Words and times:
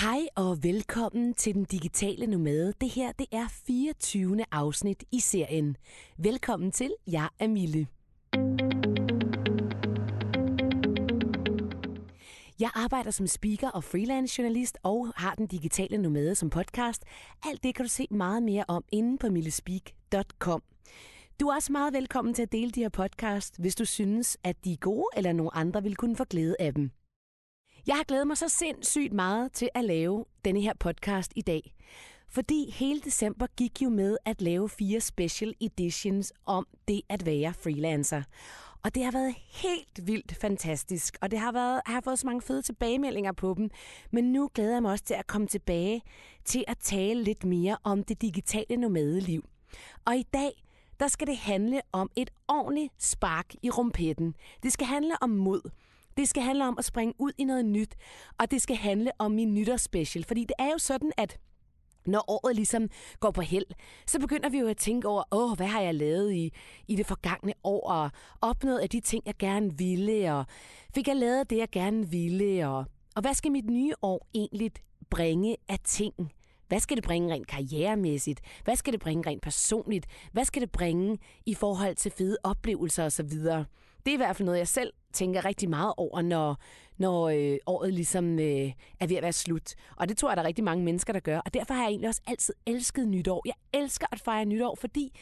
Hej 0.00 0.26
og 0.34 0.58
velkommen 0.62 1.34
til 1.34 1.54
Den 1.54 1.64
Digitale 1.64 2.26
Nomade. 2.26 2.72
Det 2.80 2.88
her 2.88 3.12
det 3.12 3.26
er 3.32 3.46
24. 3.66 4.44
afsnit 4.52 5.04
i 5.12 5.20
serien. 5.20 5.76
Velkommen 6.18 6.70
til, 6.70 6.94
jeg 7.06 7.28
er 7.38 7.48
Mille. 7.48 7.86
Jeg 12.60 12.70
arbejder 12.74 13.10
som 13.10 13.26
speaker 13.26 13.70
og 13.70 13.84
freelance 13.84 14.34
journalist 14.38 14.78
og 14.82 15.12
har 15.16 15.34
Den 15.34 15.46
Digitale 15.46 15.98
Nomade 15.98 16.34
som 16.34 16.50
podcast. 16.50 17.04
Alt 17.46 17.62
det 17.62 17.74
kan 17.74 17.84
du 17.84 17.88
se 17.88 18.06
meget 18.10 18.42
mere 18.42 18.64
om 18.68 18.84
inde 18.92 19.18
på 19.18 19.28
millespeak.com. 19.28 20.62
Du 21.40 21.48
er 21.48 21.54
også 21.54 21.72
meget 21.72 21.94
velkommen 21.94 22.34
til 22.34 22.42
at 22.42 22.52
dele 22.52 22.70
de 22.70 22.80
her 22.80 22.88
podcast, 22.88 23.60
hvis 23.60 23.74
du 23.74 23.84
synes, 23.84 24.38
at 24.44 24.64
de 24.64 24.72
er 24.72 24.76
gode, 24.76 25.06
eller 25.16 25.32
nogen 25.32 25.52
andre 25.54 25.82
vil 25.82 25.96
kunne 25.96 26.16
få 26.16 26.24
glæde 26.24 26.56
af 26.60 26.74
dem. 26.74 26.90
Jeg 27.86 27.96
har 27.96 28.04
glædet 28.04 28.26
mig 28.26 28.36
så 28.36 28.48
sindssygt 28.48 29.12
meget 29.12 29.52
til 29.52 29.68
at 29.74 29.84
lave 29.84 30.24
denne 30.44 30.60
her 30.60 30.72
podcast 30.80 31.32
i 31.36 31.42
dag. 31.42 31.74
Fordi 32.28 32.70
hele 32.70 33.00
december 33.00 33.46
gik 33.56 33.82
jo 33.82 33.88
med 33.88 34.16
at 34.24 34.42
lave 34.42 34.68
fire 34.68 35.00
special 35.00 35.54
editions 35.60 36.32
om 36.46 36.66
det 36.88 37.02
at 37.08 37.26
være 37.26 37.54
freelancer. 37.54 38.22
Og 38.82 38.94
det 38.94 39.04
har 39.04 39.12
været 39.12 39.34
helt 39.52 40.06
vildt 40.06 40.36
fantastisk, 40.36 41.16
og 41.20 41.30
det 41.30 41.38
har 41.38 41.52
været, 41.52 41.80
jeg 41.86 41.94
har 41.94 42.00
fået 42.00 42.18
så 42.18 42.26
mange 42.26 42.42
fede 42.42 42.62
tilbagemeldinger 42.62 43.32
på 43.32 43.54
dem. 43.56 43.70
Men 44.10 44.32
nu 44.32 44.50
glæder 44.54 44.72
jeg 44.72 44.82
mig 44.82 44.90
også 44.90 45.04
til 45.04 45.14
at 45.14 45.26
komme 45.26 45.46
tilbage 45.46 46.02
til 46.44 46.64
at 46.68 46.78
tale 46.78 47.22
lidt 47.22 47.44
mere 47.44 47.76
om 47.84 48.04
det 48.04 48.22
digitale 48.22 48.76
nomadeliv. 48.76 49.44
Og 50.04 50.16
i 50.16 50.26
dag, 50.32 50.64
der 51.00 51.08
skal 51.08 51.26
det 51.26 51.36
handle 51.36 51.80
om 51.92 52.10
et 52.16 52.30
ordentligt 52.48 52.92
spark 52.98 53.54
i 53.62 53.70
rumpetten. 53.70 54.34
Det 54.62 54.72
skal 54.72 54.86
handle 54.86 55.14
om 55.22 55.30
mod. 55.30 55.70
Det 56.16 56.28
skal 56.28 56.42
handle 56.42 56.68
om 56.68 56.74
at 56.78 56.84
springe 56.84 57.14
ud 57.18 57.32
i 57.38 57.44
noget 57.44 57.64
nyt, 57.64 57.94
og 58.38 58.50
det 58.50 58.62
skal 58.62 58.76
handle 58.76 59.10
om 59.18 59.30
min 59.32 59.54
nytårsspecial. 59.54 60.24
Fordi 60.24 60.40
det 60.44 60.54
er 60.58 60.66
jo 60.66 60.78
sådan, 60.78 61.12
at 61.16 61.38
når 62.06 62.24
året 62.30 62.56
ligesom 62.56 62.88
går 63.20 63.30
på 63.30 63.40
held, 63.40 63.66
så 64.06 64.18
begynder 64.20 64.48
vi 64.48 64.58
jo 64.58 64.68
at 64.68 64.76
tænke 64.76 65.08
over, 65.08 65.22
åh, 65.32 65.56
hvad 65.56 65.66
har 65.66 65.80
jeg 65.80 65.94
lavet 65.94 66.32
i, 66.32 66.52
i 66.88 66.96
det 66.96 67.06
forgangne 67.06 67.52
år, 67.64 67.90
og 67.90 68.10
opnået 68.40 68.78
af 68.78 68.90
de 68.90 69.00
ting, 69.00 69.22
jeg 69.26 69.34
gerne 69.38 69.78
ville, 69.78 70.34
og 70.34 70.44
fik 70.94 71.08
jeg 71.08 71.16
lavet 71.16 71.50
det, 71.50 71.56
jeg 71.56 71.68
gerne 71.72 72.10
ville, 72.10 72.68
og, 72.68 72.84
og 73.16 73.22
hvad 73.22 73.34
skal 73.34 73.52
mit 73.52 73.70
nye 73.70 73.94
år 74.02 74.28
egentlig 74.34 74.72
bringe 75.10 75.56
af 75.68 75.78
ting? 75.84 76.14
Hvad 76.68 76.80
skal 76.80 76.96
det 76.96 77.04
bringe 77.04 77.34
rent 77.34 77.46
karrieremæssigt? 77.46 78.40
Hvad 78.64 78.76
skal 78.76 78.92
det 78.92 79.00
bringe 79.00 79.30
rent 79.30 79.42
personligt? 79.42 80.06
Hvad 80.32 80.44
skal 80.44 80.62
det 80.62 80.70
bringe 80.70 81.18
i 81.46 81.54
forhold 81.54 81.96
til 81.96 82.10
fede 82.10 82.36
oplevelser 82.44 83.04
osv.? 83.04 83.32
Det 84.06 84.10
er 84.10 84.14
i 84.14 84.16
hvert 84.16 84.36
fald 84.36 84.46
noget, 84.46 84.58
jeg 84.58 84.68
selv 84.68 84.92
tænker 85.12 85.44
rigtig 85.44 85.70
meget 85.70 85.94
over, 85.96 86.22
når, 86.22 86.56
når 86.98 87.28
øh, 87.28 87.58
året 87.66 87.94
ligesom 87.94 88.38
øh, 88.38 88.72
er 89.00 89.06
ved 89.06 89.16
at 89.16 89.22
være 89.22 89.32
slut. 89.32 89.74
Og 89.96 90.08
det 90.08 90.16
tror 90.16 90.30
jeg, 90.30 90.36
der 90.36 90.42
er 90.42 90.46
rigtig 90.46 90.64
mange 90.64 90.84
mennesker, 90.84 91.12
der 91.12 91.20
gør. 91.20 91.38
Og 91.38 91.54
derfor 91.54 91.74
har 91.74 91.82
jeg 91.82 91.90
egentlig 91.90 92.08
også 92.08 92.22
altid 92.26 92.54
elsket 92.66 93.08
nytår. 93.08 93.42
Jeg 93.46 93.54
elsker 93.80 94.06
at 94.12 94.20
fejre 94.20 94.44
nytår, 94.44 94.74
fordi 94.74 95.18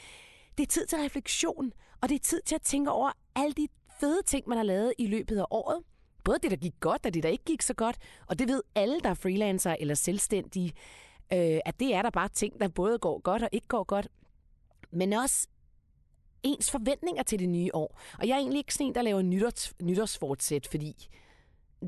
det 0.59 0.63
er 0.63 0.67
tid 0.67 0.87
til 0.87 0.99
refleksion, 0.99 1.73
og 2.01 2.09
det 2.09 2.15
er 2.15 2.19
tid 2.19 2.41
til 2.47 2.55
at 2.55 2.63
tænke 2.63 2.91
over 2.91 3.11
alle 3.37 3.53
de 3.53 3.69
fede 4.01 4.23
ting, 4.27 4.49
man 4.49 4.59
har 4.59 4.65
lavet 4.65 4.93
i 4.99 5.07
løbet 5.07 5.39
af 5.39 5.45
året. 5.51 5.83
Både 6.25 6.39
det, 6.43 6.51
der 6.51 6.57
gik 6.57 6.75
godt, 6.81 7.07
og 7.07 7.15
det, 7.15 7.23
der 7.23 7.29
ikke 7.29 7.45
gik 7.45 7.63
så 7.63 7.75
godt. 7.75 7.97
Og 8.27 8.39
det 8.39 8.49
ved 8.49 8.63
alle, 8.75 9.01
der 9.01 9.11
er 9.11 9.15
freelancer 9.15 9.77
eller 9.81 9.95
selvstændige, 9.95 10.73
øh, 11.33 11.61
at 11.65 11.81
det 11.81 11.95
er 11.95 12.03
der 12.03 12.11
bare 12.11 12.29
ting, 12.29 12.61
der 12.61 12.69
både 12.69 12.99
går 12.99 13.21
godt 13.21 13.43
og 13.43 13.49
ikke 13.53 13.69
går 13.69 13.85
godt. 13.85 14.09
Men 14.91 15.13
også 15.13 15.49
ens 16.43 16.71
forventninger 16.71 17.23
til 17.23 17.39
det 17.39 17.49
nye 17.49 17.71
år. 17.75 18.01
Og 18.19 18.29
jeg 18.29 18.35
er 18.35 18.39
egentlig 18.39 18.59
ikke 18.59 18.75
sådan 18.75 18.87
en, 18.87 18.95
der 18.95 19.03
laver 19.03 19.23
nytårs, 19.23 19.73
nytårsfortsæt, 19.83 20.67
fordi 20.67 21.09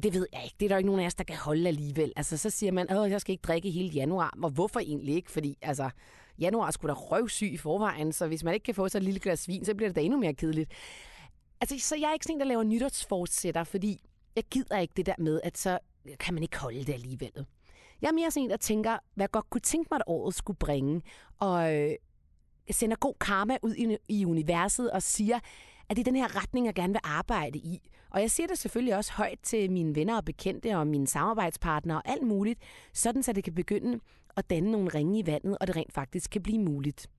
det 0.02 0.14
ved 0.14 0.26
jeg 0.32 0.44
ikke. 0.44 0.56
Det 0.60 0.66
er 0.66 0.68
der 0.68 0.76
ikke 0.76 0.86
nogen 0.86 1.00
af 1.02 1.06
os, 1.06 1.14
der 1.14 1.24
kan 1.24 1.36
holde 1.36 1.68
alligevel. 1.68 2.12
Altså, 2.16 2.36
så 2.36 2.50
siger 2.50 2.72
man, 2.72 2.90
at 2.90 3.10
jeg 3.10 3.20
skal 3.20 3.32
ikke 3.32 3.42
drikke 3.42 3.70
hele 3.70 3.88
januar. 3.88 4.38
Og 4.42 4.50
hvorfor 4.50 4.80
egentlig 4.80 5.14
ikke? 5.14 5.30
Fordi 5.30 5.58
altså, 5.62 5.90
januar 6.38 6.70
skulle 6.70 6.94
da 6.94 7.00
røvsyg 7.00 7.52
i 7.52 7.56
forvejen, 7.56 8.12
så 8.12 8.26
hvis 8.26 8.44
man 8.44 8.54
ikke 8.54 8.64
kan 8.64 8.74
få 8.74 8.88
sig 8.88 8.98
et 8.98 9.04
lille 9.04 9.20
glas 9.20 9.48
vin, 9.48 9.64
så 9.64 9.74
bliver 9.74 9.88
det 9.88 9.96
da 9.96 10.00
endnu 10.00 10.18
mere 10.18 10.34
kedeligt. 10.34 10.70
Altså, 11.60 11.78
så 11.78 11.96
jeg 11.96 12.08
er 12.08 12.12
ikke 12.12 12.24
sådan 12.24 12.36
en, 12.36 12.40
der 12.40 12.46
laver 12.46 12.62
nytårsfortsætter, 12.62 13.64
fordi 13.64 14.00
jeg 14.36 14.44
gider 14.44 14.78
ikke 14.78 14.94
det 14.96 15.06
der 15.06 15.14
med, 15.18 15.40
at 15.44 15.58
så 15.58 15.78
kan 16.20 16.34
man 16.34 16.42
ikke 16.42 16.58
holde 16.58 16.84
det 16.84 16.92
alligevel. 16.92 17.46
Jeg 18.02 18.08
er 18.08 18.12
mere 18.12 18.30
sådan 18.30 18.44
en, 18.44 18.50
der 18.50 18.56
tænker, 18.56 18.98
hvad 19.14 19.24
jeg 19.24 19.30
godt 19.30 19.50
kunne 19.50 19.60
tænke 19.60 19.88
mig, 19.90 19.96
at 19.96 20.02
året 20.06 20.34
skulle 20.34 20.56
bringe. 20.56 21.02
Og 21.38 21.76
øh, 21.76 21.94
sender 22.74 22.96
god 22.96 23.14
karma 23.20 23.56
ud 23.62 23.74
i, 23.74 23.96
i 24.08 24.24
universet 24.24 24.90
og 24.90 25.02
siger, 25.02 25.38
at 25.88 25.96
det 25.96 25.98
er 25.98 26.04
den 26.04 26.16
her 26.16 26.42
retning, 26.42 26.66
jeg 26.66 26.74
gerne 26.74 26.92
vil 26.92 27.00
arbejde 27.04 27.58
i. 27.58 27.90
Og 28.10 28.20
jeg 28.20 28.30
siger 28.30 28.46
det 28.46 28.58
selvfølgelig 28.58 28.96
også 28.96 29.12
højt 29.12 29.38
til 29.42 29.70
mine 29.70 29.94
venner 29.94 30.16
og 30.16 30.24
bekendte 30.24 30.76
og 30.76 30.86
mine 30.86 31.06
samarbejdspartnere 31.06 31.98
og 31.98 32.08
alt 32.08 32.22
muligt, 32.22 32.60
sådan 32.92 33.22
så 33.22 33.32
det 33.32 33.44
kan 33.44 33.54
begynde 33.54 34.00
at 34.36 34.50
danne 34.50 34.70
nogle 34.72 34.88
ringe 34.88 35.18
i 35.18 35.26
vandet, 35.26 35.58
og 35.60 35.66
det 35.66 35.76
rent 35.76 35.92
faktisk 35.92 36.30
kan 36.30 36.42
blive 36.42 36.58
muligt. 36.58 37.10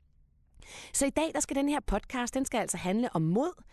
Så 0.94 1.06
i 1.06 1.10
dag, 1.10 1.32
der 1.34 1.40
skal 1.40 1.56
den 1.56 1.70
her 1.70 1.80
podcast, 1.80 2.34
den 2.34 2.46
skal 2.46 2.58
altså 2.58 2.78
handle 2.78 3.16
om 3.16 3.22
mod. 3.22 3.64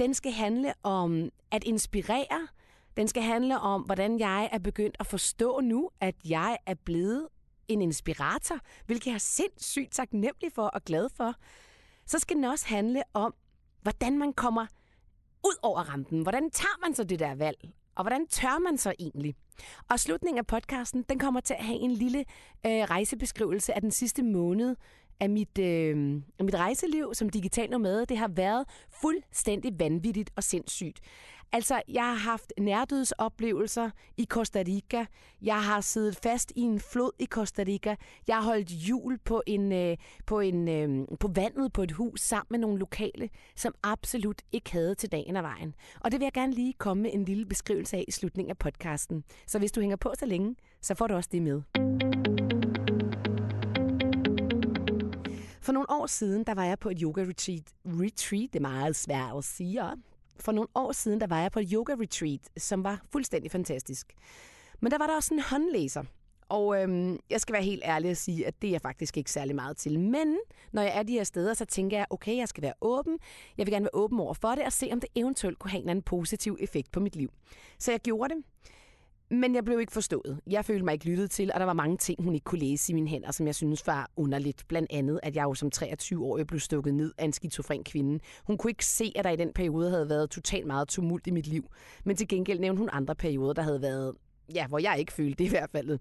Den 0.00 0.14
skal 0.14 0.32
handle 0.32 0.72
om 0.82 1.30
at 1.50 1.64
inspirere. 1.64 2.48
Den 2.96 3.08
skal 3.08 3.22
handle 3.22 3.60
om, 3.60 3.82
hvordan 3.82 4.18
jeg 4.18 4.48
er 4.52 4.58
begyndt 4.58 4.96
at 5.00 5.06
forstå 5.06 5.60
nu, 5.60 5.90
at 6.00 6.14
jeg 6.24 6.58
er 6.66 6.74
blevet 6.74 7.28
en 7.68 7.82
inspirator, 7.82 8.58
hvilket 8.86 9.06
jeg 9.06 9.14
er 9.14 9.18
sindssygt 9.18 9.92
taknemmelig 9.92 10.52
for 10.54 10.66
og 10.66 10.84
glad 10.84 11.08
for. 11.16 11.34
Så 12.06 12.18
skal 12.18 12.36
den 12.36 12.44
også 12.44 12.66
handle 12.66 13.02
om, 13.14 13.34
hvordan 13.82 14.18
man 14.18 14.32
kommer 14.32 14.66
ud 15.46 15.58
over 15.62 15.80
rampen. 15.80 16.22
Hvordan 16.22 16.50
tager 16.50 16.80
man 16.86 16.94
så 16.94 17.04
det 17.04 17.18
der 17.18 17.34
valg? 17.34 17.70
Og 17.96 18.04
hvordan 18.04 18.26
tør 18.26 18.58
man 18.58 18.78
så 18.78 18.94
egentlig? 18.98 19.34
Og 19.88 20.00
slutningen 20.00 20.38
af 20.38 20.46
podcasten, 20.46 21.02
den 21.08 21.18
kommer 21.18 21.40
til 21.40 21.54
at 21.54 21.64
have 21.64 21.78
en 21.78 21.90
lille 21.90 22.18
øh, 22.66 22.72
rejsebeskrivelse 22.72 23.74
af 23.74 23.80
den 23.80 23.90
sidste 23.90 24.22
måned 24.22 24.76
af 25.20 25.30
mit, 25.30 25.58
øh, 25.58 26.20
af 26.38 26.44
mit 26.44 26.54
rejseliv 26.54 27.14
som 27.14 27.30
digital 27.30 27.70
nomade. 27.70 28.06
Det 28.06 28.18
har 28.18 28.28
været 28.28 28.64
fuldstændig 29.00 29.80
vanvittigt 29.80 30.30
og 30.36 30.44
sindssygt. 30.44 31.00
Altså, 31.52 31.82
jeg 31.88 32.02
har 32.02 32.14
haft 32.14 32.52
nærdødsoplevelser 32.60 33.90
i 34.16 34.24
Costa 34.24 34.62
Rica. 34.66 35.06
Jeg 35.42 35.64
har 35.64 35.80
siddet 35.80 36.16
fast 36.16 36.52
i 36.56 36.60
en 36.60 36.80
flod 36.80 37.10
i 37.18 37.26
Costa 37.26 37.64
Rica. 37.66 37.96
Jeg 38.28 38.36
har 38.36 38.42
holdt 38.42 38.70
jul 38.70 39.18
på, 39.18 39.42
en, 39.46 39.72
øh, 39.72 39.96
på, 40.26 40.40
en, 40.40 40.68
øh, 40.68 41.18
på 41.20 41.28
vandet 41.34 41.72
på 41.72 41.82
et 41.82 41.92
hus 41.92 42.20
sammen 42.20 42.46
med 42.50 42.58
nogle 42.58 42.78
lokale, 42.78 43.28
som 43.56 43.74
absolut 43.82 44.42
ikke 44.52 44.72
havde 44.72 44.94
til 44.94 45.12
dagen 45.12 45.36
og 45.36 45.42
vejen. 45.42 45.74
Og 46.00 46.12
det 46.12 46.20
vil 46.20 46.24
jeg 46.24 46.32
gerne 46.32 46.52
lige 46.52 46.72
komme 46.72 47.02
med 47.02 47.10
en 47.14 47.24
lille 47.24 47.46
beskrivelse 47.46 47.96
af 47.96 48.04
i 48.08 48.10
slutningen 48.10 48.50
af 48.50 48.58
podcasten. 48.58 49.24
Så 49.46 49.58
hvis 49.58 49.72
du 49.72 49.80
hænger 49.80 49.96
på 49.96 50.12
så 50.18 50.26
længe, 50.26 50.56
så 50.82 50.94
får 50.94 51.06
du 51.06 51.14
også 51.14 51.28
det 51.32 51.42
med. 51.42 51.62
For 55.66 55.72
nogle 55.72 55.90
år 55.90 56.06
siden, 56.06 56.44
der 56.44 56.54
var 56.54 56.64
jeg 56.64 56.78
på 56.78 56.90
et 56.90 56.98
yoga 57.02 57.22
retreat. 57.22 57.62
Retreat, 57.86 58.48
det 58.52 58.56
er 58.56 58.60
meget 58.60 58.96
svært 58.96 59.36
at 59.36 59.44
sige. 59.44 59.82
For 60.40 60.52
nogle 60.52 60.68
år 60.74 60.92
siden, 60.92 61.20
der 61.20 61.26
var 61.26 61.40
jeg 61.40 61.52
på 61.52 61.60
et 61.60 61.70
yoga 61.72 61.92
retreat, 61.92 62.40
som 62.56 62.84
var 62.84 63.02
fuldstændig 63.12 63.50
fantastisk. 63.50 64.12
Men 64.80 64.92
der 64.92 64.98
var 64.98 65.06
der 65.06 65.16
også 65.16 65.34
en 65.34 65.40
håndlæser. 65.40 66.02
Og 66.48 66.82
øhm, 66.82 67.18
jeg 67.30 67.40
skal 67.40 67.52
være 67.52 67.62
helt 67.62 67.82
ærlig 67.84 68.10
og 68.10 68.16
sige, 68.16 68.46
at 68.46 68.62
det 68.62 68.68
er 68.68 68.72
jeg 68.72 68.80
faktisk 68.80 69.16
ikke 69.16 69.30
særlig 69.30 69.54
meget 69.54 69.76
til. 69.76 70.00
Men 70.00 70.38
når 70.72 70.82
jeg 70.82 70.98
er 70.98 71.02
de 71.02 71.12
her 71.12 71.24
steder, 71.24 71.54
så 71.54 71.64
tænker 71.64 71.96
jeg, 71.96 72.06
okay, 72.10 72.36
jeg 72.36 72.48
skal 72.48 72.62
være 72.62 72.74
åben. 72.80 73.18
Jeg 73.58 73.66
vil 73.66 73.72
gerne 73.72 73.84
være 73.84 73.94
åben 74.02 74.20
over 74.20 74.34
for 74.34 74.54
det 74.54 74.64
og 74.64 74.72
se, 74.72 74.88
om 74.92 75.00
det 75.00 75.10
eventuelt 75.14 75.58
kunne 75.58 75.70
have 75.70 75.82
en 75.82 75.88
anden 75.88 76.02
positiv 76.02 76.56
effekt 76.60 76.92
på 76.92 77.00
mit 77.00 77.16
liv. 77.16 77.30
Så 77.78 77.90
jeg 77.90 78.00
gjorde 78.00 78.34
det. 78.34 78.42
Men 79.30 79.54
jeg 79.54 79.64
blev 79.64 79.80
ikke 79.80 79.92
forstået. 79.92 80.40
Jeg 80.46 80.64
følte 80.64 80.84
mig 80.84 80.92
ikke 80.92 81.10
lyttet 81.10 81.30
til, 81.30 81.50
og 81.54 81.60
der 81.60 81.66
var 81.66 81.72
mange 81.72 81.96
ting, 81.96 82.22
hun 82.22 82.34
ikke 82.34 82.44
kunne 82.44 82.58
læse 82.58 82.92
i 82.92 82.94
mine 82.94 83.08
hænder, 83.08 83.30
som 83.32 83.46
jeg 83.46 83.54
synes 83.54 83.86
var 83.86 84.10
underligt. 84.16 84.64
Blandt 84.68 84.92
andet, 84.92 85.20
at 85.22 85.36
jeg 85.36 85.44
jo 85.44 85.54
som 85.54 85.70
23-årig 85.76 86.46
blev 86.46 86.60
stukket 86.60 86.94
ned 86.94 87.12
af 87.18 87.24
en 87.24 87.32
skizofren 87.32 87.84
kvinde. 87.84 88.20
Hun 88.44 88.58
kunne 88.58 88.70
ikke 88.70 88.86
se, 88.86 89.12
at 89.16 89.24
der 89.24 89.30
i 89.30 89.36
den 89.36 89.52
periode 89.52 89.90
havde 89.90 90.08
været 90.08 90.30
totalt 90.30 90.66
meget 90.66 90.88
tumult 90.88 91.26
i 91.26 91.30
mit 91.30 91.46
liv. 91.46 91.64
Men 92.04 92.16
til 92.16 92.28
gengæld 92.28 92.60
nævnte 92.60 92.80
hun 92.80 92.88
andre 92.92 93.14
perioder, 93.14 93.52
der 93.52 93.62
havde 93.62 93.82
været, 93.82 94.14
ja, 94.54 94.66
hvor 94.66 94.78
jeg 94.78 94.98
ikke 94.98 95.12
følte 95.12 95.38
det 95.38 95.44
i 95.44 95.50
hvert 95.50 95.70
fald. 95.70 95.98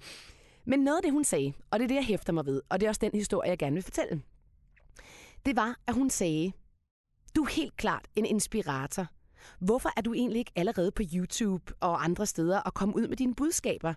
Men 0.65 0.79
noget 0.79 0.97
af 0.97 1.03
det, 1.03 1.11
hun 1.11 1.23
sagde, 1.23 1.53
og 1.71 1.79
det 1.79 1.83
er 1.83 1.87
det, 1.87 1.95
jeg 1.95 2.05
hæfter 2.05 2.33
mig 2.33 2.45
ved, 2.45 2.61
og 2.69 2.79
det 2.79 2.85
er 2.85 2.89
også 2.89 3.01
den 3.03 3.11
historie, 3.13 3.49
jeg 3.49 3.57
gerne 3.57 3.73
vil 3.73 3.83
fortælle, 3.83 4.21
det 5.45 5.55
var, 5.55 5.79
at 5.87 5.93
hun 5.93 6.09
sagde, 6.09 6.51
du 7.35 7.43
er 7.43 7.49
helt 7.49 7.77
klart 7.77 8.07
en 8.15 8.25
inspirator 8.25 9.07
Hvorfor 9.59 9.89
er 9.97 10.01
du 10.01 10.13
egentlig 10.13 10.39
ikke 10.39 10.51
allerede 10.55 10.91
på 10.91 11.03
YouTube 11.13 11.73
og 11.79 12.03
andre 12.03 12.25
steder 12.25 12.59
og 12.59 12.73
komme 12.73 12.95
ud 12.95 13.07
med 13.07 13.17
dine 13.17 13.35
budskaber? 13.35 13.93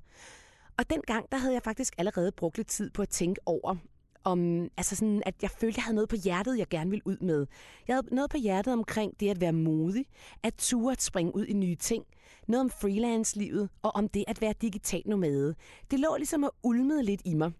Og 0.79 0.91
dengang, 0.91 1.27
der 1.33 1.39
havde 1.39 1.55
jeg 1.55 1.63
faktisk 1.63 1.95
allerede 1.99 2.33
brugt 2.33 2.57
lidt 2.57 2.69
tid 2.69 2.91
på 2.91 3.03
at 3.03 3.09
tænke 3.09 3.41
over, 3.47 3.77
om, 4.25 4.69
altså 4.77 4.97
sådan, 4.97 5.23
at 5.27 5.35
jeg 5.43 5.51
følte, 5.51 5.75
at 5.75 5.77
jeg 5.77 5.85
havde 5.85 5.95
noget 5.95 6.09
på 6.09 6.17
hjertet, 6.17 6.59
jeg 6.59 6.69
gerne 6.69 6.91
ville 6.91 7.07
ud 7.07 7.17
med. 7.21 7.47
Jeg 7.89 7.97
havde 7.97 8.15
noget 8.15 8.31
på 8.31 8.37
hjertet 8.37 8.73
omkring 8.73 9.21
det 9.21 9.31
at 9.31 9.41
være 9.41 9.53
modig, 9.53 10.05
at 10.43 10.55
ture 10.59 10.93
at 10.93 11.03
springe 11.03 11.37
ud 11.37 11.45
i 11.45 11.53
nye 11.53 11.77
ting, 11.77 12.05
noget 12.49 12.61
om 12.61 12.71
freelance-livet 12.71 13.69
og 13.83 13.91
om 13.95 14.09
det 14.09 14.25
at 14.29 14.41
være 14.41 14.55
digital 14.63 15.03
nomade. 15.07 15.55
Det 15.91 16.01
lå 16.01 16.17
ligesom 16.17 16.43
og 16.43 16.55
ulmede 16.63 17.03
lidt 17.03 17.23
i 17.25 17.35
mig. 17.35 17.53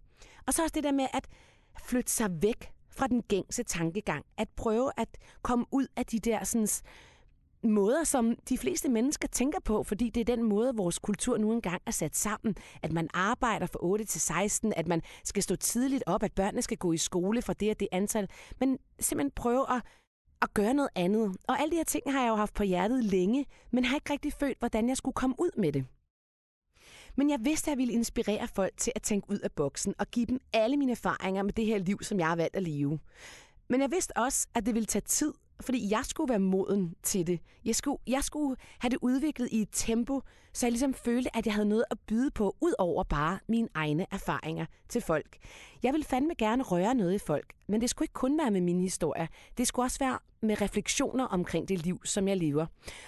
Og 0.47 0.53
så 0.53 0.63
også 0.63 0.73
det 0.73 0.83
der 0.83 0.91
med 0.91 1.07
at 1.13 1.27
flytte 1.83 2.11
sig 2.11 2.41
væk 2.41 2.71
fra 2.89 3.07
den 3.07 3.21
gængse 3.21 3.63
tankegang, 3.63 4.25
at 4.37 4.49
prøve 4.49 4.91
at 4.97 5.17
komme 5.41 5.65
ud 5.71 5.87
af 5.95 6.05
de 6.05 6.19
der 6.19 6.43
sådan, 6.43 6.67
måder, 7.63 8.03
som 8.03 8.35
de 8.49 8.57
fleste 8.57 8.89
mennesker 8.89 9.27
tænker 9.27 9.59
på, 9.65 9.83
fordi 9.83 10.09
det 10.09 10.21
er 10.21 10.35
den 10.35 10.43
måde, 10.43 10.75
vores 10.75 10.99
kultur 10.99 11.37
nu 11.37 11.53
engang 11.53 11.81
er 11.85 11.91
sat 11.91 12.15
sammen. 12.15 12.55
At 12.83 12.91
man 12.91 13.09
arbejder 13.13 13.65
fra 13.65 13.79
8 13.81 14.05
til 14.05 14.21
16, 14.21 14.73
at 14.75 14.87
man 14.87 15.01
skal 15.23 15.43
stå 15.43 15.55
tidligt 15.55 16.03
op, 16.07 16.23
at 16.23 16.33
børnene 16.33 16.61
skal 16.61 16.77
gå 16.77 16.91
i 16.91 16.97
skole 16.97 17.41
for 17.41 17.53
det 17.53 17.69
og 17.69 17.79
det 17.79 17.87
antal. 17.91 18.29
Men 18.59 18.77
simpelthen 18.99 19.31
prøve 19.31 19.73
at, 19.73 19.81
at 20.41 20.53
gøre 20.53 20.73
noget 20.73 20.89
andet. 20.95 21.37
Og 21.47 21.59
alle 21.59 21.71
de 21.71 21.75
her 21.75 21.83
ting 21.83 22.11
har 22.11 22.21
jeg 22.21 22.29
jo 22.29 22.35
haft 22.35 22.53
på 22.53 22.63
hjertet 22.63 23.03
længe, 23.03 23.45
men 23.71 23.85
har 23.85 23.95
ikke 23.95 24.13
rigtig 24.13 24.33
følt, 24.33 24.59
hvordan 24.59 24.89
jeg 24.89 24.97
skulle 24.97 25.13
komme 25.13 25.35
ud 25.39 25.51
med 25.57 25.71
det. 25.71 25.85
Men 27.15 27.29
jeg 27.29 27.39
vidste, 27.41 27.67
at 27.67 27.71
jeg 27.71 27.77
ville 27.77 27.93
inspirere 27.93 28.47
folk 28.47 28.77
til 28.77 28.93
at 28.95 29.01
tænke 29.01 29.31
ud 29.31 29.39
af 29.39 29.51
boksen 29.51 29.93
og 29.99 30.07
give 30.07 30.25
dem 30.25 30.39
alle 30.53 30.77
mine 30.77 30.91
erfaringer 30.91 31.43
med 31.43 31.53
det 31.53 31.65
her 31.65 31.77
liv, 31.77 32.03
som 32.03 32.19
jeg 32.19 32.27
har 32.27 32.35
valgt 32.35 32.55
at 32.55 32.63
leve. 32.63 32.99
Men 33.69 33.81
jeg 33.81 33.91
vidste 33.91 34.17
også, 34.17 34.47
at 34.55 34.65
det 34.65 34.73
ville 34.73 34.85
tage 34.85 35.01
tid, 35.01 35.33
fordi 35.61 35.91
jeg 35.91 36.05
skulle 36.05 36.29
være 36.29 36.39
moden 36.39 36.95
til 37.03 37.27
det. 37.27 37.39
Jeg 37.65 37.75
skulle, 37.75 37.97
jeg 38.07 38.23
skulle 38.23 38.55
have 38.79 38.89
det 38.89 38.99
udviklet 39.01 39.49
i 39.51 39.61
et 39.61 39.69
tempo, 39.71 40.21
så 40.53 40.65
jeg 40.65 40.71
ligesom 40.71 40.93
følte, 40.93 41.37
at 41.37 41.45
jeg 41.45 41.53
havde 41.53 41.69
noget 41.69 41.83
at 41.91 41.99
byde 42.07 42.31
på, 42.31 42.55
ud 42.61 42.73
over 42.77 43.03
bare 43.03 43.39
mine 43.47 43.67
egne 43.73 44.05
erfaringer 44.11 44.65
til 44.89 45.01
folk. 45.01 45.37
Jeg 45.83 45.93
ville 45.93 46.05
fandme 46.05 46.33
gerne 46.37 46.63
røre 46.63 46.95
noget 46.95 47.13
i 47.13 47.17
folk, 47.17 47.53
men 47.67 47.81
det 47.81 47.89
skulle 47.89 48.05
ikke 48.05 48.13
kun 48.13 48.37
være 48.37 48.51
med 48.51 48.61
mine 48.61 48.81
historier. 48.81 49.27
Det 49.57 49.67
skulle 49.67 49.85
også 49.85 49.99
være 49.99 50.19
med 50.41 50.61
refleksioner 50.61 51.25
omkring 51.25 51.69
det 51.69 51.85
liv, 51.85 52.01
som 52.05 52.27
jeg 52.27 52.37
lever. 52.37 52.65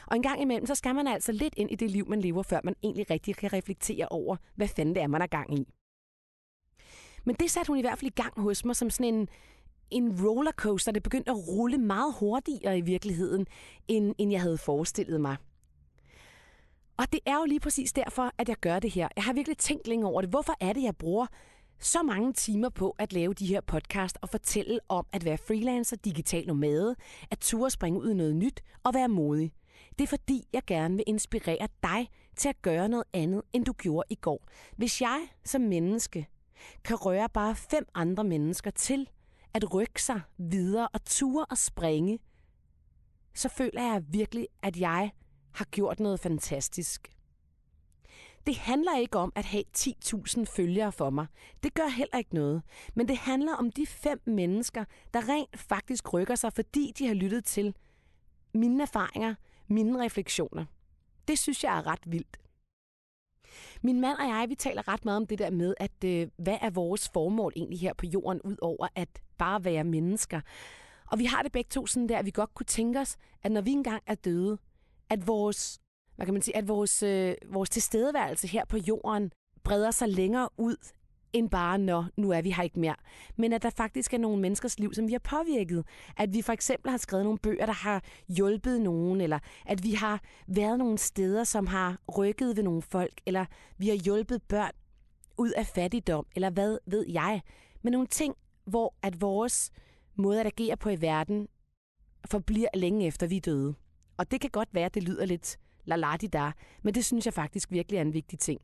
Og 0.08 0.16
en 0.16 0.24
gang 0.24 0.42
imellem, 0.42 0.66
så 0.66 0.76
skal 0.76 0.96
man 0.96 1.08
altså 1.08 1.32
lidt 1.32 1.54
ind 1.58 1.72
i 1.72 1.76
det 1.76 1.92
liv, 1.92 2.10
man 2.10 2.22
lever, 2.22 2.44
før 2.44 2.60
man 2.64 2.76
egentlig 2.84 3.10
rigtig 3.10 3.36
kan 3.36 3.54
reflektere 3.54 4.08
over, 4.10 4.36
hvad 4.56 4.68
fanden 4.68 4.96
det 4.96 5.04
er, 5.04 5.08
man 5.08 5.22
er 5.22 5.28
gang 5.28 5.60
i. 5.60 5.68
Men 7.24 7.36
det 7.36 7.52
satte 7.52 7.68
hun 7.68 7.78
i 7.78 7.82
hvert 7.82 8.00
fald 8.00 8.12
i 8.12 8.22
gang 8.22 8.42
hos 8.42 8.66
mig 8.66 8.76
som 8.76 8.90
sådan 8.90 9.14
en, 9.14 9.30
en 9.92 10.26
rollercoaster. 10.26 10.92
Det 10.92 11.04
begyndte 11.04 11.32
at 11.32 11.48
rulle 11.48 11.78
meget 11.78 12.14
hurtigere 12.20 12.78
i 12.78 12.82
virkeligheden, 12.82 13.48
end, 13.88 14.16
end 14.18 14.32
jeg 14.32 14.42
havde 14.42 14.58
forestillet 14.58 15.22
mig. 15.22 15.38
Og 16.98 17.12
det 17.12 17.20
er 17.26 17.36
jo 17.36 17.46
lige 17.46 17.60
præcis 17.60 17.94
derfor, 17.94 18.32
at 18.38 18.50
jeg 18.50 18.58
gør 18.62 18.80
det 18.80 18.92
her. 18.92 19.08
Jeg 19.16 19.24
har 19.24 19.34
virkelig 19.34 19.58
tænkt 19.58 19.88
længe 19.88 20.08
over 20.08 20.22
det. 20.22 20.30
Hvorfor 20.30 20.54
er 20.60 20.74
det, 20.74 20.84
jeg 20.84 20.96
bruger 20.96 21.26
så 21.80 22.04
mange 22.04 22.34
timer 22.34 22.70
på 22.70 22.96
at 23.00 23.14
lave 23.14 23.34
de 23.34 23.46
her 23.46 23.62
podcast 23.62 24.18
og 24.22 24.30
fortælle 24.30 24.80
om 24.90 25.06
at 25.14 25.26
være 25.26 25.38
freelancer, 25.38 25.96
digital 25.96 26.48
nomade, 26.48 26.96
at 27.32 27.40
ture 27.40 27.70
springe 27.70 28.00
ud 28.00 28.12
i 28.12 28.14
noget 28.14 28.36
nyt 28.36 28.64
og 28.84 28.94
være 28.94 29.08
modig. 29.08 29.52
Det 30.00 30.04
er 30.04 30.08
fordi, 30.08 30.48
jeg 30.54 30.62
gerne 30.68 30.96
vil 30.96 31.04
inspirere 31.08 31.68
dig 31.84 32.10
til 32.36 32.50
at 32.50 32.62
gøre 32.62 32.90
noget 32.90 33.06
andet, 33.14 33.42
end 33.54 33.66
du 33.66 33.74
gjorde 33.74 34.08
i 34.10 34.16
går. 34.16 34.48
Hvis 34.78 35.02
jeg 35.02 35.28
som 35.44 35.62
menneske 35.62 36.28
kan 36.84 36.96
røre 36.96 37.30
bare 37.30 37.56
fem 37.56 37.88
andre 37.94 38.24
mennesker 38.24 38.72
til 38.72 39.10
at 39.54 39.74
rykke 39.74 40.04
sig 40.04 40.22
videre 40.38 40.88
og 40.88 41.06
ture 41.06 41.46
og 41.46 41.58
springe, 41.58 42.20
så 43.34 43.50
føler 43.50 43.82
jeg 43.82 44.04
virkelig, 44.08 44.48
at 44.62 44.78
jeg 44.78 45.12
har 45.52 45.66
gjort 45.66 46.00
noget 46.00 46.20
fantastisk. 46.20 47.16
Det 48.46 48.58
handler 48.58 48.98
ikke 48.98 49.18
om 49.18 49.32
at 49.36 49.46
have 49.46 49.64
10.000 49.78 50.44
følgere 50.44 50.92
for 50.92 51.10
mig. 51.10 51.28
Det 51.64 51.74
gør 51.74 51.88
heller 51.88 52.18
ikke 52.18 52.36
noget. 52.36 52.62
Men 52.94 53.08
det 53.08 53.18
handler 53.18 53.56
om 53.56 53.72
de 53.72 53.88
fem 53.88 54.22
mennesker, 54.26 54.86
der 55.14 55.30
rent 55.30 55.60
faktisk 55.60 56.14
rykker 56.14 56.36
sig, 56.36 56.54
fordi 56.54 56.94
de 56.98 57.08
har 57.08 57.14
lyttet 57.14 57.46
til 57.46 57.76
mine 58.54 58.84
erfaringer, 58.84 59.36
mine 59.68 60.04
refleksioner. 60.04 60.66
Det 61.28 61.40
synes 61.40 61.64
jeg 61.64 61.78
er 61.78 61.88
ret 61.88 62.12
vildt. 62.12 62.41
Min 63.84 64.02
mand 64.02 64.18
og 64.18 64.28
jeg, 64.28 64.46
vi 64.50 64.56
taler 64.56 64.88
ret 64.88 65.06
meget 65.06 65.18
om 65.18 65.28
det 65.28 65.40
der 65.40 65.50
med, 65.50 65.74
at 65.78 66.04
øh, 66.06 66.28
hvad 66.38 66.58
er 66.62 66.70
vores 66.70 67.10
formål 67.14 67.54
egentlig 67.56 67.80
her 67.80 67.94
på 67.94 68.06
jorden, 68.06 68.42
ud 68.42 68.56
over 68.62 68.88
at 68.96 69.10
bare 69.38 69.64
være 69.64 69.84
mennesker. 69.84 70.42
Og 71.12 71.20
vi 71.20 71.26
har 71.26 71.44
det 71.44 71.52
begge 71.52 71.70
to 71.70 71.88
sådan 71.88 72.10
der, 72.10 72.18
at 72.18 72.26
vi 72.26 72.32
godt 72.32 72.54
kunne 72.54 72.66
tænke 72.66 73.00
os, 73.00 73.18
at 73.44 73.52
når 73.52 73.62
vi 73.62 73.72
engang 73.72 74.04
er 74.08 74.16
døde, 74.16 74.58
at 75.10 75.28
vores, 75.28 75.80
hvad 76.16 76.26
kan 76.26 76.34
man 76.34 76.42
sige, 76.42 76.58
at 76.58 76.68
vores, 76.68 77.04
øh, 77.04 77.36
vores 77.50 77.70
tilstedeværelse 77.70 78.48
her 78.48 78.66
på 78.66 78.78
jorden 78.78 79.32
breder 79.64 79.92
sig 79.92 80.10
længere 80.10 80.50
ud 80.58 80.76
end 81.34 81.50
bare, 81.50 81.78
når 81.78 82.08
nu 82.18 82.32
er 82.32 82.42
vi 82.42 82.52
her 82.52 82.64
ikke 82.64 82.80
mere. 82.80 82.96
Men 83.38 83.54
at 83.54 83.64
der 83.64 83.70
faktisk 83.70 84.14
er 84.14 84.18
nogle 84.18 84.42
menneskers 84.42 84.80
liv, 84.80 84.94
som 84.94 85.08
vi 85.08 85.12
har 85.12 85.20
påvirket. 85.20 85.86
At 86.18 86.34
vi 86.34 86.42
for 86.42 86.54
eksempel 86.54 86.92
har 86.92 86.98
skrevet 86.98 87.26
nogle 87.26 87.40
bøger, 87.40 87.66
der 87.66 87.74
har 87.74 88.04
hjulpet 88.28 88.82
nogen, 88.82 89.22
eller 89.22 89.40
at 89.66 89.84
vi 89.84 89.92
har 89.92 90.22
været 90.48 90.80
nogle 90.80 90.98
steder, 90.98 91.44
som 91.44 91.68
har 91.68 92.00
rykket 92.18 92.58
ved 92.58 92.64
nogle 92.64 92.82
folk, 92.82 93.22
eller 93.26 93.46
vi 93.78 93.88
har 93.88 93.96
hjulpet 93.96 94.42
børn 94.44 94.72
ud 95.38 95.52
af 95.52 95.68
fattigdom, 95.68 96.26
eller 96.36 96.50
hvad 96.50 96.78
ved 96.86 97.06
jeg. 97.10 97.42
Men 97.82 97.92
nogle 97.94 98.08
ting, 98.08 98.36
hvor 98.66 98.96
at 99.02 99.22
vores 99.22 99.72
måde 100.16 100.40
at 100.40 100.46
agere 100.46 100.78
på 100.78 100.90
i 100.90 101.02
verden 101.02 101.48
forbliver 102.26 102.68
længe 102.74 103.08
efter 103.08 103.28
vi 103.28 103.38
er 103.38 103.42
døde. 103.42 103.76
Og 104.18 104.32
det 104.32 104.42
kan 104.42 104.50
godt 104.50 104.70
være, 104.72 104.86
at 104.86 104.94
det 104.94 105.04
lyder 105.04 105.26
lidt 105.26 105.58
la 105.86 105.96
der, 106.34 106.52
men 106.82 106.96
det 106.96 107.06
synes 107.06 107.26
jeg 107.26 107.34
faktisk 107.34 107.72
virkelig 107.72 107.98
er 107.98 108.02
en 108.02 108.14
vigtig 108.14 108.40
ting. 108.40 108.62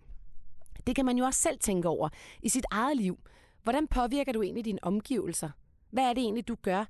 Det 0.88 0.96
kan 0.96 1.06
man 1.06 1.18
jo 1.18 1.26
også 1.26 1.42
selv 1.42 1.60
tænke 1.60 1.88
over 1.88 2.10
i 2.42 2.50
sit 2.50 2.66
eget 2.72 2.98
liv. 2.98 3.20
Hvordan 3.64 3.88
påvirker 3.88 4.32
du 4.32 4.42
egentlig 4.42 4.66
dine 4.66 4.80
omgivelser? 4.82 5.50
Hvad 5.90 6.04
er 6.04 6.14
det 6.14 6.22
egentlig, 6.22 6.48
du 6.48 6.56
gør 6.56 6.86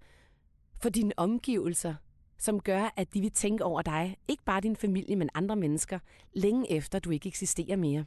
for 0.81 0.89
dine 0.89 1.13
omgivelser, 1.17 1.95
som 2.37 2.59
gør, 2.59 2.93
at 2.95 3.13
de 3.13 3.21
vil 3.21 3.31
tænke 3.31 3.63
over 3.63 3.81
dig, 3.81 4.17
ikke 4.27 4.43
bare 4.43 4.61
din 4.61 4.75
familie, 4.75 5.15
men 5.15 5.29
andre 5.33 5.55
mennesker, 5.55 5.99
længe 6.33 6.71
efter 6.71 6.99
du 6.99 7.09
ikke 7.09 7.27
eksisterer 7.27 7.75
mere? 7.75 8.05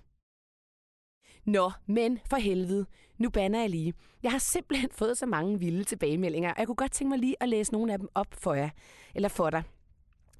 Nå, 1.45 1.71
men 1.87 2.19
for 2.31 2.37
helvede, 2.37 2.87
nu 3.19 3.31
banner 3.31 3.61
jeg 3.61 3.71
lige. 3.71 3.95
Jeg 4.23 4.31
har 4.31 4.39
simpelthen 4.39 4.91
fået 5.01 5.19
så 5.19 5.27
mange 5.27 5.59
vilde 5.59 5.85
tilbagemeldinger, 5.85 6.51
og 6.51 6.59
jeg 6.59 6.67
kunne 6.67 6.77
godt 6.77 6.93
tænke 6.93 7.09
mig 7.09 7.19
lige 7.19 7.37
at 7.41 7.49
læse 7.49 7.73
nogle 7.73 7.93
af 7.93 7.99
dem 7.99 8.09
op 8.15 8.35
for 8.35 8.55
jer, 8.55 8.71
eller 9.15 9.29
for 9.29 9.51
dig. 9.51 9.63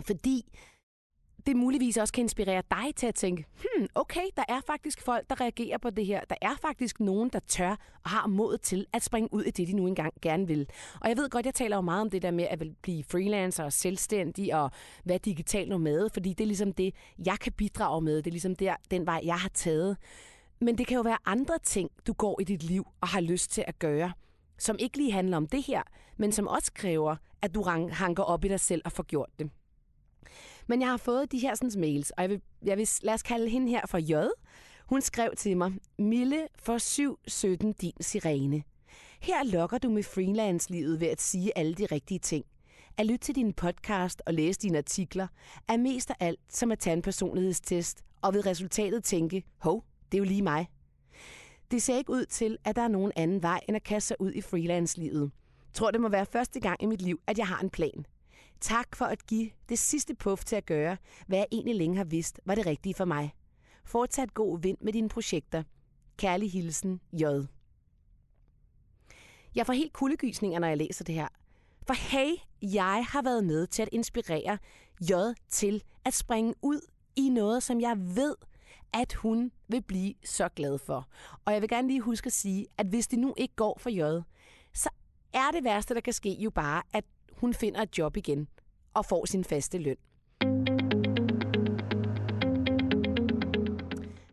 Fordi 0.07 0.59
det 1.47 1.57
muligvis 1.57 1.97
også 1.97 2.13
kan 2.13 2.23
inspirere 2.23 2.63
dig 2.71 2.95
til 2.97 3.07
at 3.07 3.15
tænke, 3.15 3.45
hmm, 3.55 3.87
okay, 3.95 4.27
der 4.37 4.45
er 4.49 4.61
faktisk 4.67 5.03
folk, 5.03 5.31
der 5.31 5.41
reagerer 5.41 5.79
på 5.79 5.91
det 5.91 6.07
her. 6.07 6.21
Der 6.31 6.37
er 6.43 6.57
faktisk 6.63 7.01
nogen, 7.01 7.29
der 7.29 7.39
tør 7.39 7.77
og 8.05 8.11
har 8.11 8.27
mod 8.27 8.59
til 8.59 8.87
at 8.93 9.03
springe 9.03 9.35
ud 9.35 9.43
i 9.43 9.51
det, 9.51 9.69
de 9.69 9.73
nu 9.73 9.87
engang 9.87 10.15
gerne 10.23 10.47
vil. 10.47 10.69
Og 11.01 11.09
jeg 11.09 11.17
ved 11.17 11.31
godt, 11.31 11.47
jeg 11.47 11.55
taler 11.55 11.77
jo 11.77 11.81
meget 11.81 12.01
om 12.01 12.11
det 12.11 12.23
der 12.23 12.31
med 12.31 12.45
at 12.45 12.63
blive 12.83 13.05
freelancer 13.05 13.65
og 13.65 13.73
selvstændig 13.73 14.55
og 14.55 14.71
være 15.05 15.19
digital 15.19 15.69
nomade, 15.69 16.11
fordi 16.13 16.29
det 16.29 16.45
er 16.45 16.47
ligesom 16.47 16.73
det, 16.73 16.95
jeg 17.27 17.39
kan 17.41 17.53
bidrage 17.53 18.03
med. 18.03 18.17
Det 18.17 18.27
er 18.27 18.31
ligesom 18.31 18.57
der, 18.57 18.75
den 18.91 19.07
vej, 19.07 19.21
jeg 19.25 19.37
har 19.37 19.49
taget. 19.49 19.97
Men 20.61 20.79
det 20.79 20.87
kan 20.87 20.97
jo 20.97 21.03
være 21.03 21.19
andre 21.25 21.59
ting, 21.59 21.91
du 22.07 22.13
går 22.13 22.41
i 22.41 22.45
dit 22.45 22.63
liv 22.63 22.87
og 23.01 23.09
har 23.09 23.21
lyst 23.21 23.51
til 23.51 23.65
at 23.67 23.79
gøre, 23.79 24.13
som 24.59 24.77
ikke 24.79 24.97
lige 24.97 25.13
handler 25.13 25.37
om 25.37 25.47
det 25.47 25.63
her, 25.63 25.83
men 26.17 26.33
som 26.33 26.49
også 26.49 26.73
kræver, 26.75 27.17
at 27.43 27.55
du 27.55 27.63
hanker 27.93 28.23
op 28.23 28.45
i 28.45 28.49
dig 28.49 28.61
selv 28.61 28.83
og 28.85 28.93
får 28.93 29.03
gjort 29.03 29.31
det. 29.39 29.51
Men 30.71 30.81
jeg 30.81 30.89
har 30.89 30.97
fået 30.97 31.33
de 31.33 31.39
her 31.39 31.55
sådan, 31.55 31.81
mails, 31.81 32.11
og 32.11 32.23
jeg 32.23 32.31
vil, 32.31 32.41
jeg 32.65 32.79
vil, 32.79 32.89
lad 33.03 33.15
os 33.15 33.23
kalde 33.23 33.49
hende 33.49 33.71
her 33.71 33.87
for 33.87 33.99
J. 33.99 34.29
Hun 34.87 35.01
skrev 35.01 35.33
til 35.37 35.57
mig, 35.57 35.73
Mille 35.99 36.49
for 36.55 36.79
717 36.79 37.73
din 37.73 37.93
sirene. 38.01 38.63
Her 39.21 39.45
lokker 39.45 39.79
du 39.79 39.91
med 39.91 40.03
freelance-livet 40.03 41.01
ved 41.01 41.09
at 41.09 41.21
sige 41.21 41.59
alle 41.59 41.75
de 41.75 41.87
rigtige 41.87 42.19
ting. 42.19 42.45
At 42.97 43.07
lytte 43.07 43.19
til 43.19 43.35
din 43.35 43.53
podcast 43.53 44.23
og 44.27 44.35
læse 44.35 44.61
dine 44.61 44.79
artikler 44.79 45.27
er 45.69 45.77
mest 45.77 46.11
af 46.11 46.17
alt 46.21 46.41
som 46.49 46.73
at 46.73 46.79
tage 46.79 46.97
en 46.97 47.03
personlighedstest 47.03 48.05
og 48.23 48.35
ved 48.35 48.47
resultatet 48.47 49.05
tænke, 49.05 49.45
hov, 49.59 49.85
det 50.13 50.19
er 50.19 50.23
jo 50.23 50.25
lige 50.25 50.43
mig. 50.43 50.69
Det 51.71 51.83
ser 51.83 51.97
ikke 51.97 52.13
ud 52.13 52.25
til, 52.25 52.59
at 52.65 52.77
der 52.77 52.83
er 52.83 52.89
nogen 52.89 53.13
anden 53.17 53.43
vej 53.43 53.61
end 53.69 53.77
at 53.77 53.83
kaste 53.83 54.09
sig 54.09 54.17
ud 54.21 54.33
i 54.33 54.41
freelance-livet. 54.41 55.31
Tror, 55.73 55.91
det 55.91 56.01
må 56.01 56.09
være 56.09 56.27
første 56.27 56.61
gang 56.61 56.83
i 56.83 56.87
mit 56.87 57.03
liv, 57.03 57.21
at 57.27 57.39
jeg 57.39 57.47
har 57.47 57.61
en 57.61 57.71
plan. 57.71 58.07
Tak 58.61 58.97
for 58.97 59.05
at 59.05 59.27
give 59.27 59.51
det 59.69 59.79
sidste 59.79 60.15
puff 60.15 60.45
til 60.45 60.57
at 60.57 60.67
gøre, 60.67 60.97
hvad 61.27 61.39
jeg 61.39 61.47
egentlig 61.53 61.75
længe 61.75 61.97
har 61.97 62.05
vidst 62.05 62.41
var 62.45 62.55
det 62.55 62.67
rigtige 62.67 62.95
for 62.95 63.05
mig. 63.05 63.35
Fortsat 63.85 64.35
god 64.35 64.61
vind 64.61 64.79
med 64.81 64.93
dine 64.93 65.09
projekter. 65.09 65.63
Kærlig 66.17 66.53
hilsen, 66.53 67.01
J. 67.13 67.25
Jeg 69.55 69.67
får 69.67 69.73
helt 69.73 69.93
kuldegysninger, 69.93 70.59
når 70.59 70.69
jeg 70.69 70.77
læser 70.77 71.05
det 71.05 71.15
her. 71.15 71.29
For 71.87 71.95
hey, 71.95 72.35
jeg 72.63 73.07
har 73.09 73.23
været 73.23 73.45
med 73.45 73.67
til 73.67 73.83
at 73.83 73.89
inspirere 73.93 74.59
J 75.01 75.13
til 75.49 75.83
at 76.05 76.15
springe 76.15 76.55
ud 76.63 76.81
i 77.17 77.29
noget, 77.29 77.63
som 77.63 77.81
jeg 77.81 77.97
ved, 77.99 78.35
at 78.93 79.13
hun 79.13 79.53
vil 79.69 79.83
blive 79.83 80.15
så 80.25 80.49
glad 80.49 80.79
for. 80.79 81.09
Og 81.45 81.53
jeg 81.53 81.61
vil 81.61 81.69
gerne 81.69 81.89
lige 81.89 82.01
huske 82.01 82.27
at 82.27 82.33
sige, 82.33 82.67
at 82.79 82.87
hvis 82.87 83.07
det 83.07 83.19
nu 83.19 83.35
ikke 83.37 83.55
går 83.55 83.79
for 83.79 83.91
J, 83.91 84.23
så 84.75 84.89
er 85.33 85.51
det 85.51 85.65
værste, 85.65 85.95
der 85.95 86.01
kan 86.01 86.13
ske 86.13 86.33
jo 86.33 86.51
bare, 86.51 86.83
at 86.93 87.05
hun 87.41 87.55
finder 87.55 87.83
et 87.83 87.99
job 87.99 88.17
igen 88.17 88.49
og 88.95 89.07
får 89.07 89.27
sin 89.27 89.45
faste 89.45 89.79
løn. 89.79 89.97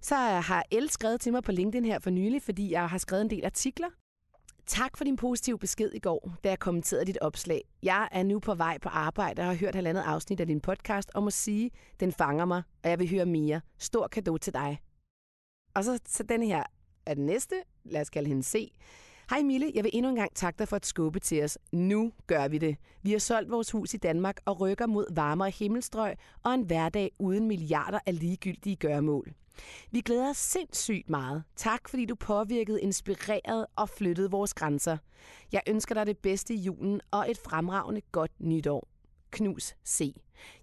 Så 0.02 0.16
har 0.16 0.64
El 0.72 0.90
skrevet 0.90 1.22
til 1.22 1.32
mig 1.32 1.44
på 1.44 1.52
LinkedIn 1.52 1.86
her 1.86 2.00
for 2.00 2.10
nylig, 2.10 2.42
fordi 2.42 2.72
jeg 2.72 2.90
har 2.90 2.98
skrevet 2.98 3.22
en 3.22 3.30
del 3.30 3.46
artikler. 3.46 3.88
Tak 4.66 4.98
for 4.98 5.04
din 5.04 5.16
positive 5.16 5.60
besked 5.60 5.92
i 5.94 6.00
går, 6.00 6.32
da 6.44 6.50
jeg 6.50 6.60
kommenterede 6.60 7.06
dit 7.06 7.18
opslag. 7.18 7.62
Jeg 7.84 8.10
er 8.12 8.24
nu 8.24 8.40
på 8.40 8.56
vej 8.56 8.78
på 8.78 8.90
arbejde 8.90 9.42
og 9.42 9.46
har 9.46 9.56
hørt 9.56 9.76
halvandet 9.76 10.02
afsnit 10.02 10.40
af 10.40 10.48
din 10.48 10.62
podcast 10.62 11.12
og 11.14 11.24
må 11.24 11.30
sige, 11.30 11.72
den 12.00 12.12
fanger 12.12 12.46
mig, 12.46 12.64
og 12.84 12.90
jeg 12.90 13.00
vil 13.00 13.10
høre 13.10 13.26
mere. 13.26 13.62
Stor 13.78 14.08
gave 14.08 14.38
til 14.38 14.54
dig. 14.54 14.80
Og 15.76 15.84
så, 15.84 16.00
så 16.06 16.24
den 16.24 16.44
her 16.44 16.64
er 17.06 17.14
den 17.14 17.26
næste, 17.26 17.56
lad 17.84 18.02
os 18.02 18.10
kalde 18.10 18.28
hende 18.28 18.44
C 18.44 18.72
Hej 19.30 19.44
Mille, 19.44 19.72
jeg 19.76 19.84
vil 19.84 19.92
endnu 19.94 20.10
en 20.10 20.16
gang 20.16 20.36
takke 20.36 20.60
dig 20.60 20.68
for 20.68 20.76
at 20.76 20.86
skubbe 20.86 21.20
til 21.20 21.44
os. 21.44 21.58
Nu 21.72 22.12
gør 22.28 22.48
vi 22.48 22.58
det. 22.58 22.78
Vi 23.04 23.12
har 23.12 23.20
solgt 23.20 23.52
vores 23.52 23.72
hus 23.72 23.94
i 23.94 23.98
Danmark 23.98 24.40
og 24.46 24.62
rykker 24.62 24.88
mod 24.88 25.06
varmere 25.16 25.50
himmelstrøg 25.50 26.16
og 26.44 26.54
en 26.54 26.62
hverdag 26.62 27.12
uden 27.20 27.48
milliarder 27.48 28.00
af 28.06 28.20
ligegyldige 28.20 28.76
gørmål. 28.76 29.34
Vi 29.92 30.02
glæder 30.02 30.30
os 30.30 30.38
sindssygt 30.38 31.10
meget. 31.10 31.44
Tak 31.56 31.90
fordi 31.90 32.06
du 32.06 32.16
påvirkede, 32.16 32.82
inspirerede 32.82 33.68
og 33.76 33.90
flyttede 33.90 34.32
vores 34.32 34.54
grænser. 34.54 34.98
Jeg 35.52 35.62
ønsker 35.68 35.96
dig 35.96 36.06
det 36.06 36.18
bedste 36.18 36.54
i 36.54 36.58
julen 36.58 37.02
og 37.12 37.32
et 37.32 37.38
fremragende 37.38 38.02
godt 38.12 38.32
nytår. 38.40 38.88
Knus 39.32 39.76
C. 39.88 40.16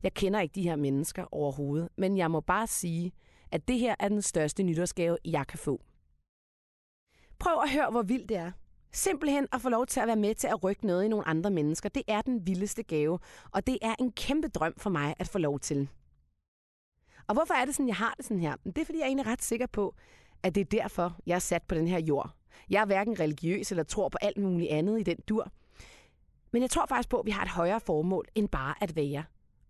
Jeg 0.02 0.14
kender 0.14 0.40
ikke 0.40 0.54
de 0.54 0.62
her 0.62 0.76
mennesker 0.76 1.25
overhovedet, 1.33 1.88
men 1.97 2.16
jeg 2.16 2.30
må 2.30 2.40
bare 2.40 2.66
sige, 2.66 3.12
at 3.50 3.68
det 3.68 3.78
her 3.78 3.94
er 3.99 4.09
den 4.09 4.23
største 4.23 4.62
nytårsgave, 4.62 5.18
jeg 5.25 5.47
kan 5.47 5.59
få. 5.59 5.80
Prøv 7.38 7.62
at 7.62 7.70
høre, 7.70 7.90
hvor 7.90 8.02
vildt 8.02 8.28
det 8.28 8.36
er. 8.36 8.52
Simpelthen 8.92 9.46
at 9.52 9.60
få 9.60 9.68
lov 9.68 9.86
til 9.86 10.00
at 10.00 10.06
være 10.06 10.16
med 10.16 10.34
til 10.34 10.46
at 10.46 10.64
rykke 10.64 10.86
noget 10.86 11.04
i 11.04 11.08
nogle 11.08 11.28
andre 11.28 11.50
mennesker, 11.50 11.88
det 11.88 12.02
er 12.08 12.22
den 12.22 12.46
vildeste 12.46 12.82
gave, 12.82 13.18
og 13.50 13.66
det 13.66 13.78
er 13.82 13.94
en 13.98 14.12
kæmpe 14.12 14.48
drøm 14.48 14.74
for 14.76 14.90
mig 14.90 15.14
at 15.18 15.28
få 15.28 15.38
lov 15.38 15.60
til. 15.60 15.88
Og 17.26 17.34
hvorfor 17.34 17.54
er 17.54 17.64
det 17.64 17.74
sådan, 17.74 17.88
jeg 17.88 17.96
har 17.96 18.14
det 18.16 18.24
sådan 18.24 18.40
her? 18.40 18.56
Det 18.64 18.78
er, 18.78 18.84
fordi 18.84 18.98
jeg 18.98 19.04
er 19.04 19.08
egentlig 19.08 19.26
ret 19.26 19.42
sikker 19.42 19.66
på, 19.66 19.94
at 20.42 20.54
det 20.54 20.60
er 20.60 20.64
derfor, 20.64 21.16
jeg 21.26 21.34
er 21.34 21.38
sat 21.38 21.62
på 21.62 21.74
den 21.74 21.88
her 21.88 21.98
jord. 21.98 22.30
Jeg 22.70 22.80
er 22.80 22.86
hverken 22.86 23.20
religiøs 23.20 23.70
eller 23.70 23.84
tror 23.84 24.08
på 24.08 24.18
alt 24.22 24.36
muligt 24.36 24.70
andet 24.70 25.00
i 25.00 25.02
den 25.02 25.16
dur. 25.28 25.48
Men 26.52 26.62
jeg 26.62 26.70
tror 26.70 26.86
faktisk 26.86 27.08
på, 27.08 27.18
at 27.18 27.26
vi 27.26 27.30
har 27.30 27.42
et 27.42 27.50
højere 27.50 27.80
formål 27.80 28.24
end 28.34 28.48
bare 28.48 28.74
at 28.80 28.96
være. 28.96 29.24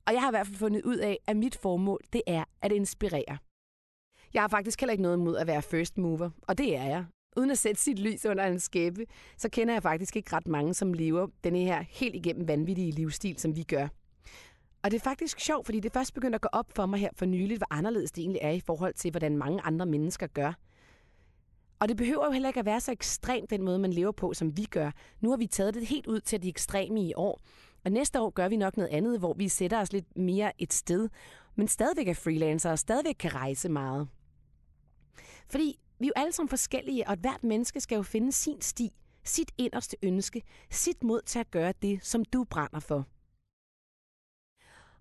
Og 0.06 0.12
jeg 0.12 0.20
har 0.20 0.28
i 0.28 0.32
hvert 0.32 0.46
fald 0.46 0.56
fundet 0.56 0.82
ud 0.82 0.96
af, 0.96 1.18
at 1.26 1.36
mit 1.36 1.56
formål, 1.56 2.00
det 2.12 2.22
er 2.26 2.44
at 2.62 2.72
inspirere. 2.72 3.38
Jeg 4.34 4.42
har 4.42 4.48
faktisk 4.48 4.80
heller 4.80 4.92
ikke 4.92 5.02
noget 5.02 5.16
imod 5.16 5.36
at 5.36 5.46
være 5.46 5.62
first 5.62 5.98
mover, 5.98 6.30
og 6.42 6.58
det 6.58 6.76
er 6.76 6.84
jeg. 6.84 7.04
Uden 7.36 7.50
at 7.50 7.58
sætte 7.58 7.80
sit 7.80 7.98
lys 7.98 8.26
under 8.26 8.44
en 8.44 8.60
skæbe, 8.60 9.06
så 9.36 9.48
kender 9.48 9.74
jeg 9.74 9.82
faktisk 9.82 10.16
ikke 10.16 10.36
ret 10.36 10.48
mange, 10.48 10.74
som 10.74 10.92
lever 10.92 11.26
denne 11.44 11.58
her 11.58 11.84
helt 11.88 12.14
igennem 12.14 12.48
vanvittige 12.48 12.92
livsstil, 12.92 13.38
som 13.38 13.56
vi 13.56 13.62
gør. 13.62 13.88
Og 14.82 14.90
det 14.90 14.96
er 14.96 15.04
faktisk 15.04 15.40
sjovt, 15.40 15.66
fordi 15.66 15.80
det 15.80 15.92
først 15.92 16.14
begynder 16.14 16.34
at 16.34 16.42
gå 16.42 16.48
op 16.52 16.66
for 16.76 16.86
mig 16.86 17.00
her 17.00 17.10
for 17.16 17.26
nyligt, 17.26 17.58
hvor 17.58 17.66
anderledes 17.70 18.12
det 18.12 18.22
egentlig 18.22 18.40
er 18.42 18.50
i 18.50 18.60
forhold 18.60 18.94
til, 18.94 19.10
hvordan 19.10 19.36
mange 19.36 19.60
andre 19.60 19.86
mennesker 19.86 20.26
gør. 20.26 20.52
Og 21.78 21.88
det 21.88 21.96
behøver 21.96 22.24
jo 22.26 22.32
heller 22.32 22.48
ikke 22.48 22.60
at 22.60 22.66
være 22.66 22.80
så 22.80 22.92
ekstremt 22.92 23.50
den 23.50 23.62
måde, 23.62 23.78
man 23.78 23.92
lever 23.92 24.12
på, 24.12 24.34
som 24.34 24.56
vi 24.56 24.64
gør. 24.64 24.90
Nu 25.20 25.30
har 25.30 25.36
vi 25.36 25.46
taget 25.46 25.74
det 25.74 25.86
helt 25.86 26.06
ud 26.06 26.20
til 26.20 26.42
de 26.42 26.48
ekstreme 26.48 27.02
i 27.02 27.12
år. 27.16 27.40
Og 27.84 27.92
næste 27.92 28.20
år 28.20 28.30
gør 28.30 28.48
vi 28.48 28.56
nok 28.56 28.76
noget 28.76 28.90
andet, 28.90 29.18
hvor 29.18 29.34
vi 29.34 29.48
sætter 29.48 29.80
os 29.80 29.92
lidt 29.92 30.16
mere 30.16 30.62
et 30.62 30.72
sted, 30.72 31.08
men 31.54 31.68
stadigvæk 31.68 32.08
er 32.08 32.14
freelancer 32.14 32.70
og 32.70 32.78
stadigvæk 32.78 33.14
kan 33.18 33.34
rejse 33.34 33.68
meget. 33.68 34.08
Fordi 35.48 35.78
vi 35.98 36.06
er 36.06 36.08
jo 36.16 36.22
alle 36.22 36.32
sammen 36.32 36.48
forskellige, 36.48 37.08
og 37.08 37.16
hvert 37.16 37.44
menneske 37.44 37.80
skal 37.80 37.96
jo 37.96 38.02
finde 38.02 38.32
sin 38.32 38.60
sti, 38.60 38.92
sit 39.24 39.52
inderste 39.58 39.96
ønske, 40.02 40.42
sit 40.70 41.02
mod 41.02 41.22
til 41.22 41.38
at 41.38 41.50
gøre 41.50 41.72
det, 41.82 42.04
som 42.04 42.24
du 42.24 42.44
brænder 42.44 42.80
for. 42.80 43.06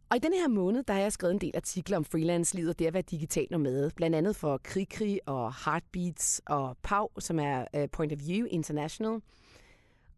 Og 0.09 0.17
i 0.17 0.19
denne 0.19 0.37
her 0.37 0.47
måned, 0.47 0.83
der 0.83 0.93
har 0.93 1.01
jeg 1.01 1.11
skrevet 1.13 1.33
en 1.33 1.41
del 1.41 1.51
artikler 1.55 1.97
om 1.97 2.05
freelance-livet 2.05 2.69
og 2.69 2.79
det 2.79 2.85
at 2.85 2.93
være 2.93 3.03
digital 3.03 3.47
nomade. 3.51 3.91
Blandt 3.95 4.15
andet 4.15 4.35
for 4.35 4.59
Krikri 4.63 5.19
og 5.25 5.53
Heartbeats 5.65 6.41
og 6.45 6.77
PAU, 6.83 7.09
som 7.19 7.39
er 7.39 7.65
øh, 7.75 7.89
Point 7.89 8.13
of 8.13 8.19
View 8.27 8.47
International. 8.49 9.21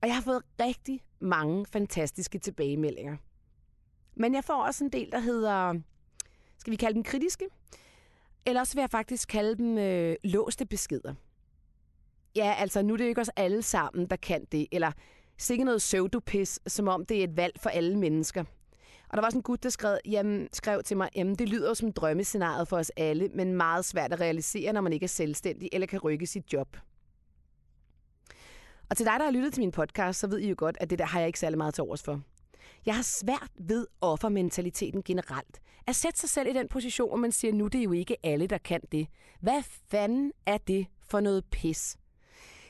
Og 0.01 0.07
jeg 0.07 0.15
har 0.15 0.21
fået 0.21 0.41
rigtig 0.59 1.01
mange 1.19 1.65
fantastiske 1.65 2.39
tilbagemeldinger. 2.39 3.17
Men 4.15 4.35
jeg 4.35 4.43
får 4.43 4.65
også 4.65 4.83
en 4.83 4.89
del, 4.89 5.11
der 5.11 5.19
hedder, 5.19 5.73
skal 6.57 6.71
vi 6.71 6.75
kalde 6.75 6.95
dem 6.95 7.03
kritiske? 7.03 7.45
Ellers 8.45 8.75
vil 8.75 8.81
jeg 8.81 8.89
faktisk 8.89 9.27
kalde 9.29 9.55
dem 9.55 9.77
øh, 9.77 10.15
låste 10.23 10.65
beskeder. 10.65 11.13
Ja, 12.35 12.55
altså 12.57 12.81
nu 12.81 12.93
er 12.93 12.97
det 12.97 13.03
jo 13.03 13.09
ikke 13.09 13.21
os 13.21 13.29
alle 13.35 13.61
sammen, 13.61 14.05
der 14.05 14.15
kan 14.15 14.45
det. 14.51 14.67
Eller 14.71 14.91
sikke 15.37 15.63
noget 15.63 15.79
pseudopis, 15.79 16.59
som 16.67 16.87
om 16.87 17.05
det 17.05 17.19
er 17.19 17.23
et 17.23 17.37
valg 17.37 17.53
for 17.59 17.69
alle 17.69 17.97
mennesker. 17.97 18.43
Og 19.09 19.17
der 19.17 19.21
var 19.21 19.29
sådan 19.29 19.39
en 19.39 19.43
gut, 19.43 19.63
der 19.63 19.69
skrev, 19.69 19.97
jamen, 20.05 20.47
skrev 20.53 20.83
til 20.83 20.97
mig, 20.97 21.09
jamen 21.15 21.35
det 21.35 21.49
lyder 21.49 21.73
som 21.73 21.91
drømmescenariet 21.91 22.67
for 22.67 22.77
os 22.77 22.91
alle, 22.97 23.29
men 23.33 23.53
meget 23.53 23.85
svært 23.85 24.13
at 24.13 24.19
realisere, 24.19 24.73
når 24.73 24.81
man 24.81 24.93
ikke 24.93 25.03
er 25.03 25.07
selvstændig 25.07 25.69
eller 25.73 25.87
kan 25.87 25.99
rykke 25.99 26.27
sit 26.27 26.53
job. 26.53 26.77
Og 28.89 28.97
til 28.97 29.05
dig, 29.05 29.13
der 29.19 29.23
har 29.23 29.31
lyttet 29.31 29.53
til 29.53 29.61
min 29.61 29.71
podcast, 29.71 30.19
så 30.19 30.27
ved 30.27 30.39
I 30.39 30.49
jo 30.49 30.55
godt, 30.57 30.77
at 30.79 30.89
det 30.89 30.99
der 30.99 31.05
har 31.05 31.19
jeg 31.19 31.27
ikke 31.27 31.39
særlig 31.39 31.57
meget 31.57 31.73
til 31.73 31.81
overs 31.81 32.03
for. 32.03 32.21
Jeg 32.85 32.95
har 32.95 33.01
svært 33.21 33.51
ved 33.59 33.87
offermentaliteten 34.01 35.03
generelt. 35.03 35.61
At 35.87 35.95
sætte 35.95 36.19
sig 36.19 36.29
selv 36.29 36.49
i 36.49 36.53
den 36.53 36.67
position, 36.67 37.09
hvor 37.09 37.17
man 37.17 37.31
siger, 37.31 37.53
nu 37.53 37.67
det 37.67 37.79
er 37.79 37.83
jo 37.83 37.91
ikke 37.91 38.17
alle, 38.23 38.47
der 38.47 38.57
kan 38.57 38.81
det. 38.91 39.07
Hvad 39.41 39.63
fanden 39.63 40.31
er 40.45 40.57
det 40.57 40.87
for 41.09 41.19
noget 41.19 41.45
pis? 41.45 41.97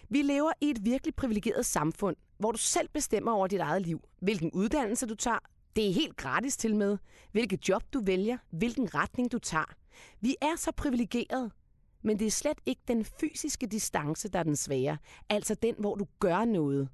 Vi 0.10 0.22
lever 0.22 0.52
i 0.62 0.70
et 0.70 0.86
virkelig 0.86 1.16
privilegeret 1.16 1.66
samfund, 1.66 2.16
hvor 2.38 2.52
du 2.52 2.58
selv 2.58 2.90
bestemmer 2.94 3.32
over 3.32 3.48
dit 3.48 3.60
eget 3.60 3.82
liv. 3.82 4.02
Hvilken 4.22 4.52
uddannelse 4.52 5.06
du 5.06 5.16
tager, 5.16 5.40
det 5.76 5.90
er 5.90 5.94
helt 5.94 6.18
gratis 6.18 6.58
til 6.58 6.76
med. 6.76 6.98
Hvilket 7.32 7.70
job 7.70 7.84
du 7.94 8.02
vælger, 8.06 8.38
hvilken 8.50 8.96
retning 8.96 9.32
du 9.32 9.40
tager. 9.40 9.74
Vi 10.22 10.36
er 10.42 10.56
så 10.58 10.72
privilegeret, 10.72 11.52
men 12.02 12.20
det 12.20 12.28
er 12.28 12.32
slet 12.32 12.62
ikke 12.66 12.82
den 12.88 13.06
fysiske 13.06 13.68
distance, 13.68 14.30
der 14.30 14.40
er 14.40 14.44
den 14.44 14.56
svære. 14.56 14.98
Altså 15.30 15.56
den, 15.56 15.76
hvor 15.80 15.96
du 15.96 16.08
gør 16.20 16.46
noget. 16.46 16.90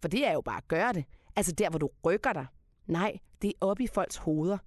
For 0.00 0.08
det 0.08 0.26
er 0.26 0.32
jo 0.32 0.40
bare 0.40 0.56
at 0.56 0.68
gøre 0.68 0.92
det. 0.92 1.04
Altså 1.36 1.52
der, 1.52 1.70
hvor 1.70 1.78
du 1.78 1.90
rykker 2.06 2.32
dig. 2.32 2.46
Nej, 2.86 3.18
det 3.42 3.48
er 3.48 3.66
oppe 3.66 3.84
i 3.84 3.86
folks 3.86 4.16
hoveder. 4.16 4.58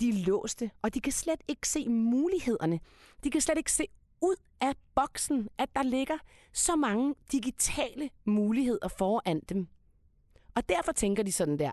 De 0.00 0.08
er 0.08 0.24
låste, 0.26 0.70
og 0.82 0.94
de 0.94 1.00
kan 1.00 1.12
slet 1.12 1.40
ikke 1.48 1.68
se 1.68 1.88
mulighederne. 1.88 2.80
De 3.24 3.30
kan 3.30 3.40
slet 3.40 3.58
ikke 3.58 3.72
se 3.72 3.86
ud 4.20 4.36
af 4.60 4.72
boksen, 4.94 5.48
at 5.58 5.68
der 5.76 5.82
ligger 5.82 6.18
så 6.52 6.76
mange 6.76 7.14
digitale 7.32 8.10
muligheder 8.24 8.88
foran 8.88 9.40
dem. 9.48 9.68
Og 10.54 10.68
derfor 10.68 10.92
tænker 10.92 11.22
de 11.22 11.32
sådan 11.32 11.58
der, 11.58 11.72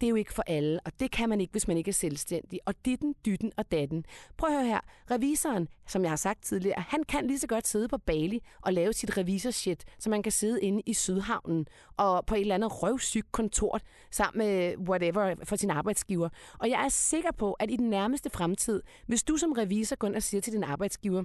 det 0.00 0.06
er 0.06 0.10
jo 0.10 0.16
ikke 0.16 0.32
for 0.32 0.44
alle, 0.46 0.80
og 0.84 0.92
det 1.00 1.10
kan 1.10 1.28
man 1.28 1.40
ikke, 1.40 1.50
hvis 1.50 1.68
man 1.68 1.76
ikke 1.76 1.88
er 1.88 1.92
selvstændig. 1.92 2.60
Og 2.66 2.74
ditten, 2.84 3.14
dytten 3.26 3.52
og 3.56 3.72
datten. 3.72 4.04
Prøv 4.36 4.50
at 4.50 4.56
høre 4.56 4.66
her. 4.66 4.80
Revisoren, 5.10 5.68
som 5.86 6.02
jeg 6.02 6.10
har 6.10 6.16
sagt 6.16 6.42
tidligere, 6.42 6.84
han 6.88 7.04
kan 7.04 7.26
lige 7.26 7.38
så 7.38 7.46
godt 7.46 7.66
sidde 7.66 7.88
på 7.88 7.98
Bali 7.98 8.40
og 8.62 8.72
lave 8.72 8.92
sit 8.92 9.18
revisorshit, 9.18 9.84
så 9.98 10.10
man 10.10 10.22
kan 10.22 10.32
sidde 10.32 10.62
inde 10.62 10.82
i 10.86 10.94
Sydhavnen 10.94 11.66
og 11.96 12.26
på 12.26 12.34
et 12.34 12.40
eller 12.40 12.54
andet 12.54 12.82
røvsyg 12.82 13.24
kontor 13.32 13.80
sammen 14.10 14.46
med 14.46 14.76
whatever 14.88 15.34
for 15.44 15.56
sin 15.56 15.70
arbejdsgiver. 15.70 16.28
Og 16.58 16.70
jeg 16.70 16.84
er 16.84 16.88
sikker 16.88 17.32
på, 17.32 17.52
at 17.52 17.70
i 17.70 17.76
den 17.76 17.90
nærmeste 17.90 18.30
fremtid, 18.30 18.82
hvis 19.06 19.22
du 19.22 19.36
som 19.36 19.52
revisor 19.52 19.96
går 19.96 20.08
ind 20.08 20.16
og 20.16 20.22
siger 20.22 20.40
til 20.40 20.52
din 20.52 20.64
arbejdsgiver, 20.64 21.24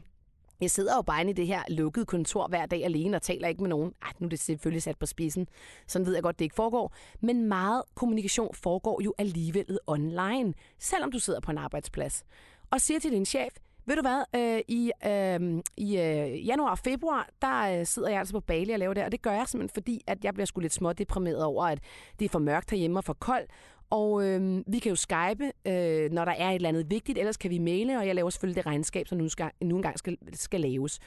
jeg 0.62 0.72
sidder 0.72 0.96
jo 0.96 1.02
bare 1.02 1.22
inde 1.22 1.32
i 1.32 1.34
det 1.34 1.48
her 1.48 1.64
lukkede 1.68 2.06
kontor 2.06 2.48
hver 2.48 2.66
dag 2.66 2.84
alene 2.84 3.18
og 3.18 3.22
taler 3.22 3.48
ikke 3.48 3.62
med 3.62 3.70
nogen. 3.70 3.94
Ej, 4.02 4.12
nu 4.20 4.26
er 4.26 4.30
det 4.30 4.40
selvfølgelig 4.40 4.84
sat 4.84 4.98
på 5.00 5.06
spidsen. 5.06 5.48
Sådan 5.88 6.06
ved 6.06 6.14
jeg 6.14 6.24
godt, 6.24 6.40
det 6.40 6.46
ikke 6.46 6.56
foregår. 6.56 6.94
Men 7.22 7.48
meget 7.48 7.84
kommunikation 7.96 8.54
foregår 8.54 9.02
jo 9.04 9.14
alligevel 9.18 9.80
online, 9.88 10.54
selvom 10.80 11.12
du 11.12 11.20
sidder 11.20 11.40
på 11.40 11.52
en 11.52 11.58
arbejdsplads. 11.58 12.24
Og 12.72 12.82
siger 12.82 13.00
til 13.00 13.12
din 13.12 13.26
chef, 13.26 13.54
ved 13.88 13.96
du 13.96 14.02
hvad, 14.02 14.24
øh, 14.36 14.62
i, 14.68 14.92
øh, 15.06 15.64
i 15.78 15.98
øh, 15.98 16.48
januar 16.48 16.72
og 16.72 16.80
februar, 16.80 17.30
der 17.42 17.80
øh, 17.80 17.86
sidder 17.86 18.10
jeg 18.10 18.20
altså 18.20 18.34
på 18.34 18.40
Bali 18.40 18.72
og 18.72 18.80
laver 18.80 18.94
det, 18.94 19.04
og 19.04 19.12
det 19.12 19.22
gør 19.22 19.32
jeg 19.32 19.48
simpelthen, 19.48 19.74
fordi 19.74 20.02
at 20.08 20.26
jeg 20.26 20.34
bliver 20.34 20.46
sgu 20.46 20.60
lidt 20.60 20.74
små 20.74 20.94
deprimeret 20.94 21.44
over, 21.44 21.66
at 21.66 21.80
det 22.20 22.26
er 22.26 22.30
for 22.30 22.40
mørkt 22.40 22.72
herhjemme 22.72 23.00
og 23.00 23.04
for 23.04 23.14
koldt, 23.14 23.52
og 23.89 24.25
øh, 24.25 24.63
vi 24.68 24.80
kan 24.80 24.89
jo 24.89 24.96
skype, 24.96 25.51
øh, 25.65 26.12
når 26.12 26.25
der 26.25 26.32
er 26.32 26.50
et 26.50 26.56
eller 26.56 26.70
andet 26.70 26.89
vigtigt, 26.89 27.18
ellers 27.18 27.38
kan 27.38 27.51
vi 27.51 27.58
maile, 27.58 27.98
og 27.98 28.08
jeg 28.08 28.15
laver 28.15 28.30
selvfølgelig 28.30 28.56
det 28.56 28.65
regnskab, 28.65 29.08
som 29.08 29.18
nu, 29.18 29.30
skal, 29.30 29.51
nu 29.62 29.75
engang 29.75 30.00
skal, 30.00 30.18
skal 30.34 30.62
laves. 30.62 31.00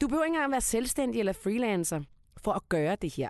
Du 0.00 0.08
behøver 0.08 0.24
ikke 0.24 0.34
engang 0.34 0.52
være 0.52 0.60
selvstændig 0.60 1.18
eller 1.18 1.32
freelancer 1.32 2.00
for 2.42 2.52
at 2.52 2.68
gøre 2.68 2.96
det 2.96 3.14
her. 3.14 3.28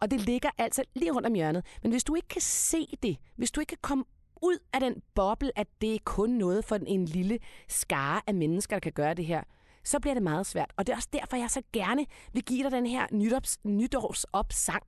Og 0.00 0.10
det 0.10 0.20
ligger 0.20 0.50
altså 0.58 0.82
lige 0.94 1.12
rundt 1.12 1.26
om 1.26 1.34
hjørnet. 1.34 1.66
Men 1.82 1.90
hvis 1.92 2.04
du 2.04 2.14
ikke 2.14 2.28
kan 2.28 2.40
se 2.40 2.86
det, 3.02 3.16
hvis 3.36 3.50
du 3.50 3.60
ikke 3.60 3.70
kan 3.70 3.78
komme 3.82 4.04
ud 4.42 4.58
af 4.72 4.80
den 4.80 5.02
boble, 5.14 5.58
at 5.58 5.66
det 5.80 5.94
er 5.94 5.98
kun 6.04 6.30
noget 6.30 6.64
for 6.64 6.76
en 6.86 7.04
lille 7.04 7.38
skare 7.68 8.20
af 8.26 8.34
mennesker, 8.34 8.76
der 8.76 8.80
kan 8.80 8.92
gøre 8.92 9.14
det 9.14 9.26
her, 9.26 9.42
så 9.84 10.00
bliver 10.00 10.14
det 10.14 10.22
meget 10.22 10.46
svært. 10.46 10.72
Og 10.76 10.86
det 10.86 10.92
er 10.92 10.96
også 10.96 11.08
derfor, 11.12 11.36
jeg 11.36 11.50
så 11.50 11.62
gerne 11.72 12.06
vil 12.32 12.42
give 12.42 12.64
dig 12.64 12.70
den 12.70 12.86
her 12.86 13.06
nytårs, 13.12 13.58
nytårsopsang. 13.64 14.82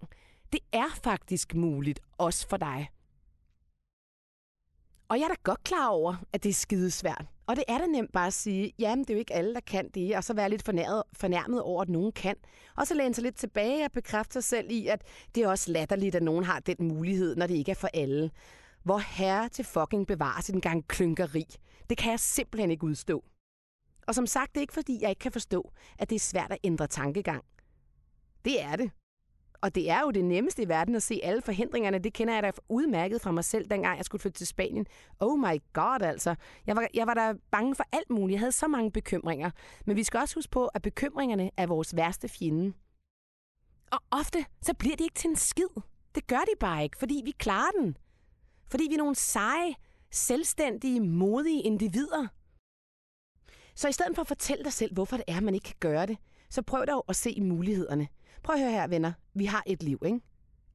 Det 0.53 0.61
er 0.73 0.99
faktisk 1.05 1.55
muligt, 1.55 2.01
også 2.19 2.49
for 2.49 2.57
dig. 2.57 2.89
Og 5.13 5.19
jeg 5.19 5.25
er 5.25 5.29
da 5.29 5.35
godt 5.43 5.65
klar 5.65 5.89
over, 5.89 6.15
at 6.33 6.43
det 6.43 6.49
er 6.49 6.55
skidesvært. 6.55 7.27
Og 7.47 7.57
det 7.57 7.65
er 7.69 7.79
da 7.79 7.87
nemt 7.87 8.13
bare 8.13 8.27
at 8.27 8.33
sige, 8.33 8.73
jamen 8.79 9.05
det 9.05 9.11
er 9.11 9.15
jo 9.15 9.19
ikke 9.19 9.35
alle, 9.35 9.55
der 9.55 9.61
kan 9.61 9.89
det, 9.95 10.17
og 10.17 10.25
så 10.25 10.35
være 10.35 10.51
lidt 10.51 10.65
fornærmet, 10.65 11.03
fornærmet 11.13 11.63
over, 11.63 11.83
at 11.83 11.89
nogen 11.89 12.13
kan. 12.13 12.37
Og 12.77 12.87
så 12.87 12.95
læne 12.95 13.15
sig 13.15 13.25
lidt 13.25 13.37
tilbage 13.37 13.85
og 13.85 13.93
bekræfte 13.93 14.33
sig 14.33 14.45
selv 14.45 14.71
i, 14.71 14.87
at 14.87 15.03
det 15.35 15.43
er 15.43 15.49
også 15.49 15.73
latterligt, 15.73 16.15
at 16.15 16.23
nogen 16.23 16.45
har 16.45 16.61
den 16.61 16.89
mulighed, 16.89 17.37
når 17.37 17.47
det 17.47 17.55
ikke 17.55 17.71
er 17.71 17.75
for 17.75 17.89
alle. 17.95 18.31
Hvor 18.83 18.99
herre 18.99 19.49
til 19.49 19.65
fucking 19.65 20.07
bevare 20.07 20.43
sin 20.43 20.61
gang 20.61 20.89
klynkeri. 20.89 21.45
Det 21.91 21.99
kan 21.99 22.11
jeg 22.11 22.21
simpelthen 22.21 22.71
ikke 22.71 22.85
udstå. 22.85 23.25
Og 24.07 24.15
som 24.15 24.27
sagt, 24.27 24.55
det 24.55 24.57
er 24.57 24.63
ikke 24.63 24.75
fordi, 24.75 24.99
jeg 25.03 25.11
ikke 25.11 25.21
kan 25.21 25.33
forstå, 25.33 25.73
at 25.99 26.11
det 26.11 26.17
er 26.17 26.21
svært 26.21 26.53
at 26.53 26.59
ændre 26.65 26.87
tankegang. 26.87 27.45
Det 28.45 28.63
er 28.63 28.77
det. 28.77 28.91
Og 29.63 29.75
det 29.75 29.91
er 29.91 30.01
jo 30.01 30.11
det 30.11 30.25
nemmeste 30.25 30.63
i 30.63 30.69
verden 30.69 30.95
at 30.95 31.03
se 31.03 31.21
alle 31.23 31.43
forhindringerne. 31.43 31.99
Det 31.99 32.13
kender 32.13 32.35
jeg 32.35 32.43
da 32.43 32.53
udmærket 32.69 33.21
fra 33.21 33.33
mig 33.33 33.45
selv, 33.45 33.71
dengang 33.71 33.97
jeg 33.97 34.05
skulle 34.05 34.23
flytte 34.23 34.39
til 34.39 34.47
Spanien. 34.47 34.87
Oh 35.21 35.39
my 35.39 35.63
god, 35.73 36.03
altså. 36.03 36.35
Jeg 36.67 36.77
var, 36.77 36.89
jeg 36.95 37.07
var 37.07 37.15
da 37.15 37.35
bange 37.51 37.75
for 37.75 37.85
alt 37.93 38.11
muligt. 38.11 38.33
Jeg 38.33 38.41
havde 38.41 38.53
så 38.53 38.69
mange 38.69 38.91
bekymringer. 38.91 39.51
Men 39.87 39.97
vi 39.97 40.03
skal 40.03 40.21
også 40.21 40.35
huske 40.35 40.51
på, 40.51 40.67
at 40.67 40.83
bekymringerne 40.83 41.51
er 41.57 41.67
vores 41.67 41.97
værste 41.97 42.29
fjende. 42.29 42.73
Og 43.93 43.99
ofte, 44.11 44.45
så 44.63 44.75
bliver 44.75 44.97
de 44.97 45.05
ikke 45.05 45.15
til 45.15 45.31
en 45.31 45.37
skid. 45.37 45.83
Det 46.15 46.27
gør 46.27 46.41
de 46.41 46.59
bare 46.61 46.83
ikke, 46.83 46.99
fordi 46.99 47.23
vi 47.25 47.31
klarer 47.31 47.71
den. 47.81 47.97
Fordi 48.71 48.85
vi 48.89 48.95
er 48.95 48.99
nogle 48.99 49.15
seje, 49.15 49.75
selvstændige, 50.11 51.01
modige 51.01 51.63
individer. 51.63 52.27
Så 53.75 53.89
i 53.89 53.93
stedet 53.93 54.15
for 54.15 54.23
at 54.23 54.29
fortælle 54.29 54.65
dig 54.65 54.73
selv, 54.73 54.95
hvorfor 54.95 55.17
det 55.17 55.25
er, 55.29 55.41
man 55.41 55.55
ikke 55.55 55.65
kan 55.65 55.77
gøre 55.81 56.07
det, 56.07 56.17
så 56.51 56.63
prøv 56.63 56.87
dog 56.87 57.05
at 57.09 57.17
se 57.17 57.41
mulighederne. 57.41 58.09
Prøv 58.43 58.55
at 58.55 58.61
høre 58.61 58.71
her, 58.71 58.87
venner. 58.87 59.13
Vi 59.35 59.45
har 59.45 59.63
et 59.67 59.83
liv, 59.83 59.99
ikke? 60.05 60.21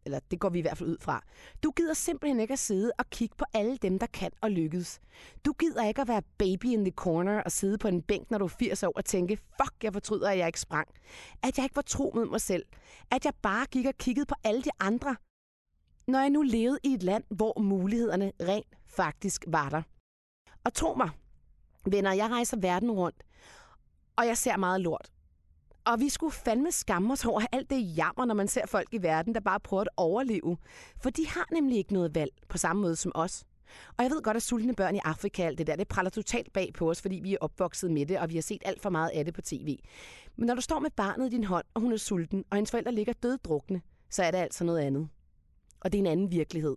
Eller 0.05 0.19
det 0.31 0.39
går 0.39 0.49
vi 0.49 0.59
i 0.59 0.61
hvert 0.61 0.77
fald 0.77 0.89
ud 0.89 0.97
fra. 1.01 1.23
Du 1.63 1.71
gider 1.71 1.93
simpelthen 1.93 2.39
ikke 2.39 2.51
at 2.51 2.59
sidde 2.59 2.91
og 2.97 3.09
kigge 3.09 3.35
på 3.37 3.45
alle 3.53 3.77
dem, 3.77 3.99
der 3.99 4.07
kan 4.07 4.31
og 4.41 4.51
lykkes. 4.51 4.99
Du 5.45 5.53
gider 5.53 5.87
ikke 5.87 6.01
at 6.01 6.07
være 6.07 6.21
baby 6.37 6.65
in 6.65 6.85
the 6.85 6.91
corner 6.91 7.43
og 7.43 7.51
sidde 7.51 7.77
på 7.77 7.87
en 7.87 8.01
bænk, 8.01 8.31
når 8.31 8.37
du 8.37 8.45
er 8.45 8.49
80 8.59 8.83
år 8.83 8.93
og 8.95 9.05
tænke, 9.05 9.37
fuck, 9.37 9.83
jeg 9.83 9.93
fortryder, 9.93 10.29
at 10.29 10.37
jeg 10.37 10.47
ikke 10.47 10.59
sprang. 10.59 10.87
At 11.43 11.57
jeg 11.57 11.65
ikke 11.65 11.75
var 11.75 11.81
tro 11.81 12.11
mod 12.15 12.29
mig 12.29 12.41
selv. 12.41 12.65
At 13.11 13.25
jeg 13.25 13.33
bare 13.41 13.65
gik 13.65 13.85
og 13.85 13.93
kiggede 13.99 14.25
på 14.25 14.35
alle 14.43 14.61
de 14.61 14.69
andre. 14.79 15.15
Når 16.07 16.19
jeg 16.19 16.29
nu 16.29 16.41
levede 16.41 16.79
i 16.83 16.93
et 16.93 17.03
land, 17.03 17.23
hvor 17.29 17.59
mulighederne 17.59 18.31
rent 18.41 18.77
faktisk 18.85 19.45
var 19.47 19.69
der. 19.69 19.81
Og 20.63 20.73
tro 20.73 20.93
mig, 20.93 21.09
venner, 21.85 22.13
jeg 22.13 22.29
rejser 22.29 22.57
verden 22.57 22.91
rundt, 22.91 23.23
og 24.15 24.27
jeg 24.27 24.37
ser 24.37 24.57
meget 24.57 24.81
lort. 24.81 25.11
Og 25.87 25.99
vi 25.99 26.09
skulle 26.09 26.33
fandme 26.33 26.71
skamme 26.71 27.13
os 27.13 27.25
over 27.25 27.41
alt 27.51 27.69
det 27.69 27.97
jammer, 27.97 28.25
når 28.25 28.33
man 28.33 28.47
ser 28.47 28.65
folk 28.67 28.87
i 28.91 29.01
verden, 29.01 29.33
der 29.33 29.39
bare 29.39 29.59
prøver 29.59 29.81
at 29.81 29.89
overleve. 29.97 30.57
For 31.01 31.09
de 31.09 31.27
har 31.27 31.47
nemlig 31.53 31.77
ikke 31.77 31.93
noget 31.93 32.15
valg 32.15 32.31
på 32.49 32.57
samme 32.57 32.81
måde 32.81 32.95
som 32.95 33.11
os. 33.15 33.43
Og 33.97 34.03
jeg 34.03 34.11
ved 34.11 34.21
godt, 34.21 34.37
at 34.37 34.43
sultne 34.43 34.75
børn 34.75 34.95
i 34.95 34.99
Afrika, 35.03 35.43
alt 35.43 35.57
det 35.57 35.67
der, 35.67 35.75
det 35.75 35.87
praller 35.87 36.09
totalt 36.09 36.53
bag 36.53 36.73
på 36.73 36.89
os, 36.89 37.01
fordi 37.01 37.15
vi 37.15 37.33
er 37.33 37.37
opvokset 37.41 37.91
med 37.91 38.05
det, 38.05 38.19
og 38.19 38.29
vi 38.29 38.35
har 38.35 38.41
set 38.41 38.61
alt 38.65 38.81
for 38.81 38.89
meget 38.89 39.09
af 39.09 39.25
det 39.25 39.33
på 39.33 39.41
tv. 39.41 39.79
Men 40.35 40.47
når 40.47 40.55
du 40.55 40.61
står 40.61 40.79
med 40.79 40.89
barnet 40.91 41.27
i 41.27 41.29
din 41.29 41.43
hånd, 41.43 41.65
og 41.73 41.81
hun 41.81 41.93
er 41.93 41.97
sulten, 41.97 42.43
og 42.49 42.55
hendes 42.57 42.71
forældre 42.71 42.91
ligger 42.91 43.13
døddrukne, 43.13 43.81
så 44.09 44.23
er 44.23 44.31
det 44.31 44.37
altså 44.37 44.63
noget 44.63 44.79
andet. 44.79 45.09
Og 45.79 45.91
det 45.91 45.97
er 45.97 46.01
en 46.01 46.07
anden 46.07 46.31
virkelighed. 46.31 46.75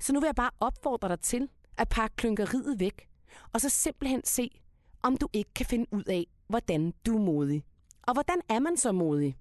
Så 0.00 0.12
nu 0.12 0.20
vil 0.20 0.26
jeg 0.26 0.34
bare 0.34 0.50
opfordre 0.60 1.08
dig 1.08 1.20
til 1.20 1.48
at 1.76 1.88
pakke 1.88 2.16
klynkeriet 2.16 2.80
væk, 2.80 3.08
og 3.52 3.60
så 3.60 3.68
simpelthen 3.68 4.24
se, 4.24 4.60
om 5.02 5.16
du 5.16 5.28
ikke 5.32 5.50
kan 5.54 5.66
finde 5.66 5.86
ud 5.92 6.04
af, 6.04 6.26
hvordan 6.50 6.94
du 7.06 7.16
er 7.16 7.20
modig. 7.20 7.64
Og 8.02 8.12
hvordan 8.12 8.40
er 8.48 8.58
man 8.58 8.76
så 8.76 8.92
modig? 8.92 9.36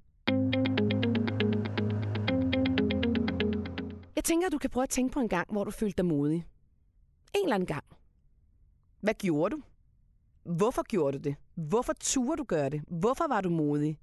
Jeg 4.16 4.24
tænker, 4.24 4.48
at 4.48 4.52
du 4.52 4.58
kan 4.58 4.70
prøve 4.70 4.84
at 4.84 4.90
tænke 4.90 5.14
på 5.14 5.20
en 5.20 5.30
gang, 5.30 5.52
hvor 5.52 5.64
du 5.64 5.72
følte 5.72 5.98
dig 5.98 6.06
modig. 6.06 6.46
En 7.36 7.44
eller 7.44 7.56
anden 7.56 7.68
gang. 7.68 7.84
Hvad 9.02 9.14
gjorde 9.14 9.56
du? 9.56 9.62
Hvorfor 10.44 10.84
gjorde 10.84 11.18
du 11.18 11.24
det? 11.24 11.36
Hvorfor 11.56 11.94
turde 12.00 12.38
du 12.38 12.44
gøre 12.44 12.70
det? 12.70 12.82
Hvorfor 12.88 13.28
var 13.28 13.42
du 13.42 13.50
modig? 13.50 14.00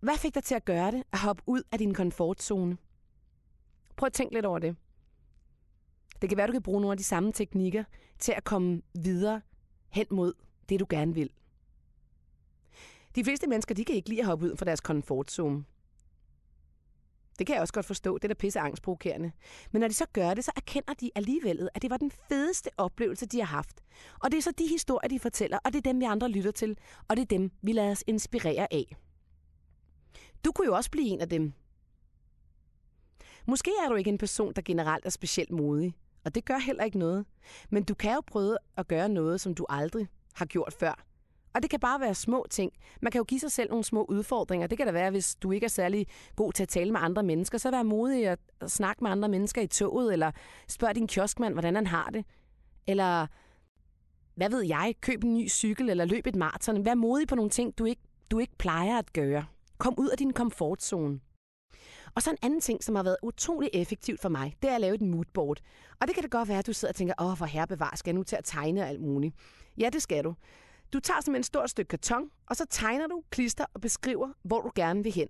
Hvad 0.00 0.16
fik 0.16 0.34
dig 0.34 0.44
til 0.44 0.54
at 0.54 0.64
gøre 0.64 0.90
det? 0.90 1.02
At 1.12 1.18
hoppe 1.18 1.42
ud 1.46 1.62
af 1.72 1.78
din 1.78 1.94
komfortzone? 1.94 2.76
Prøv 3.96 4.06
at 4.06 4.12
tænke 4.12 4.34
lidt 4.34 4.46
over 4.46 4.58
det. 4.58 4.76
Det 6.22 6.28
kan 6.28 6.38
være, 6.38 6.46
du 6.46 6.52
kan 6.52 6.62
bruge 6.62 6.80
nogle 6.80 6.92
af 6.92 6.98
de 6.98 7.04
samme 7.04 7.32
teknikker 7.32 7.84
til 8.18 8.32
at 8.32 8.44
komme 8.44 8.82
videre 8.94 9.40
hen 9.88 10.06
mod 10.10 10.32
det, 10.68 10.80
du 10.80 10.86
gerne 10.88 11.14
vil. 11.14 11.30
De 13.14 13.24
fleste 13.24 13.46
mennesker, 13.46 13.74
de 13.74 13.84
kan 13.84 13.94
ikke 13.94 14.08
lide 14.08 14.20
at 14.20 14.26
hoppe 14.26 14.46
ud 14.46 14.56
fra 14.56 14.64
deres 14.64 14.80
komfortzone. 14.80 15.64
Det 17.38 17.46
kan 17.46 17.54
jeg 17.54 17.60
også 17.60 17.72
godt 17.72 17.86
forstå. 17.86 18.18
Det 18.18 18.24
er 18.24 18.28
da 18.28 18.34
pisse 18.34 18.60
angstprovokerende. 18.60 19.32
Men 19.72 19.80
når 19.80 19.88
de 19.88 19.94
så 19.94 20.06
gør 20.12 20.34
det, 20.34 20.44
så 20.44 20.52
erkender 20.56 20.94
de 20.94 21.10
alligevel, 21.14 21.68
at 21.74 21.82
det 21.82 21.90
var 21.90 21.96
den 21.96 22.10
fedeste 22.10 22.70
oplevelse, 22.76 23.26
de 23.26 23.38
har 23.38 23.46
haft. 23.46 23.80
Og 24.20 24.30
det 24.30 24.38
er 24.38 24.42
så 24.42 24.52
de 24.58 24.66
historier, 24.66 25.08
de 25.08 25.18
fortæller, 25.18 25.58
og 25.64 25.72
det 25.72 25.78
er 25.78 25.82
dem, 25.92 26.00
vi 26.00 26.04
andre 26.04 26.28
lytter 26.28 26.50
til, 26.50 26.78
og 27.08 27.16
det 27.16 27.22
er 27.22 27.26
dem, 27.26 27.50
vi 27.62 27.72
lader 27.72 27.90
os 27.90 28.04
inspirere 28.06 28.72
af. 28.72 28.96
Du 30.44 30.52
kunne 30.52 30.66
jo 30.66 30.74
også 30.74 30.90
blive 30.90 31.08
en 31.08 31.20
af 31.20 31.28
dem. 31.28 31.52
Måske 33.46 33.70
er 33.84 33.88
du 33.88 33.94
ikke 33.94 34.10
en 34.10 34.18
person, 34.18 34.52
der 34.52 34.62
generelt 34.62 35.06
er 35.06 35.10
specielt 35.10 35.50
modig, 35.50 35.94
og 36.24 36.34
det 36.34 36.44
gør 36.44 36.58
heller 36.58 36.84
ikke 36.84 36.98
noget. 36.98 37.26
Men 37.70 37.82
du 37.82 37.94
kan 37.94 38.14
jo 38.14 38.20
prøve 38.26 38.56
at 38.76 38.88
gøre 38.88 39.08
noget, 39.08 39.40
som 39.40 39.54
du 39.54 39.66
aldrig 39.68 40.08
har 40.34 40.46
gjort 40.46 40.72
før. 40.72 41.09
Og 41.54 41.62
det 41.62 41.70
kan 41.70 41.80
bare 41.80 42.00
være 42.00 42.14
små 42.14 42.46
ting. 42.50 42.72
Man 43.02 43.12
kan 43.12 43.18
jo 43.18 43.24
give 43.24 43.40
sig 43.40 43.52
selv 43.52 43.70
nogle 43.70 43.84
små 43.84 44.04
udfordringer. 44.08 44.66
Det 44.66 44.78
kan 44.78 44.86
da 44.86 44.92
være, 44.92 45.10
hvis 45.10 45.34
du 45.34 45.50
ikke 45.50 45.64
er 45.64 45.68
særlig 45.68 46.06
god 46.36 46.52
til 46.52 46.62
at 46.62 46.68
tale 46.68 46.92
med 46.92 47.00
andre 47.02 47.22
mennesker, 47.22 47.58
så 47.58 47.70
vær 47.70 47.82
modig 47.82 48.28
at 48.28 48.38
snakke 48.66 49.04
med 49.04 49.10
andre 49.10 49.28
mennesker 49.28 49.62
i 49.62 49.66
toget, 49.66 50.12
eller 50.12 50.30
spørg 50.68 50.94
din 50.94 51.06
kioskmand, 51.06 51.54
hvordan 51.54 51.74
han 51.74 51.86
har 51.86 52.10
det. 52.12 52.24
Eller, 52.86 53.26
hvad 54.34 54.50
ved 54.50 54.62
jeg, 54.62 54.94
køb 55.00 55.24
en 55.24 55.34
ny 55.34 55.48
cykel, 55.48 55.90
eller 55.90 56.04
løb 56.04 56.26
et 56.26 56.36
maraton. 56.36 56.84
Vær 56.84 56.94
modig 56.94 57.28
på 57.28 57.34
nogle 57.34 57.50
ting, 57.50 57.78
du 57.78 57.84
ikke, 57.84 58.02
du 58.30 58.38
ikke 58.38 58.56
plejer 58.58 58.98
at 58.98 59.12
gøre. 59.12 59.46
Kom 59.78 59.94
ud 59.98 60.08
af 60.08 60.18
din 60.18 60.32
komfortzone. 60.32 61.20
Og 62.14 62.22
så 62.22 62.30
en 62.30 62.36
anden 62.42 62.60
ting, 62.60 62.84
som 62.84 62.94
har 62.94 63.02
været 63.02 63.16
utrolig 63.22 63.70
effektivt 63.72 64.20
for 64.20 64.28
mig, 64.28 64.56
det 64.62 64.70
er 64.70 64.74
at 64.74 64.80
lave 64.80 64.94
et 64.94 65.02
moodboard. 65.02 65.60
Og 66.00 66.06
det 66.06 66.14
kan 66.14 66.22
det 66.22 66.30
godt 66.30 66.48
være, 66.48 66.58
at 66.58 66.66
du 66.66 66.72
sidder 66.72 66.92
og 66.92 66.96
tænker, 66.96 67.14
åh, 67.20 67.36
hvor 67.36 67.46
herrebevar, 67.46 67.96
skal 67.96 68.10
jeg 68.10 68.14
nu 68.14 68.22
til 68.22 68.36
at 68.36 68.44
tegne 68.44 68.86
alt 68.86 69.00
muligt? 69.00 69.34
Ja, 69.78 69.90
det 69.92 70.02
skal 70.02 70.24
du. 70.24 70.34
Du 70.92 71.00
tager 71.00 71.20
simpelthen 71.20 71.40
et 71.40 71.46
stort 71.46 71.70
stykke 71.70 71.88
karton, 71.88 72.30
og 72.46 72.56
så 72.56 72.66
tegner 72.70 73.06
du, 73.06 73.22
klister 73.30 73.64
og 73.74 73.80
beskriver, 73.80 74.32
hvor 74.42 74.60
du 74.60 74.70
gerne 74.74 75.02
vil 75.02 75.12
hen. 75.12 75.28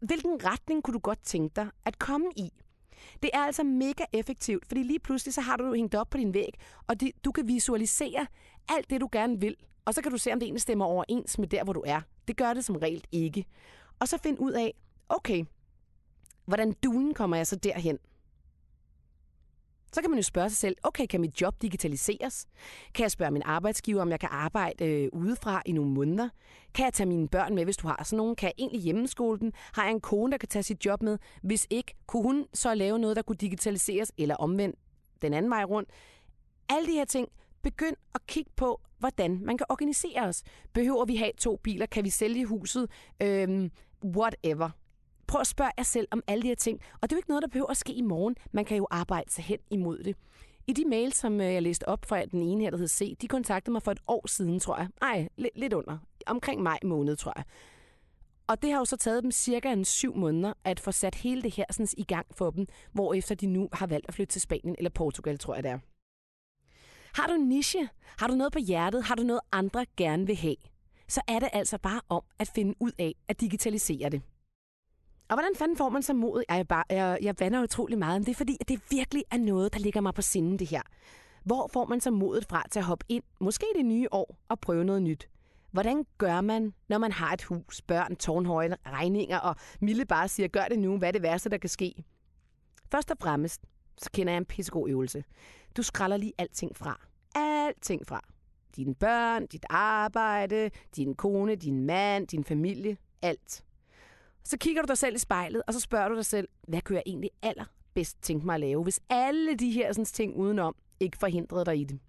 Hvilken 0.00 0.44
retning 0.44 0.82
kunne 0.82 0.94
du 0.94 0.98
godt 0.98 1.22
tænke 1.24 1.52
dig 1.56 1.70
at 1.84 1.98
komme 1.98 2.26
i? 2.36 2.50
Det 3.22 3.30
er 3.34 3.38
altså 3.38 3.64
mega 3.64 4.04
effektivt, 4.12 4.66
fordi 4.66 4.82
lige 4.82 4.98
pludselig 4.98 5.34
så 5.34 5.40
har 5.40 5.56
du 5.56 5.74
hængt 5.74 5.94
op 5.94 6.10
på 6.10 6.18
din 6.18 6.34
væg, 6.34 6.54
og 6.86 7.00
det, 7.00 7.12
du 7.24 7.32
kan 7.32 7.48
visualisere 7.48 8.26
alt 8.68 8.90
det, 8.90 9.00
du 9.00 9.08
gerne 9.12 9.40
vil. 9.40 9.56
Og 9.84 9.94
så 9.94 10.02
kan 10.02 10.12
du 10.12 10.18
se, 10.18 10.32
om 10.32 10.38
det 10.40 10.46
egentlig 10.46 10.62
stemmer 10.62 10.84
overens 10.84 11.38
med 11.38 11.48
der, 11.48 11.64
hvor 11.64 11.72
du 11.72 11.82
er. 11.86 12.00
Det 12.28 12.36
gør 12.36 12.54
det 12.54 12.64
som 12.64 12.76
regel 12.76 13.04
ikke. 13.12 13.44
Og 13.98 14.08
så 14.08 14.18
find 14.18 14.38
ud 14.38 14.52
af, 14.52 14.74
okay, 15.08 15.44
hvordan 16.44 16.72
duen 16.84 17.14
kommer 17.14 17.36
jeg 17.36 17.46
så 17.46 17.56
derhen? 17.56 17.98
Så 19.96 20.02
kan 20.02 20.10
man 20.10 20.18
jo 20.18 20.22
spørge 20.22 20.50
sig 20.50 20.56
selv, 20.56 20.76
okay, 20.82 21.06
kan 21.06 21.20
mit 21.20 21.40
job 21.40 21.62
digitaliseres? 21.62 22.46
Kan 22.94 23.02
jeg 23.02 23.10
spørge 23.10 23.30
min 23.30 23.42
arbejdsgiver, 23.44 24.02
om 24.02 24.10
jeg 24.10 24.20
kan 24.20 24.28
arbejde 24.32 24.84
øh, 24.84 25.08
udefra 25.12 25.62
i 25.66 25.72
nogle 25.72 25.90
måneder? 25.90 26.28
Kan 26.74 26.84
jeg 26.84 26.92
tage 26.92 27.06
mine 27.06 27.28
børn 27.28 27.54
med, 27.54 27.64
hvis 27.64 27.76
du 27.76 27.88
har 27.88 28.04
sådan 28.04 28.16
nogen? 28.16 28.36
Kan 28.36 28.46
jeg 28.46 28.54
egentlig 28.58 28.80
hjemmeskole 28.80 29.38
dem? 29.38 29.52
Har 29.72 29.84
jeg 29.84 29.92
en 29.92 30.00
kone, 30.00 30.32
der 30.32 30.38
kan 30.38 30.48
tage 30.48 30.62
sit 30.62 30.86
job 30.86 31.02
med? 31.02 31.18
Hvis 31.42 31.66
ikke, 31.70 31.94
kunne 32.06 32.22
hun 32.22 32.46
så 32.54 32.74
lave 32.74 32.98
noget, 32.98 33.16
der 33.16 33.22
kunne 33.22 33.36
digitaliseres, 33.36 34.12
eller 34.18 34.34
omvendt 34.34 34.76
den 35.22 35.34
anden 35.34 35.50
vej 35.50 35.64
rundt? 35.64 35.90
Alle 36.68 36.86
de 36.86 36.92
her 36.92 37.04
ting, 37.04 37.28
begynd 37.62 37.96
at 38.14 38.20
kigge 38.26 38.50
på, 38.56 38.80
hvordan 38.98 39.40
man 39.42 39.58
kan 39.58 39.66
organisere 39.68 40.22
os. 40.22 40.42
Behøver 40.72 41.04
vi 41.04 41.16
have 41.16 41.32
to 41.38 41.56
biler? 41.56 41.86
Kan 41.86 42.04
vi 42.04 42.10
sælge 42.10 42.44
huset? 42.44 42.90
Øhm, 43.22 43.70
whatever. 44.04 44.70
Prøv 45.26 45.40
at 45.40 45.46
spørge 45.46 45.70
jer 45.78 45.82
selv 45.84 46.08
om 46.10 46.22
alle 46.26 46.42
de 46.42 46.48
her 46.48 46.54
ting. 46.54 46.80
Og 47.00 47.10
det 47.10 47.12
er 47.12 47.16
jo 47.16 47.18
ikke 47.18 47.28
noget, 47.28 47.42
der 47.42 47.48
behøver 47.48 47.70
at 47.70 47.76
ske 47.76 47.92
i 47.92 48.02
morgen. 48.02 48.36
Man 48.52 48.64
kan 48.64 48.76
jo 48.76 48.86
arbejde 48.90 49.30
sig 49.32 49.44
hen 49.44 49.58
imod 49.70 49.98
det. 49.98 50.16
I 50.66 50.72
de 50.72 50.84
mails, 50.84 51.16
som 51.16 51.40
øh, 51.40 51.54
jeg 51.54 51.62
læste 51.62 51.88
op 51.88 52.04
fra 52.04 52.24
den 52.24 52.42
ene 52.42 52.62
her, 52.62 52.70
der 52.70 52.78
hed 52.78 52.88
C, 52.88 53.16
de 53.18 53.28
kontaktede 53.28 53.72
mig 53.72 53.82
for 53.82 53.92
et 53.92 54.00
år 54.08 54.26
siden, 54.26 54.60
tror 54.60 54.76
jeg. 54.76 54.88
Nej, 55.00 55.28
lidt, 55.36 55.58
lidt 55.58 55.72
under. 55.72 55.98
Omkring 56.26 56.62
maj 56.62 56.78
måned, 56.84 57.16
tror 57.16 57.32
jeg. 57.36 57.44
Og 58.46 58.62
det 58.62 58.70
har 58.70 58.78
jo 58.78 58.84
så 58.84 58.96
taget 58.96 59.22
dem 59.22 59.30
cirka 59.30 59.72
en 59.72 59.84
syv 59.84 60.16
måneder 60.16 60.52
at 60.64 60.80
få 60.80 60.92
sat 60.92 61.14
hele 61.14 61.42
det 61.42 61.54
her 61.54 61.64
sådan, 61.70 61.88
i 61.96 62.04
gang 62.04 62.26
for 62.30 62.50
dem, 62.50 62.66
hvor 62.92 63.14
efter 63.14 63.34
de 63.34 63.46
nu 63.46 63.68
har 63.72 63.86
valgt 63.86 64.08
at 64.08 64.14
flytte 64.14 64.32
til 64.32 64.40
Spanien 64.40 64.74
eller 64.78 64.90
Portugal, 64.90 65.38
tror 65.38 65.54
jeg 65.54 65.62
det 65.62 65.70
er. 65.70 65.78
Har 67.14 67.26
du 67.26 67.32
en 67.32 67.48
niche? 67.48 67.88
Har 68.18 68.26
du 68.26 68.34
noget 68.34 68.52
på 68.52 68.58
hjertet? 68.58 69.04
Har 69.04 69.14
du 69.14 69.22
noget 69.22 69.40
andre 69.52 69.86
gerne 69.96 70.26
vil 70.26 70.36
have? 70.36 70.56
Så 71.08 71.20
er 71.28 71.38
det 71.38 71.48
altså 71.52 71.78
bare 71.78 72.00
om 72.08 72.22
at 72.38 72.48
finde 72.54 72.74
ud 72.80 72.92
af 72.98 73.14
at 73.28 73.40
digitalisere 73.40 74.10
det. 74.10 74.22
Og 75.28 75.36
hvordan 75.36 75.50
fanden 75.56 75.76
får 75.76 75.88
man 75.88 76.02
så 76.02 76.14
mod? 76.14 76.42
Jeg, 76.48 76.68
bare, 76.68 76.84
jeg, 76.90 77.18
jeg 77.22 77.34
vander 77.38 77.62
utrolig 77.62 77.98
meget, 77.98 78.20
men 78.20 78.26
det 78.26 78.32
er 78.32 78.36
fordi, 78.36 78.56
at 78.60 78.68
det 78.68 78.80
virkelig 78.90 79.24
er 79.30 79.38
noget, 79.38 79.74
der 79.74 79.78
ligger 79.78 80.00
mig 80.00 80.14
på 80.14 80.22
sinden, 80.22 80.58
det 80.58 80.66
her. 80.66 80.82
Hvor 81.44 81.70
får 81.72 81.86
man 81.86 82.00
så 82.00 82.10
modet 82.10 82.46
fra 82.48 82.64
til 82.70 82.78
at 82.78 82.84
hoppe 82.84 83.04
ind, 83.08 83.24
måske 83.40 83.66
det 83.76 83.84
nye 83.84 84.08
år, 84.10 84.36
og 84.48 84.60
prøve 84.60 84.84
noget 84.84 85.02
nyt? 85.02 85.28
Hvordan 85.72 86.04
gør 86.18 86.40
man, 86.40 86.74
når 86.88 86.98
man 86.98 87.12
har 87.12 87.32
et 87.32 87.42
hus, 87.42 87.82
børn, 87.82 88.16
tårnhøje, 88.16 88.76
regninger, 88.86 89.38
og 89.38 89.56
Mille 89.80 90.04
bare 90.04 90.28
siger, 90.28 90.48
gør 90.48 90.64
det 90.64 90.78
nu, 90.78 90.98
hvad 90.98 91.08
er 91.08 91.12
det 91.12 91.22
værste, 91.22 91.50
der 91.50 91.58
kan 91.58 91.70
ske? 91.70 92.04
Først 92.92 93.10
og 93.10 93.16
fremmest, 93.20 93.60
så 93.98 94.10
kender 94.14 94.32
jeg 94.32 94.38
en 94.38 94.44
pissegod 94.44 94.90
øvelse. 94.90 95.24
Du 95.76 95.82
skræller 95.82 96.16
lige 96.16 96.32
alting 96.38 96.76
fra. 96.76 97.00
Alting 97.34 98.06
fra. 98.06 98.24
Dine 98.76 98.94
børn, 98.94 99.46
dit 99.46 99.66
arbejde, 99.70 100.70
din 100.96 101.14
kone, 101.14 101.54
din 101.54 101.86
mand, 101.86 102.26
din 102.26 102.44
familie, 102.44 102.96
alt. 103.22 103.64
Så 104.46 104.58
kigger 104.58 104.82
du 104.82 104.86
dig 104.86 104.98
selv 104.98 105.14
i 105.14 105.18
spejlet, 105.18 105.62
og 105.66 105.74
så 105.74 105.80
spørger 105.80 106.08
du 106.08 106.16
dig 106.16 106.26
selv, 106.26 106.48
hvad 106.68 106.80
kunne 106.80 106.96
jeg 106.96 107.02
egentlig 107.06 107.30
allerbedst 107.42 108.22
tænke 108.22 108.46
mig 108.46 108.54
at 108.54 108.60
lave, 108.60 108.82
hvis 108.82 109.00
alle 109.08 109.54
de 109.54 109.70
her 109.70 109.92
sådan, 109.92 110.04
ting 110.04 110.36
udenom 110.36 110.76
ikke 111.00 111.18
forhindrede 111.18 111.64
dig 111.64 111.80
i 111.80 111.84
det. 111.84 112.00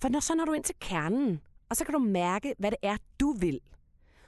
For 0.00 0.08
når, 0.08 0.20
så 0.20 0.34
når 0.34 0.44
du 0.44 0.52
ind 0.52 0.64
til 0.64 0.74
kernen, 0.80 1.40
og 1.68 1.76
så 1.76 1.84
kan 1.84 1.92
du 1.92 1.98
mærke, 1.98 2.54
hvad 2.58 2.70
det 2.70 2.78
er, 2.82 2.96
du 3.20 3.32
vil. 3.32 3.60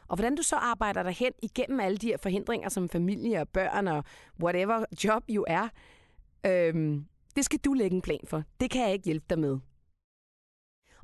Og 0.08 0.16
hvordan 0.16 0.36
du 0.36 0.42
så 0.42 0.56
arbejder 0.56 1.02
dig 1.02 1.12
hen 1.12 1.32
igennem 1.42 1.80
alle 1.80 1.98
de 1.98 2.06
her 2.06 2.16
forhindringer, 2.16 2.68
som 2.68 2.88
familie 2.88 3.40
og 3.40 3.48
børn 3.48 3.88
og 3.88 4.04
whatever 4.42 4.84
job 5.04 5.24
jo 5.28 5.44
er, 5.48 5.68
øhm, 6.46 7.06
det 7.36 7.44
skal 7.44 7.58
du 7.58 7.72
lægge 7.72 7.96
en 7.96 8.02
plan 8.02 8.24
for. 8.26 8.42
Det 8.60 8.70
kan 8.70 8.82
jeg 8.82 8.92
ikke 8.92 9.04
hjælpe 9.04 9.26
dig 9.30 9.38
med. 9.38 9.58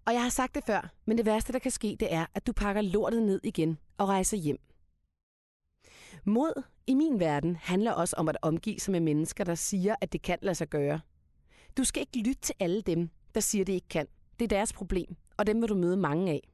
Og 0.07 0.13
jeg 0.13 0.23
har 0.23 0.31
sagt 0.31 0.55
det 0.55 0.65
før, 0.65 0.91
men 1.07 1.19
det 1.19 1.27
værste, 1.27 1.53
der 1.53 1.59
kan 1.59 1.71
ske, 1.71 1.97
det 2.01 2.13
er, 2.13 2.27
at 2.35 2.47
du 2.47 2.53
pakker 2.53 2.83
lortet 2.83 3.23
ned 3.23 3.41
igen 3.45 3.79
og 3.99 4.09
rejser 4.09 4.37
hjem. 4.37 4.68
Mod 6.29 6.63
i 6.87 6.95
min 6.95 7.21
verden 7.21 7.57
handler 7.57 7.93
også 7.93 8.17
om 8.17 8.29
at 8.29 8.37
omgive 8.43 8.79
sig 8.79 8.93
med 8.93 9.01
mennesker, 9.01 9.45
der 9.45 9.55
siger, 9.55 9.95
at 10.01 10.13
det 10.13 10.23
kan 10.23 10.39
lade 10.43 10.55
sig 10.55 10.69
gøre. 10.69 11.01
Du 11.77 11.85
skal 11.85 12.01
ikke 12.01 12.29
lytte 12.29 12.41
til 12.41 12.55
alle 12.61 12.83
dem, 12.83 13.11
der 13.35 13.41
siger, 13.41 13.65
det 13.65 13.73
ikke 13.73 13.89
kan. 13.89 14.07
Det 14.39 14.45
er 14.45 14.49
deres 14.49 14.73
problem, 14.73 15.17
og 15.37 15.47
dem 15.47 15.61
vil 15.61 15.69
du 15.69 15.75
møde 15.75 15.97
mange 15.97 16.33
af. 16.33 16.53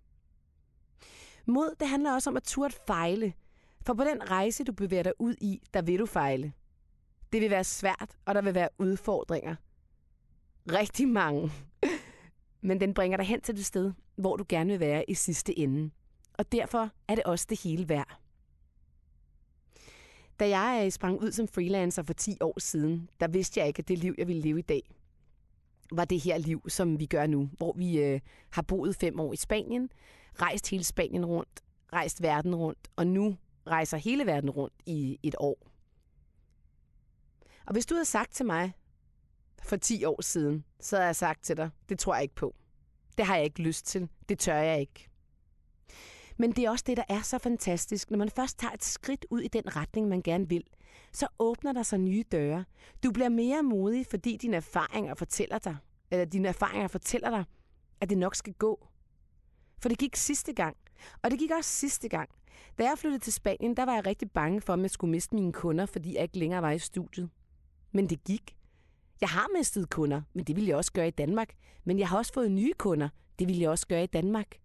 Mod, 1.46 1.74
det 1.80 1.88
handler 1.88 2.12
også 2.12 2.30
om 2.30 2.37
at 2.37 2.42
turde 2.42 2.74
fejle. 2.87 3.32
For 3.87 3.94
på 3.94 4.04
den 4.04 4.30
rejse, 4.30 4.64
du 4.64 4.72
bevæger 4.72 5.02
dig 5.02 5.12
ud 5.18 5.34
i, 5.40 5.62
der 5.74 5.82
vil 5.82 5.98
du 5.98 6.06
fejle. 6.06 6.52
Det 7.32 7.40
vil 7.40 7.50
være 7.50 7.64
svært, 7.64 8.16
og 8.24 8.34
der 8.34 8.42
vil 8.42 8.54
være 8.54 8.68
udfordringer. 8.78 9.54
Rigtig 10.72 11.08
mange. 11.08 11.52
Men 12.60 12.80
den 12.80 12.94
bringer 12.94 13.16
dig 13.16 13.26
hen 13.26 13.40
til 13.40 13.56
det 13.56 13.64
sted, 13.64 13.92
hvor 14.16 14.37
du 14.37 14.44
gerne 14.48 14.70
vil 14.70 14.80
være 14.80 15.10
i 15.10 15.14
sidste 15.14 15.58
ende. 15.58 15.90
Og 16.38 16.52
derfor 16.52 16.90
er 17.08 17.14
det 17.14 17.24
også 17.24 17.46
det 17.48 17.60
hele 17.62 17.88
værd. 17.88 18.23
Da 20.44 20.48
jeg 20.59 20.83
øh, 20.85 20.92
sprang 20.92 21.20
ud 21.20 21.33
som 21.33 21.48
freelancer 21.48 22.02
for 22.02 22.12
10 22.12 22.37
år 22.40 22.61
siden, 22.61 23.11
der 23.20 23.28
vidste 23.28 23.61
jeg 23.61 23.66
ikke, 23.68 23.78
at 23.78 23.88
det 23.88 23.98
liv, 23.98 24.14
jeg 24.18 24.28
ville 24.28 24.42
leve 24.42 24.59
i 24.59 24.62
dag, 24.62 24.83
var 25.92 26.04
det 26.04 26.20
her 26.20 26.38
liv, 26.38 26.62
som 26.68 26.98
vi 26.98 27.07
gør 27.07 27.26
nu, 27.26 27.50
hvor 27.57 27.72
vi 27.76 27.98
øh, 27.98 28.20
har 28.50 28.62
boet 28.62 28.96
fem 28.96 29.20
år 29.20 29.33
i 29.33 29.37
Spanien, 29.37 29.90
rejst 30.40 30.70
hele 30.70 30.85
Spanien 30.85 31.26
rundt, 31.26 31.64
rejst 31.92 32.22
verden 32.22 32.54
rundt, 32.54 32.88
og 32.96 33.07
nu 33.07 33.37
rejser 33.66 33.96
hele 33.96 34.26
verden 34.26 34.50
rundt 34.50 34.74
i 34.87 35.18
et 35.22 35.35
år. 35.38 35.59
Og 37.66 37.72
hvis 37.72 37.87
du 37.87 37.94
havde 37.94 38.04
sagt 38.04 38.33
til 38.33 38.46
mig 38.46 38.72
for 39.62 39.76
10 39.76 40.04
år 40.04 40.22
siden, 40.22 40.64
så 40.80 40.96
havde 40.96 41.07
jeg 41.07 41.16
sagt 41.16 41.44
til 41.44 41.57
dig, 41.57 41.70
det 41.88 41.98
tror 41.98 42.14
jeg 42.14 42.22
ikke 42.22 42.35
på. 42.35 42.54
Det 43.18 43.26
har 43.26 43.37
jeg 43.37 43.44
ikke 43.44 43.62
lyst 43.62 43.87
til. 43.87 44.09
Det 44.28 44.38
tør 44.38 44.57
jeg 44.57 44.80
ikke. 44.80 45.09
Men 46.37 46.53
det 46.53 46.64
er 46.64 46.70
også 46.70 46.85
det, 46.87 46.97
der 46.97 47.03
er 47.09 47.23
så 47.23 47.38
fantastisk. 47.38 48.11
Når 48.11 48.18
man 48.18 48.31
først 48.31 48.59
tager 48.59 48.73
et 48.73 48.85
skridt 48.85 49.27
ud 49.31 49.40
i 49.40 49.49
den 49.49 49.77
retning, 49.77 50.09
man 50.09 50.23
gerne 50.23 50.49
vil, 50.49 50.64
så 51.12 51.27
åbner 51.38 51.73
der 51.73 51.83
sig 51.83 51.99
nye 51.99 52.25
døre. 52.33 52.64
Du 53.05 53.11
bliver 53.11 53.29
mere 53.29 53.62
modig, 53.62 54.07
fordi 54.07 54.37
dine 54.37 54.57
erfaringer 54.57 55.14
fortæller 55.14 55.59
dig, 55.59 55.77
eller 56.11 56.25
dine 56.25 56.49
erfaringer 56.49 56.88
fortæller 56.88 57.31
dig, 57.31 57.44
at 58.01 58.11
det 58.11 58.18
nok 58.18 58.35
skal 58.35 58.53
gå. 58.53 58.88
For 59.79 59.88
det 59.88 59.99
gik 59.99 60.16
sidste 60.16 60.53
gang. 60.53 60.77
Og 61.23 61.31
det 61.31 61.38
gik 61.38 61.51
også 61.51 61.70
sidste 61.70 62.09
gang. 62.09 62.29
Da 62.79 62.83
jeg 62.83 62.94
flyttede 62.99 63.23
til 63.23 63.33
Spanien, 63.33 63.77
der 63.77 63.85
var 63.85 63.94
jeg 63.94 64.07
rigtig 64.07 64.31
bange 64.31 64.61
for, 64.61 64.73
at 64.73 64.81
jeg 64.81 64.90
skulle 64.90 65.11
miste 65.11 65.35
mine 65.35 65.53
kunder, 65.53 65.87
fordi 65.87 66.14
jeg 66.14 66.23
ikke 66.23 66.38
længere 66.38 66.62
var 66.62 66.70
i 66.70 66.79
studiet. 66.79 67.31
Men 67.92 68.11
det 68.11 68.25
gik. 68.25 68.57
Jeg 69.20 69.29
har 69.29 69.47
mistet 69.59 69.90
kunder, 69.90 70.23
men 70.33 70.44
det 70.44 70.57
ville 70.57 70.68
jeg 70.68 70.77
også 70.77 70.92
gøre 70.92 71.09
i 71.09 71.11
Danmark. 71.11 71.55
Men 71.85 71.99
jeg 71.99 72.09
har 72.09 72.18
også 72.18 72.33
fået 72.33 72.53
nye 72.53 72.73
kunder. 72.79 73.09
Det 73.38 73.49
ville 73.49 73.62
jeg 73.62 73.70
også 73.70 73.87
gøre 73.87 74.05
i 74.05 74.07
Danmark. 74.07 74.57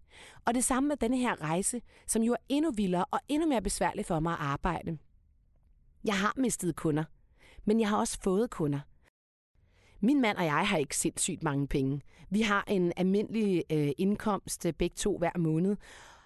Og 0.44 0.54
det 0.54 0.64
samme 0.64 0.88
med 0.88 0.96
denne 0.96 1.16
her 1.16 1.42
rejse, 1.42 1.82
som 2.06 2.22
jo 2.22 2.32
er 2.32 2.36
endnu 2.48 2.70
vildere 2.70 3.04
og 3.10 3.20
endnu 3.28 3.48
mere 3.48 3.62
besværlig 3.62 4.06
for 4.06 4.20
mig 4.20 4.32
at 4.32 4.40
arbejde. 4.40 4.98
Jeg 6.04 6.18
har 6.18 6.34
mistet 6.36 6.76
kunder, 6.76 7.04
men 7.64 7.80
jeg 7.80 7.88
har 7.88 7.96
også 7.96 8.18
fået 8.22 8.50
kunder. 8.50 8.80
Min 10.00 10.20
mand 10.20 10.38
og 10.38 10.44
jeg 10.44 10.68
har 10.68 10.76
ikke 10.76 10.96
sindssygt 10.96 11.42
mange 11.42 11.66
penge. 11.66 12.00
Vi 12.30 12.40
har 12.40 12.64
en 12.68 12.92
almindelig 12.96 13.64
øh, 13.72 13.90
indkomst 13.98 14.66
øh, 14.66 14.72
begge 14.72 14.94
to 14.96 15.18
hver 15.18 15.38
måned, 15.38 15.76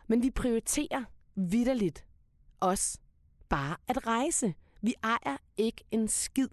men 0.07 0.23
vi 0.23 0.31
prioriterer 0.31 1.05
vidderligt 1.35 2.05
os 2.61 2.99
bare 3.49 3.77
at 3.88 4.07
rejse. 4.07 4.55
Vi 4.83 4.94
ejer 5.03 5.37
ikke 5.57 5.85
en 5.90 6.09
skid. 6.09 6.49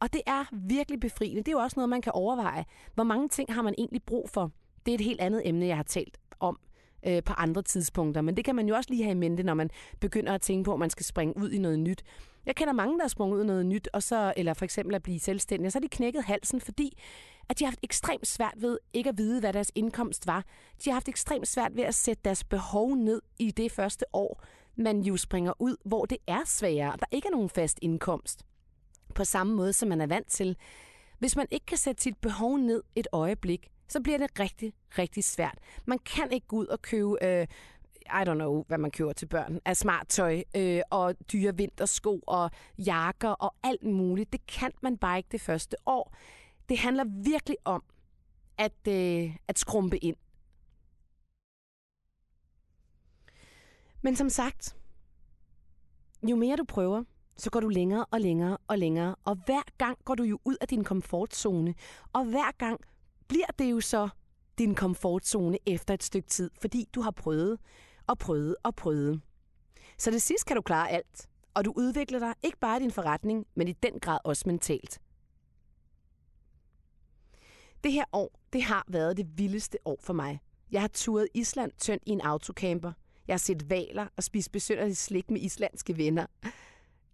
Og 0.00 0.12
det 0.12 0.20
er 0.26 0.44
virkelig 0.52 1.00
befriende. 1.00 1.42
Det 1.42 1.48
er 1.48 1.52
jo 1.52 1.58
også 1.58 1.74
noget, 1.76 1.88
man 1.88 2.02
kan 2.02 2.12
overveje. 2.12 2.64
Hvor 2.94 3.04
mange 3.04 3.28
ting 3.28 3.54
har 3.54 3.62
man 3.62 3.74
egentlig 3.78 4.02
brug 4.02 4.30
for? 4.30 4.50
Det 4.86 4.92
er 4.92 4.94
et 4.94 5.00
helt 5.00 5.20
andet 5.20 5.48
emne, 5.48 5.66
jeg 5.66 5.76
har 5.76 5.82
talt 5.82 6.18
om 6.40 6.58
øh, 7.06 7.22
på 7.22 7.32
andre 7.32 7.62
tidspunkter. 7.62 8.20
Men 8.20 8.36
det 8.36 8.44
kan 8.44 8.54
man 8.54 8.68
jo 8.68 8.74
også 8.74 8.90
lige 8.90 9.02
have 9.02 9.12
i 9.12 9.18
mente, 9.18 9.42
når 9.42 9.54
man 9.54 9.70
begynder 10.00 10.34
at 10.34 10.40
tænke 10.40 10.64
på, 10.64 10.72
at 10.72 10.78
man 10.78 10.90
skal 10.90 11.06
springe 11.06 11.36
ud 11.36 11.50
i 11.50 11.58
noget 11.58 11.78
nyt. 11.78 12.02
Jeg 12.46 12.56
kender 12.56 12.72
mange, 12.72 12.98
der 12.98 13.04
er 13.04 13.08
sprunget 13.08 13.36
ud 13.36 13.42
i 13.42 13.46
noget 13.46 13.66
nyt, 13.66 13.88
og 13.92 14.02
så, 14.02 14.34
eller 14.36 14.54
for 14.54 14.64
eksempel 14.64 14.94
at 14.94 15.02
blive 15.02 15.20
selvstændige, 15.20 15.68
og 15.68 15.72
så 15.72 15.78
har 15.78 15.80
de 15.80 15.88
knækket 15.88 16.24
halsen, 16.24 16.60
fordi 16.60 16.98
at 17.48 17.58
de 17.58 17.64
har 17.64 17.70
haft 17.70 17.80
ekstremt 17.82 18.26
svært 18.26 18.54
ved 18.56 18.78
ikke 18.92 19.08
at 19.10 19.18
vide, 19.18 19.40
hvad 19.40 19.52
deres 19.52 19.72
indkomst 19.74 20.26
var. 20.26 20.44
De 20.84 20.90
har 20.90 20.92
haft 20.92 21.08
ekstremt 21.08 21.48
svært 21.48 21.76
ved 21.76 21.84
at 21.84 21.94
sætte 21.94 22.22
deres 22.24 22.44
behov 22.44 22.94
ned 22.96 23.22
i 23.38 23.50
det 23.50 23.72
første 23.72 24.04
år, 24.12 24.42
man 24.76 25.00
jo 25.00 25.16
springer 25.16 25.52
ud, 25.58 25.76
hvor 25.84 26.04
det 26.04 26.18
er 26.26 26.40
sværere. 26.46 26.96
Der 27.00 27.06
ikke 27.10 27.28
er 27.28 27.32
nogen 27.32 27.48
fast 27.48 27.78
indkomst. 27.82 28.44
På 29.14 29.24
samme 29.24 29.54
måde, 29.54 29.72
som 29.72 29.88
man 29.88 30.00
er 30.00 30.06
vant 30.06 30.28
til. 30.28 30.56
Hvis 31.18 31.36
man 31.36 31.46
ikke 31.50 31.66
kan 31.66 31.78
sætte 31.78 32.02
sit 32.02 32.16
behov 32.16 32.58
ned 32.58 32.82
et 32.94 33.06
øjeblik, 33.12 33.70
så 33.88 34.00
bliver 34.00 34.18
det 34.18 34.40
rigtig, 34.40 34.72
rigtig 34.98 35.24
svært. 35.24 35.58
Man 35.86 35.98
kan 35.98 36.32
ikke 36.32 36.46
gå 36.46 36.56
ud 36.56 36.66
og 36.66 36.82
købe 36.82 37.24
øh, 37.24 37.46
i 38.06 38.24
don't 38.28 38.34
know, 38.34 38.64
hvad 38.68 38.78
man 38.78 38.90
køber 38.90 39.12
til 39.12 39.26
børn, 39.26 39.60
af 39.64 39.76
smart 39.76 40.08
tøj 40.08 40.42
øh, 40.56 40.80
og 40.90 41.14
dyre 41.32 41.56
vintersko 41.56 42.20
og 42.26 42.50
jakker 42.78 43.28
og 43.28 43.54
alt 43.62 43.82
muligt. 43.82 44.32
Det 44.32 44.46
kan 44.46 44.72
man 44.82 44.98
bare 44.98 45.16
ikke 45.16 45.28
det 45.32 45.40
første 45.40 45.76
år. 45.86 46.16
Det 46.68 46.78
handler 46.78 47.04
virkelig 47.24 47.56
om 47.64 47.82
at, 48.58 48.88
øh, 48.88 49.36
at 49.48 49.58
skrumpe 49.58 49.98
ind. 49.98 50.16
Men 54.02 54.16
som 54.16 54.28
sagt, 54.28 54.76
jo 56.22 56.36
mere 56.36 56.56
du 56.56 56.64
prøver, 56.64 57.04
så 57.36 57.50
går 57.50 57.60
du 57.60 57.68
længere 57.68 58.04
og 58.10 58.20
længere 58.20 58.56
og 58.68 58.78
længere. 58.78 59.16
Og 59.24 59.38
hver 59.46 59.62
gang 59.78 59.98
går 60.04 60.14
du 60.14 60.22
jo 60.22 60.38
ud 60.44 60.56
af 60.60 60.68
din 60.68 60.84
komfortzone. 60.84 61.74
Og 62.12 62.24
hver 62.24 62.52
gang 62.58 62.80
bliver 63.28 63.46
det 63.58 63.70
jo 63.70 63.80
så 63.80 64.08
din 64.58 64.74
komfortzone 64.74 65.58
efter 65.66 65.94
et 65.94 66.02
stykke 66.02 66.28
tid, 66.28 66.50
fordi 66.60 66.88
du 66.94 67.00
har 67.00 67.10
prøvet 67.10 67.58
og 68.06 68.18
prøvet 68.18 68.56
og 68.62 68.74
prøvet. 68.74 69.20
Så 69.98 70.10
det 70.10 70.22
sidst 70.22 70.46
kan 70.46 70.56
du 70.56 70.62
klare 70.62 70.90
alt, 70.90 71.28
og 71.54 71.64
du 71.64 71.72
udvikler 71.76 72.18
dig 72.18 72.34
ikke 72.42 72.58
bare 72.58 72.76
i 72.76 72.80
din 72.80 72.90
forretning, 72.90 73.46
men 73.54 73.68
i 73.68 73.72
den 73.72 74.00
grad 74.00 74.18
også 74.24 74.42
mentalt. 74.46 75.00
Det 77.84 77.92
her 77.92 78.04
år, 78.12 78.40
det 78.52 78.62
har 78.62 78.84
været 78.88 79.16
det 79.16 79.38
vildeste 79.38 79.78
år 79.84 79.98
for 80.00 80.12
mig. 80.12 80.40
Jeg 80.70 80.80
har 80.80 80.88
turet 80.88 81.28
Island 81.34 81.72
tyndt 81.78 82.02
i 82.06 82.10
en 82.10 82.20
autocamper. 82.20 82.92
Jeg 83.26 83.34
har 83.34 83.38
set 83.38 83.70
valer 83.70 84.06
og 84.16 84.22
spist 84.22 84.52
besønderligt 84.52 84.98
slik 84.98 85.30
med 85.30 85.40
islandske 85.40 85.96
venner. 85.96 86.26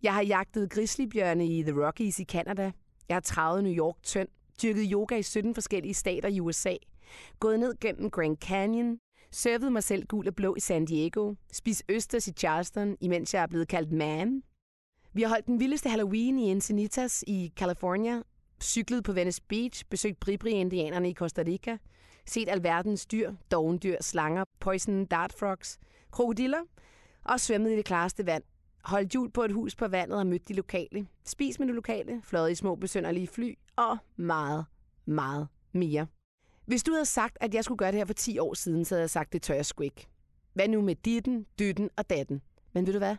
Jeg 0.03 0.14
har 0.14 0.23
jagtet 0.23 0.70
grizzlybjørne 0.70 1.46
i 1.46 1.62
The 1.62 1.87
Rockies 1.87 2.18
i 2.18 2.25
Canada. 2.25 2.73
Jeg 3.09 3.14
har 3.14 3.20
travet 3.20 3.64
New 3.64 3.73
York 3.73 4.03
tynd 4.03 4.29
dyrket 4.62 4.88
yoga 4.92 5.16
i 5.16 5.23
17 5.23 5.55
forskellige 5.55 5.94
stater 5.94 6.29
i 6.29 6.40
USA, 6.40 6.75
gået 7.40 7.61
ned 7.61 7.75
gennem 7.81 8.11
Grand 8.11 8.37
Canyon, 8.37 8.99
surfet 9.33 9.73
mig 9.73 9.83
selv 9.83 10.07
gul 10.07 10.29
og 10.29 10.35
blå 10.35 10.55
i 10.57 10.61
San 10.61 10.85
Diego, 10.85 11.35
spist 11.53 11.83
østers 11.88 12.29
i 12.29 12.33
Charleston, 12.33 12.96
imens 13.01 13.35
jeg 13.35 13.42
er 13.42 13.46
blevet 13.46 13.68
kaldt 13.68 13.92
man. 13.92 14.42
Vi 15.12 15.23
har 15.23 15.29
holdt 15.29 15.46
den 15.46 15.61
vildeste 15.61 15.88
Halloween 15.88 16.38
i 16.38 16.51
Encinitas 16.51 17.25
i 17.27 17.53
California, 17.57 18.23
cyklet 18.62 19.05
på 19.05 19.12
Venice 19.12 19.42
Beach, 19.49 19.85
besøgt 19.90 20.20
Bribri-indianerne 20.20 21.11
i 21.11 21.14
Costa 21.14 21.42
Rica, 21.46 21.77
set 22.27 22.49
alverdens 22.49 23.07
dyr, 23.07 23.33
dovendyr, 23.51 23.96
slanger, 24.01 24.44
poison 24.61 25.05
dart 25.05 25.33
frogs, 25.33 25.79
krokodiller 26.12 26.61
og 27.25 27.40
svømmet 27.40 27.70
i 27.70 27.77
det 27.77 27.85
klareste 27.85 28.27
vand. 28.27 28.42
Holdt 28.84 29.14
jul 29.14 29.30
på 29.30 29.42
et 29.42 29.52
hus 29.52 29.74
på 29.74 29.88
vandet 29.88 30.18
og 30.18 30.26
mødt 30.26 30.48
de 30.48 30.54
lokale. 30.54 31.06
Spis 31.24 31.58
med 31.58 31.68
de 31.68 31.72
lokale, 31.72 32.20
fløjet 32.24 32.50
i 32.50 32.54
små 32.54 32.74
besønderlige 32.74 33.26
fly 33.26 33.54
og 33.76 33.96
meget, 34.16 34.64
meget 35.04 35.48
mere. 35.72 36.06
Hvis 36.66 36.82
du 36.82 36.92
havde 36.92 37.04
sagt, 37.04 37.36
at 37.40 37.54
jeg 37.54 37.64
skulle 37.64 37.78
gøre 37.78 37.90
det 37.92 37.98
her 37.98 38.04
for 38.04 38.14
10 38.14 38.38
år 38.38 38.54
siden, 38.54 38.84
så 38.84 38.94
havde 38.94 39.02
jeg 39.02 39.10
sagt, 39.10 39.32
det 39.32 39.42
tør 39.42 39.54
jeg 39.54 39.66
sgu 39.66 39.82
ikke. 39.82 40.08
Hvad 40.52 40.68
nu 40.68 40.82
med 40.82 40.94
ditten, 40.94 41.46
dytten 41.58 41.90
og 41.96 42.10
datten? 42.10 42.42
Men 42.72 42.86
ved 42.86 42.92
du 42.92 42.98
hvad? 42.98 43.16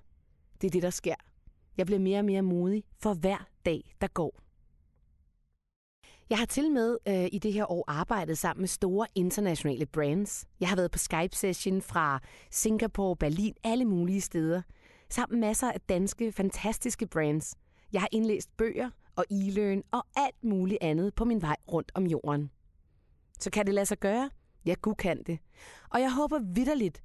Det 0.61 0.67
er 0.67 0.71
det, 0.71 0.83
der 0.83 0.89
sker. 0.89 1.15
Jeg 1.77 1.85
bliver 1.85 1.99
mere 1.99 2.19
og 2.19 2.25
mere 2.25 2.41
modig 2.41 2.83
for 2.99 3.13
hver 3.13 3.47
dag, 3.65 3.95
der 4.01 4.07
går. 4.07 4.41
Jeg 6.29 6.39
har 6.39 6.45
til 6.45 6.71
med 6.71 6.97
øh, 7.07 7.27
i 7.31 7.39
det 7.39 7.53
her 7.53 7.71
år 7.71 7.83
arbejdet 7.87 8.37
sammen 8.37 8.61
med 8.61 8.67
store 8.67 9.07
internationale 9.15 9.85
brands. 9.85 10.45
Jeg 10.59 10.69
har 10.69 10.75
været 10.75 10.91
på 10.91 10.97
Skype-session 10.97 11.81
fra 11.81 12.19
Singapore, 12.51 13.15
Berlin, 13.15 13.53
alle 13.63 13.85
mulige 13.85 14.21
steder 14.21 14.61
samt 15.11 15.39
masser 15.39 15.71
af 15.71 15.81
danske, 15.81 16.31
fantastiske 16.31 17.07
brands. 17.07 17.55
Jeg 17.93 18.01
har 18.01 18.09
indlæst 18.11 18.57
bøger 18.57 18.89
og 19.15 19.25
e-learn 19.31 19.81
og 19.91 20.05
alt 20.15 20.43
muligt 20.43 20.77
andet 20.81 21.15
på 21.15 21.25
min 21.25 21.41
vej 21.41 21.55
rundt 21.71 21.91
om 21.95 22.05
jorden. 22.07 22.51
Så 23.39 23.49
kan 23.49 23.65
det 23.65 23.73
lade 23.73 23.85
sig 23.85 23.99
gøre? 23.99 24.29
Ja, 24.65 24.75
Gud 24.81 24.95
kan 24.95 25.23
det. 25.23 25.39
Og 25.89 26.01
jeg 26.01 26.13
håber 26.13 26.39
vidderligt, 26.39 27.03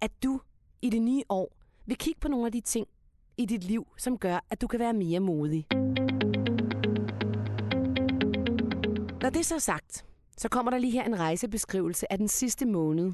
at 0.00 0.22
du 0.22 0.40
i 0.82 0.90
det 0.90 1.02
nye 1.02 1.22
år 1.28 1.56
vil 1.86 1.96
kigge 1.96 2.20
på 2.20 2.28
nogle 2.28 2.46
af 2.46 2.52
de 2.52 2.60
ting 2.60 2.86
i 3.36 3.46
dit 3.46 3.64
liv, 3.64 3.86
som 3.98 4.18
gør, 4.18 4.44
at 4.50 4.60
du 4.60 4.66
kan 4.66 4.80
være 4.80 4.92
mere 4.92 5.20
modig. 5.20 5.66
Når 9.22 9.30
det 9.30 9.46
så 9.46 9.54
er 9.54 9.58
sagt, 9.58 10.06
så 10.38 10.48
kommer 10.48 10.70
der 10.70 10.78
lige 10.78 10.92
her 10.92 11.04
en 11.04 11.18
rejsebeskrivelse 11.18 12.12
af 12.12 12.18
den 12.18 12.28
sidste 12.28 12.66
måned 12.66 13.12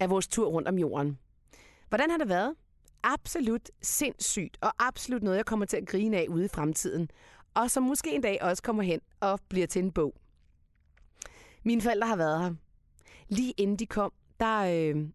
af 0.00 0.10
vores 0.10 0.28
tur 0.28 0.48
rundt 0.48 0.68
om 0.68 0.78
jorden. 0.78 1.18
Hvordan 1.88 2.10
har 2.10 2.18
det 2.18 2.28
været? 2.28 2.54
Absolut 3.02 3.70
sindssygt, 3.82 4.58
og 4.60 4.72
absolut 4.78 5.22
noget, 5.22 5.36
jeg 5.36 5.46
kommer 5.46 5.66
til 5.66 5.76
at 5.76 5.86
grine 5.86 6.16
af 6.16 6.26
ude 6.28 6.44
i 6.44 6.48
fremtiden, 6.48 7.10
og 7.54 7.70
som 7.70 7.82
måske 7.82 8.14
en 8.14 8.20
dag 8.22 8.38
også 8.42 8.62
kommer 8.62 8.82
hen 8.82 9.00
og 9.20 9.40
bliver 9.48 9.66
til 9.66 9.82
en 9.82 9.92
bog. 9.92 10.14
Mine 11.62 11.82
forældre 11.82 12.06
har 12.06 12.16
været 12.16 12.42
her. 12.42 12.54
Lige 13.28 13.52
inden 13.56 13.76
de 13.76 13.86
kom, 13.86 14.12
der 14.40 14.58
øh, 14.60 15.08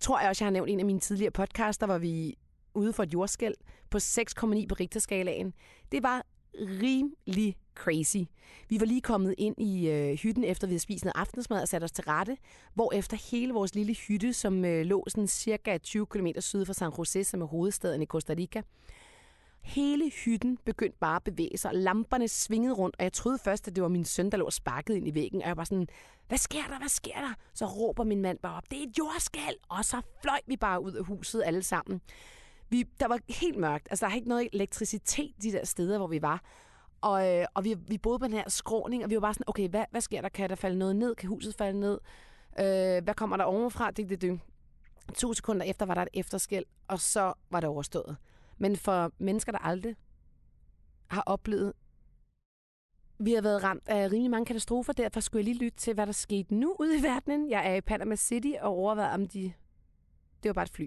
tror 0.00 0.20
jeg 0.20 0.28
også, 0.28 0.44
jeg 0.44 0.46
har 0.46 0.52
nævnt 0.52 0.70
en 0.70 0.80
af 0.80 0.86
mine 0.86 1.00
tidligere 1.00 1.30
podcaster, 1.30 1.86
hvor 1.86 1.98
vi 1.98 2.38
ude 2.74 2.92
for 2.92 3.02
et 3.02 3.12
jordskæld 3.12 3.54
på 3.90 3.98
6,9 3.98 4.66
på 4.66 4.74
Richterskalaen. 4.80 5.54
Det 5.92 6.02
var 6.02 6.26
rimelig 6.54 7.56
crazy. 7.74 8.24
Vi 8.68 8.80
var 8.80 8.86
lige 8.86 9.00
kommet 9.00 9.34
ind 9.38 9.54
i 9.58 9.88
øh, 9.88 10.14
hytten, 10.14 10.44
efter 10.44 10.66
vi 10.66 10.72
havde 10.72 10.78
spist 10.78 11.04
noget 11.04 11.16
aftensmad 11.16 11.62
og 11.62 11.68
sat 11.68 11.84
os 11.84 11.92
til 11.92 12.04
rette, 12.04 12.36
hvor 12.74 12.92
efter 12.92 13.16
hele 13.30 13.52
vores 13.52 13.74
lille 13.74 13.94
hytte, 13.94 14.32
som 14.32 14.64
øh, 14.64 14.86
lå 14.86 15.04
sådan 15.08 15.28
cirka 15.28 15.78
20 15.78 16.06
km 16.06 16.26
syd 16.38 16.64
for 16.64 16.72
San 16.72 16.92
Jose, 16.98 17.24
som 17.24 17.42
er 17.42 17.46
hovedstaden 17.46 18.02
i 18.02 18.06
Costa 18.06 18.34
Rica, 18.38 18.62
hele 19.62 20.10
hytten 20.10 20.58
begyndte 20.64 20.98
bare 21.00 21.16
at 21.16 21.24
bevæge 21.24 21.58
sig, 21.58 21.70
og 21.70 21.76
lamperne 21.76 22.28
svingede 22.28 22.74
rundt, 22.74 22.96
og 22.98 23.04
jeg 23.04 23.12
troede 23.12 23.38
først, 23.38 23.68
at 23.68 23.76
det 23.76 23.82
var 23.82 23.88
min 23.88 24.04
søn, 24.04 24.30
der 24.30 24.38
lå 24.38 24.50
sparket 24.50 24.94
ind 24.96 25.08
i 25.08 25.14
væggen, 25.14 25.42
og 25.42 25.48
jeg 25.48 25.56
var 25.56 25.64
sådan, 25.64 25.86
hvad 26.28 26.38
sker 26.38 26.62
der, 26.68 26.78
hvad 26.78 26.88
sker 26.88 27.20
der? 27.20 27.34
Så 27.54 27.66
råber 27.66 28.04
min 28.04 28.22
mand 28.22 28.38
bare 28.38 28.56
op, 28.56 28.70
det 28.70 28.78
er 28.78 28.82
et 28.82 28.98
jordskæld, 28.98 29.56
og 29.68 29.84
så 29.84 30.00
fløj 30.22 30.38
vi 30.46 30.56
bare 30.56 30.82
ud 30.82 30.92
af 30.92 31.04
huset 31.04 31.42
alle 31.46 31.62
sammen. 31.62 32.00
Vi, 32.72 32.84
der 33.00 33.08
var 33.08 33.18
helt 33.28 33.58
mørkt, 33.58 33.86
altså 33.90 34.06
der 34.06 34.12
er 34.12 34.16
ikke 34.16 34.28
noget 34.28 34.48
elektricitet 34.52 35.42
de 35.42 35.52
der 35.52 35.64
steder, 35.64 35.98
hvor 35.98 36.06
vi 36.06 36.22
var. 36.22 36.42
Og, 37.00 37.28
øh, 37.28 37.46
og 37.54 37.64
vi, 37.64 37.74
vi 37.88 37.98
boede 37.98 38.18
på 38.18 38.24
den 38.24 38.32
her 38.32 38.48
skråning, 38.48 39.04
og 39.04 39.10
vi 39.10 39.14
var 39.14 39.20
bare 39.20 39.34
sådan, 39.34 39.48
okay, 39.48 39.68
hvad, 39.68 39.84
hvad 39.90 40.00
sker 40.00 40.20
der? 40.20 40.28
Kan 40.28 40.50
der 40.50 40.56
falde 40.56 40.78
noget 40.78 40.96
ned? 40.96 41.14
Kan 41.14 41.28
huset 41.28 41.54
falde 41.54 41.80
ned? 41.80 41.98
Øh, 42.58 43.04
hvad 43.04 43.14
kommer 43.14 43.36
der 43.36 43.44
ovenfra? 43.44 43.90
Det, 43.90 44.08
det, 44.08 44.20
det. 44.20 44.40
To 45.14 45.34
sekunder 45.34 45.66
efter 45.66 45.86
var 45.86 45.94
der 45.94 46.02
et 46.02 46.08
efterskæld, 46.14 46.64
og 46.88 47.00
så 47.00 47.32
var 47.50 47.60
det 47.60 47.68
overstået. 47.68 48.16
Men 48.58 48.76
for 48.76 49.12
mennesker, 49.18 49.52
der 49.52 49.58
aldrig 49.58 49.96
har 51.06 51.22
oplevet 51.26 51.72
vi 53.24 53.32
har 53.32 53.42
været 53.42 53.62
ramt 53.62 53.88
af 53.88 54.06
rimelig 54.12 54.30
mange 54.30 54.46
katastrofer, 54.46 54.92
derfor 54.92 55.20
skulle 55.20 55.40
jeg 55.40 55.44
lige 55.44 55.64
lytte 55.64 55.78
til, 55.78 55.94
hvad 55.94 56.06
der 56.06 56.12
skete 56.12 56.54
nu 56.54 56.76
ude 56.80 56.98
i 56.98 57.02
verdenen. 57.02 57.50
Jeg 57.50 57.70
er 57.70 57.74
i 57.74 57.80
Panama 57.80 58.16
City 58.16 58.52
og 58.60 58.70
overvejer, 58.70 59.14
om 59.14 59.28
de... 59.28 59.52
Det 60.42 60.48
var 60.48 60.52
bare 60.52 60.64
et 60.64 60.70
fly. 60.70 60.86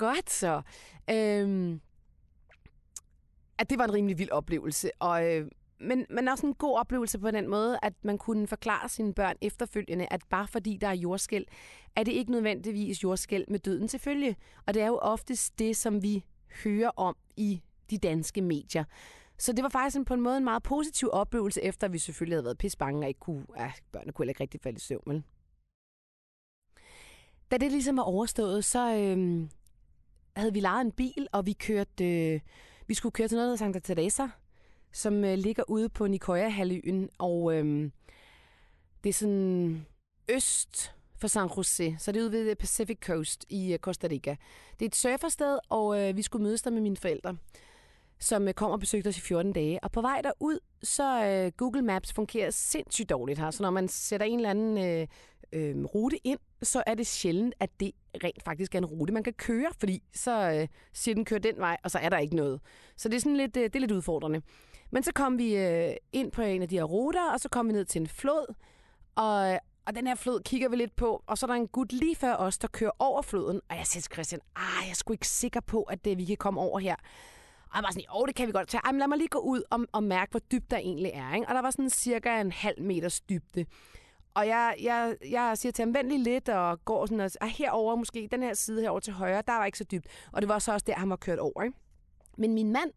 Godt 0.00 0.30
så. 0.30 0.62
Øhm, 1.10 1.80
at 3.58 3.70
det 3.70 3.78
var 3.78 3.84
en 3.84 3.92
rimelig 3.92 4.18
vild 4.18 4.30
oplevelse, 4.30 4.90
og, 4.98 5.26
øh, 5.26 5.50
men, 5.80 6.06
men 6.10 6.28
også 6.28 6.46
en 6.46 6.54
god 6.54 6.78
oplevelse 6.78 7.18
på 7.18 7.30
den 7.30 7.48
måde, 7.48 7.78
at 7.82 7.92
man 8.02 8.18
kunne 8.18 8.46
forklare 8.46 8.88
sine 8.88 9.14
børn 9.14 9.36
efterfølgende, 9.40 10.06
at 10.10 10.22
bare 10.30 10.48
fordi 10.48 10.76
der 10.76 10.88
er 10.88 10.92
jordskæld, 10.92 11.46
er 11.96 12.02
det 12.02 12.12
ikke 12.12 12.32
nødvendigvis 12.32 13.02
jordskæld 13.02 13.44
med 13.48 13.58
døden 13.58 13.88
til 13.88 14.00
følge. 14.00 14.36
Og 14.66 14.74
det 14.74 14.82
er 14.82 14.86
jo 14.86 14.98
oftest 14.98 15.58
det, 15.58 15.76
som 15.76 16.02
vi 16.02 16.24
hører 16.64 16.90
om 16.96 17.16
i 17.36 17.62
de 17.90 17.98
danske 17.98 18.42
medier. 18.42 18.84
Så 19.38 19.52
det 19.52 19.62
var 19.62 19.68
faktisk 19.68 20.06
på 20.06 20.14
en 20.14 20.20
måde 20.20 20.36
en 20.36 20.44
meget 20.44 20.62
positiv 20.62 21.08
oplevelse, 21.12 21.62
efter 21.62 21.88
vi 21.88 21.98
selvfølgelig 21.98 22.34
havde 22.34 22.44
været 22.44 22.58
pisbange 22.58 23.04
og 23.04 23.08
ikke 23.08 23.20
kunne, 23.20 23.46
ja, 23.58 23.72
børnene 23.92 24.12
kunne 24.12 24.28
ikke 24.28 24.40
rigtig 24.40 24.60
falde 24.60 24.76
i 24.76 24.80
søvn. 24.80 25.02
Vel? 25.06 25.22
Da 27.50 27.56
det 27.56 27.72
ligesom 27.72 27.96
var 27.96 28.02
overstået, 28.02 28.64
så 28.64 28.96
øh, 28.96 29.48
havde 30.40 30.52
vi 30.52 30.60
lejet 30.60 30.84
en 30.84 30.92
bil, 30.92 31.26
og 31.32 31.46
vi 31.46 31.52
kørte, 31.52 32.04
øh, 32.04 32.40
vi 32.86 32.94
skulle 32.94 33.12
køre 33.12 33.28
til 33.28 33.36
noget, 33.36 33.50
der 33.50 33.56
Santa 33.56 33.78
Teresa, 33.78 34.26
som 34.92 35.24
øh, 35.24 35.38
ligger 35.38 35.62
ude 35.68 35.88
på 35.88 36.06
Nicoya-halvøen, 36.06 37.08
og 37.18 37.54
øh, 37.54 37.90
det 39.04 39.08
er 39.08 39.14
sådan 39.14 39.86
øst 40.28 40.94
for 41.20 41.28
San 41.28 41.48
Jose, 41.56 41.96
så 41.98 42.12
det 42.12 42.20
er 42.20 42.24
ude 42.24 42.32
ved 42.32 42.56
Pacific 42.56 42.98
Coast 43.02 43.44
i 43.48 43.72
øh, 43.72 43.78
Costa 43.78 44.06
Rica. 44.10 44.36
Det 44.78 44.84
er 44.84 44.88
et 44.88 44.96
surfersted, 44.96 45.58
og 45.68 46.00
øh, 46.00 46.16
vi 46.16 46.22
skulle 46.22 46.42
mødes 46.42 46.62
der 46.62 46.70
med 46.70 46.80
mine 46.80 46.96
forældre, 46.96 47.36
som 48.18 48.48
øh, 48.48 48.54
kom 48.54 48.70
og 48.70 48.80
besøgte 48.80 49.08
os 49.08 49.18
i 49.18 49.20
14 49.20 49.52
dage. 49.52 49.84
Og 49.84 49.92
på 49.92 50.00
vej 50.00 50.20
derud, 50.22 50.58
så 50.82 51.24
øh, 51.24 51.52
Google 51.56 51.82
Maps 51.82 52.12
fungerer 52.12 52.50
sindssygt 52.50 53.10
dårligt 53.10 53.38
her, 53.38 53.50
så 53.50 53.62
når 53.62 53.70
man 53.70 53.88
sætter 53.88 54.26
en 54.26 54.36
eller 54.36 54.50
anden 54.50 54.78
øh, 54.78 55.06
øh, 55.52 55.84
rute 55.84 56.26
ind, 56.26 56.38
så 56.62 56.82
er 56.86 56.94
det 56.94 57.06
sjældent, 57.06 57.54
at 57.60 57.70
det 57.80 57.92
rent 58.24 58.42
faktisk 58.42 58.74
er 58.74 58.78
en 58.78 58.84
rute, 58.84 59.12
man 59.12 59.22
kan 59.22 59.32
køre, 59.32 59.70
fordi 59.78 60.02
så 60.14 60.50
øh, 60.50 60.68
siger 60.92 61.14
den, 61.14 61.24
kør 61.24 61.38
den 61.38 61.56
vej, 61.56 61.76
og 61.84 61.90
så 61.90 61.98
er 61.98 62.08
der 62.08 62.18
ikke 62.18 62.36
noget. 62.36 62.60
Så 62.96 63.08
det 63.08 63.16
er 63.16 63.20
sådan 63.20 63.36
lidt, 63.36 63.56
øh, 63.56 63.62
det 63.62 63.76
er 63.76 63.80
lidt 63.80 63.92
udfordrende. 63.92 64.42
Men 64.90 65.02
så 65.02 65.12
kom 65.14 65.38
vi 65.38 65.56
øh, 65.56 65.92
ind 66.12 66.32
på 66.32 66.42
en 66.42 66.62
af 66.62 66.68
de 66.68 66.76
her 66.76 66.84
ruter, 66.84 67.32
og 67.32 67.40
så 67.40 67.48
kom 67.48 67.68
vi 67.68 67.72
ned 67.72 67.84
til 67.84 68.00
en 68.00 68.06
flod, 68.06 68.54
og, 69.14 69.52
øh, 69.52 69.58
og 69.86 69.94
den 69.94 70.06
her 70.06 70.14
flod 70.14 70.40
kigger 70.40 70.68
vi 70.68 70.76
lidt 70.76 70.96
på, 70.96 71.22
og 71.26 71.38
så 71.38 71.46
er 71.46 71.48
der 71.48 71.54
en 71.54 71.68
gut 71.68 71.92
lige 71.92 72.16
før 72.16 72.34
os, 72.34 72.58
der 72.58 72.68
kører 72.68 72.90
over 72.98 73.22
floden. 73.22 73.60
Og 73.68 73.76
jeg 73.76 73.86
siger 73.86 74.02
til 74.02 74.12
Christian, 74.12 74.40
ah, 74.56 74.62
jeg 74.82 74.90
er 74.90 74.94
sgu 74.94 75.12
ikke 75.12 75.28
sikker 75.28 75.60
på, 75.60 75.82
at 75.82 76.04
det, 76.04 76.18
vi 76.18 76.24
kan 76.24 76.36
komme 76.36 76.60
over 76.60 76.78
her. 76.78 76.96
Og 77.70 77.76
jeg 77.76 77.82
var 77.82 77.90
sådan, 77.90 78.04
åh, 78.14 78.26
det 78.26 78.34
kan 78.34 78.46
vi 78.46 78.52
godt 78.52 78.68
tage. 78.68 78.80
Ej, 78.84 78.92
men 78.92 78.98
lad 78.98 79.08
mig 79.08 79.18
lige 79.18 79.28
gå 79.28 79.38
ud 79.38 79.62
og, 79.70 79.80
og 79.92 80.02
mærke, 80.02 80.30
hvor 80.30 80.40
dybt 80.40 80.70
der 80.70 80.76
egentlig 80.76 81.10
er. 81.14 81.34
Ikke? 81.34 81.48
Og 81.48 81.54
der 81.54 81.62
var 81.62 81.70
sådan 81.70 81.90
cirka 81.90 82.40
en 82.40 82.52
halv 82.52 82.82
meters 82.82 83.20
dybde. 83.20 83.66
Og 84.34 84.46
jeg, 84.46 84.74
jeg, 84.82 85.16
jeg 85.30 85.58
siger 85.58 85.72
til 85.72 85.82
ham, 85.82 85.94
vend 85.94 86.08
lige 86.08 86.22
lidt, 86.22 86.48
og 86.48 86.84
går 86.84 87.06
sådan, 87.06 87.20
og, 87.20 87.30
og 87.40 87.48
herover 87.48 87.96
måske, 87.96 88.28
den 88.32 88.42
her 88.42 88.54
side 88.54 88.82
herover 88.82 89.00
til 89.00 89.12
højre, 89.12 89.42
der 89.46 89.52
var 89.52 89.64
ikke 89.64 89.78
så 89.78 89.84
dybt. 89.84 90.06
Og 90.32 90.42
det 90.42 90.48
var 90.48 90.58
så 90.58 90.72
også 90.72 90.84
der, 90.86 90.94
han 90.94 91.10
var 91.10 91.16
kørt 91.16 91.38
over. 91.38 91.62
Ikke? 91.62 91.76
Men 92.38 92.54
min 92.54 92.72
mand, 92.72 92.90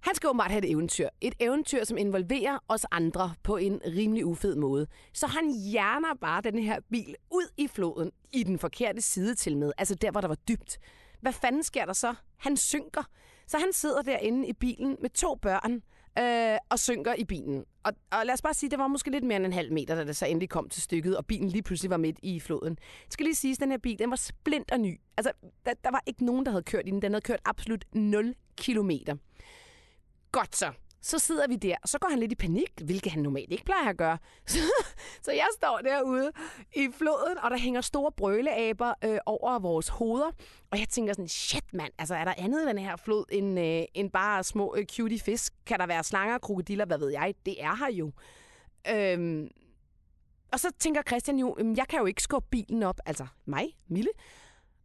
han 0.00 0.14
skal 0.14 0.28
åbenbart 0.28 0.50
have 0.50 0.64
et 0.64 0.70
eventyr. 0.70 1.08
Et 1.20 1.34
eventyr, 1.40 1.84
som 1.84 1.98
involverer 1.98 2.58
os 2.68 2.86
andre 2.90 3.34
på 3.42 3.56
en 3.56 3.80
rimelig 3.86 4.26
ufed 4.26 4.54
måde. 4.56 4.86
Så 5.12 5.26
han 5.26 5.52
hjerner 5.54 6.14
bare 6.20 6.40
den 6.40 6.58
her 6.58 6.80
bil 6.90 7.16
ud 7.30 7.52
i 7.56 7.68
floden 7.68 8.12
i 8.32 8.42
den 8.42 8.58
forkerte 8.58 9.00
side 9.00 9.34
til 9.34 9.56
med. 9.56 9.72
Altså 9.78 9.94
der, 9.94 10.10
hvor 10.10 10.20
der 10.20 10.28
var 10.28 10.34
dybt. 10.48 10.78
Hvad 11.20 11.32
fanden 11.32 11.62
sker 11.62 11.84
der 11.84 11.92
så? 11.92 12.14
Han 12.36 12.56
synker. 12.56 13.02
Så 13.46 13.58
han 13.58 13.72
sidder 13.72 14.02
derinde 14.02 14.48
i 14.48 14.52
bilen 14.52 14.96
med 15.00 15.10
to 15.10 15.34
børn 15.34 15.82
øh, 16.18 16.58
og 16.70 16.78
synker 16.78 17.14
i 17.14 17.24
bilen. 17.24 17.64
Og, 17.82 17.92
og 18.10 18.26
lad 18.26 18.34
os 18.34 18.42
bare 18.42 18.54
sige, 18.54 18.70
det 18.70 18.78
var 18.78 18.86
måske 18.86 19.10
lidt 19.10 19.24
mere 19.24 19.36
end 19.36 19.46
en 19.46 19.52
halv 19.52 19.72
meter, 19.72 19.94
da 19.94 20.04
det 20.04 20.16
så 20.16 20.26
endelig 20.26 20.48
kom 20.48 20.68
til 20.68 20.82
stykket, 20.82 21.16
og 21.16 21.26
bilen 21.26 21.48
lige 21.48 21.62
pludselig 21.62 21.90
var 21.90 21.96
midt 21.96 22.18
i 22.22 22.40
floden. 22.40 22.76
Jeg 22.80 23.12
skal 23.12 23.24
lige 23.24 23.34
sige, 23.34 23.52
at 23.52 23.60
den 23.60 23.70
her 23.70 23.78
bil, 23.78 23.98
den 23.98 24.10
var 24.10 24.16
splinter 24.16 24.76
ny. 24.76 25.00
Altså, 25.16 25.32
der, 25.66 25.74
der 25.84 25.90
var 25.90 26.02
ikke 26.06 26.24
nogen, 26.24 26.46
der 26.46 26.50
havde 26.50 26.62
kørt 26.62 26.82
i 26.86 26.90
den. 26.90 27.02
Den 27.02 27.12
havde 27.12 27.22
kørt 27.22 27.40
absolut 27.44 27.84
0 27.92 28.34
kilometer. 28.56 29.16
Godt 30.32 30.56
så. 30.56 30.72
Så 31.06 31.18
sidder 31.18 31.48
vi 31.48 31.56
der, 31.56 31.76
og 31.82 31.88
så 31.88 31.98
går 31.98 32.08
han 32.08 32.18
lidt 32.18 32.32
i 32.32 32.34
panik, 32.34 32.72
hvilket 32.84 33.12
han 33.12 33.22
normalt 33.22 33.52
ikke 33.52 33.64
plejer 33.64 33.88
at 33.88 33.96
gøre. 33.96 34.18
Så, 34.46 34.58
så 35.22 35.32
jeg 35.32 35.46
står 35.54 35.80
derude 35.84 36.32
i 36.76 36.88
floden, 36.98 37.38
og 37.38 37.50
der 37.50 37.56
hænger 37.56 37.80
store 37.80 38.12
brøleaber 38.12 38.94
øh, 39.04 39.18
over 39.26 39.58
vores 39.58 39.88
hoveder. 39.88 40.30
Og 40.70 40.78
jeg 40.78 40.88
tænker 40.88 41.12
sådan, 41.12 41.28
shit 41.28 41.74
mand, 41.74 41.92
altså 41.98 42.14
er 42.14 42.24
der 42.24 42.34
andet 42.38 42.62
i 42.62 42.66
den 42.66 42.78
her 42.78 42.96
flod 42.96 43.24
end, 43.28 43.60
øh, 43.60 43.82
end 43.94 44.10
bare 44.10 44.44
små 44.44 44.74
øh, 44.78 44.86
cutie 44.86 45.18
fisk? 45.18 45.52
Kan 45.66 45.78
der 45.78 45.86
være 45.86 46.04
slanger, 46.04 46.38
krokodiller, 46.38 46.84
hvad 46.84 46.98
ved 46.98 47.08
jeg? 47.08 47.34
Det 47.46 47.62
er 47.62 47.76
her 47.76 47.90
jo. 47.92 48.12
Øhm, 48.90 49.48
og 50.52 50.60
så 50.60 50.70
tænker 50.78 51.02
Christian 51.02 51.38
jo, 51.38 51.74
jeg 51.76 51.88
kan 51.88 51.98
jo 51.98 52.06
ikke 52.06 52.22
skubbe 52.22 52.48
bilen 52.50 52.82
op, 52.82 53.00
altså 53.06 53.26
mig, 53.44 53.76
Mille. 53.88 54.10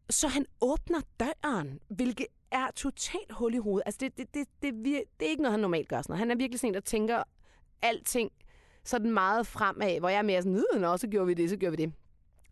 Så 0.10 0.28
han 0.28 0.46
åbner 0.62 1.02
døren, 1.20 1.80
hvilket 1.90 2.28
er 2.52 2.68
totalt 2.76 3.32
hul 3.32 3.54
i 3.54 3.58
hovedet. 3.58 3.84
Altså, 3.86 3.98
det, 4.02 4.18
det, 4.18 4.34
det, 4.34 4.48
det, 4.62 4.74
det, 4.74 5.04
det 5.20 5.26
er 5.26 5.30
ikke 5.30 5.42
noget, 5.42 5.54
han 5.54 5.60
normalt 5.60 5.90
gør. 5.90 6.02
Sådan 6.02 6.12
noget. 6.12 6.20
Han 6.20 6.32
er 6.32 6.36
virkelig 6.36 6.60
sådan 6.60 6.70
en, 6.70 6.74
der 6.74 6.80
tænker 6.80 7.24
alting 7.82 8.32
sådan 8.84 9.12
meget 9.12 9.48
fremad, 9.48 10.00
hvor 10.00 10.10
jeg 10.10 10.18
er 10.18 10.22
mere 10.22 10.42
sådan, 10.42 10.64
hm, 10.74 10.82
nå, 10.82 10.98
så 10.98 11.08
gjorde 11.08 11.28
vi 11.28 11.34
det, 11.34 11.50
så 11.50 11.58
gjorde 11.58 11.78
vi 11.78 11.84
det. 11.86 11.94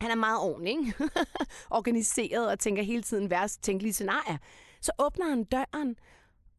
Han 0.02 0.12
er 0.12 0.16
meget 0.16 0.40
ordentlig, 0.40 0.72
ikke? 0.72 0.94
organiseret 1.80 2.52
og 2.52 2.60
tænker 2.60 2.84
hele 2.84 3.02
tiden 3.02 3.30
værst 3.30 3.64
tænkelige 3.64 3.94
scenarier. 3.94 4.38
Så 4.82 4.92
åbner 5.00 5.30
han 5.30 5.44
døren, 5.44 5.96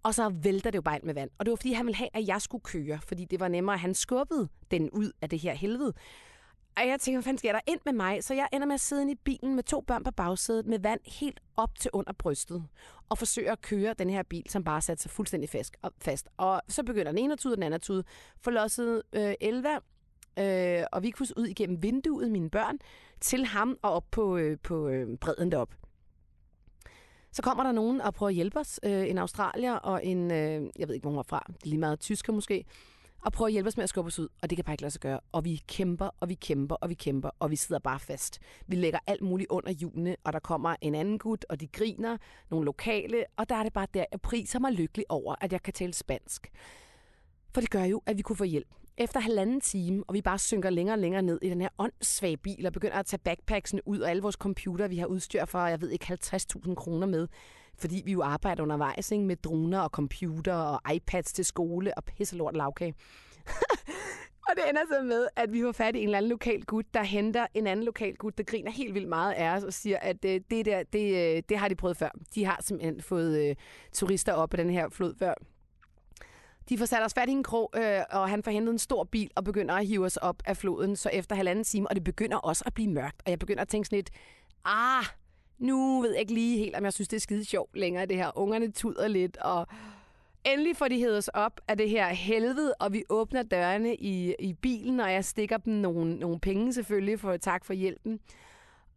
og 0.02 0.14
så 0.14 0.28
vælter 0.28 0.70
det 0.70 0.76
jo 0.76 0.82
bare 0.82 0.96
ind 0.96 1.04
med 1.04 1.14
vand. 1.14 1.30
Og 1.38 1.46
det 1.46 1.50
var, 1.50 1.56
fordi 1.56 1.72
han 1.72 1.86
ville 1.86 1.96
have, 1.96 2.08
at 2.14 2.26
jeg 2.26 2.42
skulle 2.42 2.62
køre, 2.62 2.98
fordi 3.06 3.24
det 3.24 3.40
var 3.40 3.48
nemmere, 3.48 3.74
at 3.74 3.80
han 3.80 3.94
skubbede 3.94 4.48
den 4.70 4.90
ud 4.90 5.12
af 5.22 5.28
det 5.30 5.38
her 5.38 5.54
helvede. 5.54 5.92
Og 6.76 6.88
jeg 6.88 7.00
tænker, 7.00 7.18
hvad 7.18 7.24
fanden 7.24 7.38
sker 7.38 7.52
der 7.52 7.60
ind 7.66 7.80
med 7.84 7.92
mig? 7.92 8.24
Så 8.24 8.34
jeg 8.34 8.48
ender 8.52 8.66
med 8.66 8.74
at 8.74 8.80
sidde 8.80 9.12
i 9.12 9.14
bilen 9.14 9.54
med 9.54 9.62
to 9.62 9.80
børn 9.80 10.04
på 10.04 10.10
bagsædet 10.10 10.66
med 10.66 10.78
vand 10.78 11.00
helt 11.20 11.40
op 11.56 11.78
til 11.78 11.90
under 11.92 12.12
brystet. 12.12 12.64
Og 13.08 13.18
forsøger 13.18 13.52
at 13.52 13.60
køre 13.60 13.94
den 13.94 14.10
her 14.10 14.22
bil, 14.22 14.44
som 14.48 14.64
bare 14.64 14.80
satte 14.80 15.02
sig 15.02 15.10
fuldstændig 15.10 15.50
fast. 15.50 15.76
Og, 15.82 15.92
fast. 15.98 16.28
og 16.36 16.62
så 16.68 16.82
begynder 16.82 17.12
den 17.12 17.18
ene 17.18 17.36
tude, 17.36 17.54
den 17.54 17.62
anden 17.62 17.80
tude. 17.80 18.04
Forlosset 18.40 19.02
øh, 19.12 19.34
Elva 19.40 19.78
øh, 20.38 20.84
og 20.92 21.02
vi 21.02 21.10
kunne 21.10 21.26
ud 21.36 21.46
igennem 21.46 21.82
vinduet, 21.82 22.30
mine 22.30 22.50
børn, 22.50 22.78
til 23.20 23.44
ham 23.44 23.78
og 23.82 23.92
op 23.92 24.04
på, 24.10 24.36
øh, 24.36 24.58
på 24.62 24.88
øh, 24.88 25.18
bredden 25.18 25.52
derop. 25.52 25.74
Så 27.32 27.42
kommer 27.42 27.64
der 27.64 27.72
nogen 27.72 28.00
og 28.00 28.14
prøver 28.14 28.28
at 28.28 28.34
hjælpe 28.34 28.58
os. 28.58 28.80
Øh, 28.82 29.10
en 29.10 29.18
australier 29.18 29.74
og 29.74 30.06
en, 30.06 30.30
øh, 30.30 30.70
jeg 30.78 30.88
ved 30.88 30.94
ikke, 30.94 31.04
hvor 31.04 31.10
hun 31.10 31.16
var 31.16 31.26
fra, 31.28 31.52
lige 31.64 31.78
meget 31.78 32.00
tysker 32.00 32.32
måske 32.32 32.64
og 33.24 33.32
prøver 33.32 33.46
at 33.46 33.52
hjælpe 33.52 33.68
os 33.68 33.76
med 33.76 33.84
at 33.84 33.88
skubbe 33.88 34.06
os 34.06 34.18
ud, 34.18 34.28
og 34.42 34.50
det 34.50 34.56
kan 34.56 34.64
bare 34.64 34.74
ikke 34.74 34.82
lade 34.82 34.90
sig 34.90 35.00
gøre. 35.00 35.20
Og 35.32 35.44
vi 35.44 35.62
kæmper, 35.68 36.10
og 36.20 36.28
vi 36.28 36.34
kæmper, 36.34 36.74
og 36.74 36.88
vi 36.88 36.94
kæmper, 36.94 37.30
og 37.38 37.50
vi 37.50 37.56
sidder 37.56 37.78
bare 37.78 38.00
fast. 38.00 38.38
Vi 38.66 38.76
lægger 38.76 38.98
alt 39.06 39.22
muligt 39.22 39.50
under 39.50 39.70
hjulene, 39.72 40.16
og 40.24 40.32
der 40.32 40.38
kommer 40.38 40.76
en 40.80 40.94
anden 40.94 41.18
gut, 41.18 41.46
og 41.48 41.60
de 41.60 41.66
griner, 41.66 42.16
nogle 42.50 42.64
lokale, 42.64 43.24
og 43.36 43.48
der 43.48 43.54
er 43.54 43.62
det 43.62 43.72
bare 43.72 43.86
der, 43.94 44.04
jeg 44.12 44.20
priser 44.20 44.58
mig 44.58 44.72
lykkelig 44.72 45.06
over, 45.08 45.34
at 45.40 45.52
jeg 45.52 45.62
kan 45.62 45.72
tale 45.72 45.92
spansk. 45.92 46.50
For 47.54 47.60
det 47.60 47.70
gør 47.70 47.84
jo, 47.84 48.02
at 48.06 48.16
vi 48.16 48.22
kunne 48.22 48.36
få 48.36 48.44
hjælp. 48.44 48.68
Efter 49.00 49.20
halvanden 49.20 49.60
time, 49.60 50.04
og 50.08 50.14
vi 50.14 50.22
bare 50.22 50.38
synker 50.38 50.70
længere 50.70 50.94
og 50.94 50.98
længere 50.98 51.22
ned 51.22 51.38
i 51.42 51.50
den 51.50 51.60
her 51.60 51.68
åndssvage 51.78 52.36
bil, 52.36 52.66
og 52.66 52.72
begynder 52.72 52.96
at 52.96 53.06
tage 53.06 53.20
backpacksene 53.24 53.88
ud, 53.88 54.00
og 54.00 54.10
alle 54.10 54.22
vores 54.22 54.34
computer, 54.34 54.88
vi 54.88 54.96
har 54.96 55.06
udstyr 55.06 55.44
for, 55.44 55.66
jeg 55.66 55.80
ved 55.80 55.90
ikke, 55.90 56.06
50.000 56.12 56.74
kroner 56.74 57.06
med, 57.06 57.28
fordi 57.78 58.02
vi 58.04 58.12
jo 58.12 58.22
arbejder 58.22 58.62
undervejs 58.62 59.10
ikke? 59.10 59.24
med 59.24 59.36
droner 59.36 59.80
og 59.80 59.90
computer 59.90 60.54
og 60.54 60.94
iPads 60.94 61.32
til 61.32 61.44
skole 61.44 61.98
og 61.98 62.04
pisselort 62.04 62.56
lavkage. 62.56 62.94
Og 64.48 64.56
det 64.56 64.64
ender 64.70 64.82
så 64.90 65.02
med, 65.02 65.28
at 65.36 65.52
vi 65.52 65.62
får 65.62 65.72
fat 65.72 65.96
i 65.96 65.98
en 65.98 66.04
eller 66.04 66.18
anden 66.18 66.30
lokal 66.30 66.62
gut, 66.62 66.84
der 66.94 67.02
henter 67.02 67.46
en 67.54 67.66
anden 67.66 67.84
lokal 67.84 68.14
gut, 68.14 68.38
der 68.38 68.44
griner 68.44 68.70
helt 68.70 68.94
vildt 68.94 69.08
meget 69.08 69.32
af 69.32 69.56
os 69.56 69.64
og 69.64 69.72
siger, 69.72 69.98
at 69.98 70.24
øh, 70.24 70.40
det 70.50 70.66
der, 70.66 70.82
det, 70.82 71.36
øh, 71.36 71.42
det 71.48 71.58
har 71.58 71.68
de 71.68 71.74
prøvet 71.74 71.96
før. 71.96 72.10
De 72.34 72.44
har 72.44 72.60
simpelthen 72.62 73.00
fået 73.00 73.48
øh, 73.48 73.56
turister 73.92 74.32
op 74.32 74.50
på 74.50 74.56
den 74.56 74.70
her 74.70 74.88
flod 74.88 75.14
før. 75.18 75.34
De 76.70 76.78
får 76.78 76.84
sat 76.84 77.02
os 77.02 77.14
fat 77.14 77.28
i 77.28 77.32
en 77.32 77.42
krog, 77.42 77.70
øh, 77.76 78.00
og 78.10 78.28
han 78.28 78.42
får 78.42 78.50
hentet 78.50 78.72
en 78.72 78.78
stor 78.78 79.04
bil 79.04 79.30
og 79.36 79.44
begynder 79.44 79.74
at 79.74 79.86
hive 79.86 80.04
os 80.04 80.16
op 80.16 80.42
af 80.46 80.56
floden. 80.56 80.96
Så 80.96 81.10
efter 81.12 81.36
halvanden 81.36 81.64
time, 81.64 81.88
og 81.88 81.94
det 81.94 82.04
begynder 82.04 82.36
også 82.36 82.62
at 82.66 82.74
blive 82.74 82.90
mørkt, 82.90 83.22
og 83.24 83.30
jeg 83.30 83.38
begynder 83.38 83.62
at 83.62 83.68
tænke 83.68 83.86
sådan 83.86 83.96
lidt, 83.96 84.10
ah, 84.64 85.04
nu 85.58 86.00
ved 86.00 86.10
jeg 86.10 86.20
ikke 86.20 86.34
lige 86.34 86.58
helt, 86.58 86.76
om 86.76 86.84
jeg 86.84 86.92
synes, 86.92 87.08
det 87.08 87.16
er 87.16 87.20
skide 87.20 87.44
sjovt 87.44 87.76
længere, 87.76 88.06
det 88.06 88.16
her. 88.16 88.38
Ungerne 88.38 88.70
tuder 88.70 89.08
lidt, 89.08 89.36
og 89.36 89.66
endelig 90.44 90.76
får 90.76 90.88
de 90.88 90.98
hævet 90.98 91.18
os 91.18 91.28
op 91.28 91.60
af 91.68 91.76
det 91.76 91.90
her 91.90 92.08
helvede, 92.08 92.74
og 92.80 92.92
vi 92.92 93.04
åbner 93.08 93.42
dørene 93.42 93.94
i, 93.96 94.34
i 94.38 94.52
bilen, 94.52 95.00
og 95.00 95.12
jeg 95.12 95.24
stikker 95.24 95.56
dem 95.56 95.72
nogle, 95.72 96.16
nogle 96.16 96.40
penge 96.40 96.72
selvfølgelig, 96.72 97.20
for 97.20 97.36
tak 97.36 97.64
for 97.64 97.72
hjælpen. 97.72 98.20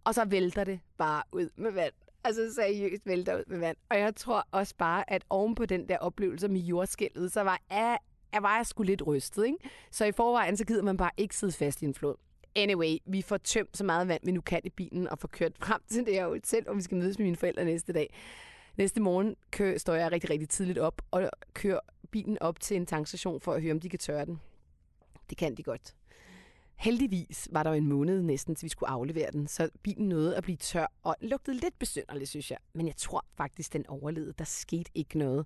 Og 0.04 0.14
så 0.14 0.26
vælter 0.26 0.64
det 0.64 0.80
bare 0.98 1.24
ud 1.32 1.50
med 1.56 1.72
vand. 1.72 1.94
Altså 2.24 2.54
seriøst 2.54 3.06
vælter 3.06 3.38
ud 3.38 3.44
med 3.48 3.60
vand. 3.60 3.78
Og 3.90 4.00
jeg 4.00 4.16
tror 4.16 4.48
også 4.52 4.76
bare, 4.78 5.12
at 5.12 5.24
oven 5.30 5.56
på 5.56 5.66
den 5.66 5.90
der 5.90 5.98
oplevelse 5.98 6.48
med 6.48 6.62
jordskælvet, 6.62 7.32
så 7.32 7.42
var 7.42 7.62
jeg, 7.70 7.98
jeg 8.34 8.44
var 8.44 8.56
jeg 8.56 8.66
sgu 8.66 8.84
lidt 8.84 9.08
rystet. 9.08 9.46
Ikke? 9.46 9.58
Så 9.92 10.06
i 10.06 10.12
forvejen, 10.12 10.58
så 10.58 10.66
gider 10.66 10.84
man 10.84 10.98
bare 10.98 11.12
ikke 11.18 11.36
sidde 11.36 11.54
fast 11.54 11.82
i 11.82 11.86
en 11.86 11.94
flod. 11.94 12.16
Anyway, 12.56 12.98
vi 13.06 13.22
får 13.22 13.38
tømt 13.38 13.78
så 13.78 13.84
meget 13.84 14.08
vand, 14.08 14.22
vi 14.26 14.32
nu 14.32 14.42
kan 14.42 14.62
i 14.64 14.70
bilen, 14.70 15.08
og 15.08 15.20
får 15.20 15.28
kørt 15.28 15.52
frem 15.60 15.82
til 15.92 16.06
det 16.06 16.14
her 16.14 16.28
hotel, 16.28 16.70
og 16.70 16.78
vi 16.78 16.82
skal 16.82 16.98
mødes 16.98 17.20
med 17.20 17.26
mine 17.26 17.38
forældre 17.38 17.66
næste 17.66 17.94
dag. 17.94 18.14
Næste 18.78 19.02
morgen 19.02 19.36
kører, 19.52 19.78
står 19.78 19.94
jeg 19.94 20.12
rigtig, 20.12 20.30
rigtig 20.30 20.50
tidligt 20.50 20.78
op 20.78 21.02
og 21.12 21.30
kører 21.54 21.80
bilen 22.12 22.38
op 22.42 22.60
til 22.60 22.78
en 22.78 22.86
tankstation 22.86 23.42
for 23.42 23.54
at 23.54 23.62
høre, 23.62 23.72
om 23.72 23.80
de 23.80 23.90
kan 23.90 24.00
tørre 24.00 24.26
den. 24.26 24.42
Det 25.30 25.38
kan 25.38 25.56
de 25.56 25.64
godt. 25.64 25.96
Heldigvis 26.84 27.48
var 27.52 27.64
der 27.64 27.70
jo 27.70 27.76
en 27.76 27.88
måned 27.88 28.22
næsten, 28.22 28.56
til 28.56 28.66
vi 28.66 28.70
skulle 28.70 28.90
aflevere 28.90 29.32
den, 29.32 29.48
så 29.48 29.70
bilen 29.84 30.10
nåede 30.10 30.38
at 30.38 30.44
blive 30.44 30.58
tør 30.58 30.92
og 31.04 31.16
lugtede 31.22 31.58
lidt 31.58 31.80
besynderligt, 31.80 32.30
synes 32.30 32.52
jeg. 32.52 32.58
Men 32.74 32.88
jeg 32.88 32.96
tror 32.96 33.26
faktisk, 33.38 33.74
den 33.74 33.88
overlevede. 33.88 34.34
Der 34.38 34.44
skete 34.44 34.92
ikke 34.96 35.18
noget, 35.18 35.46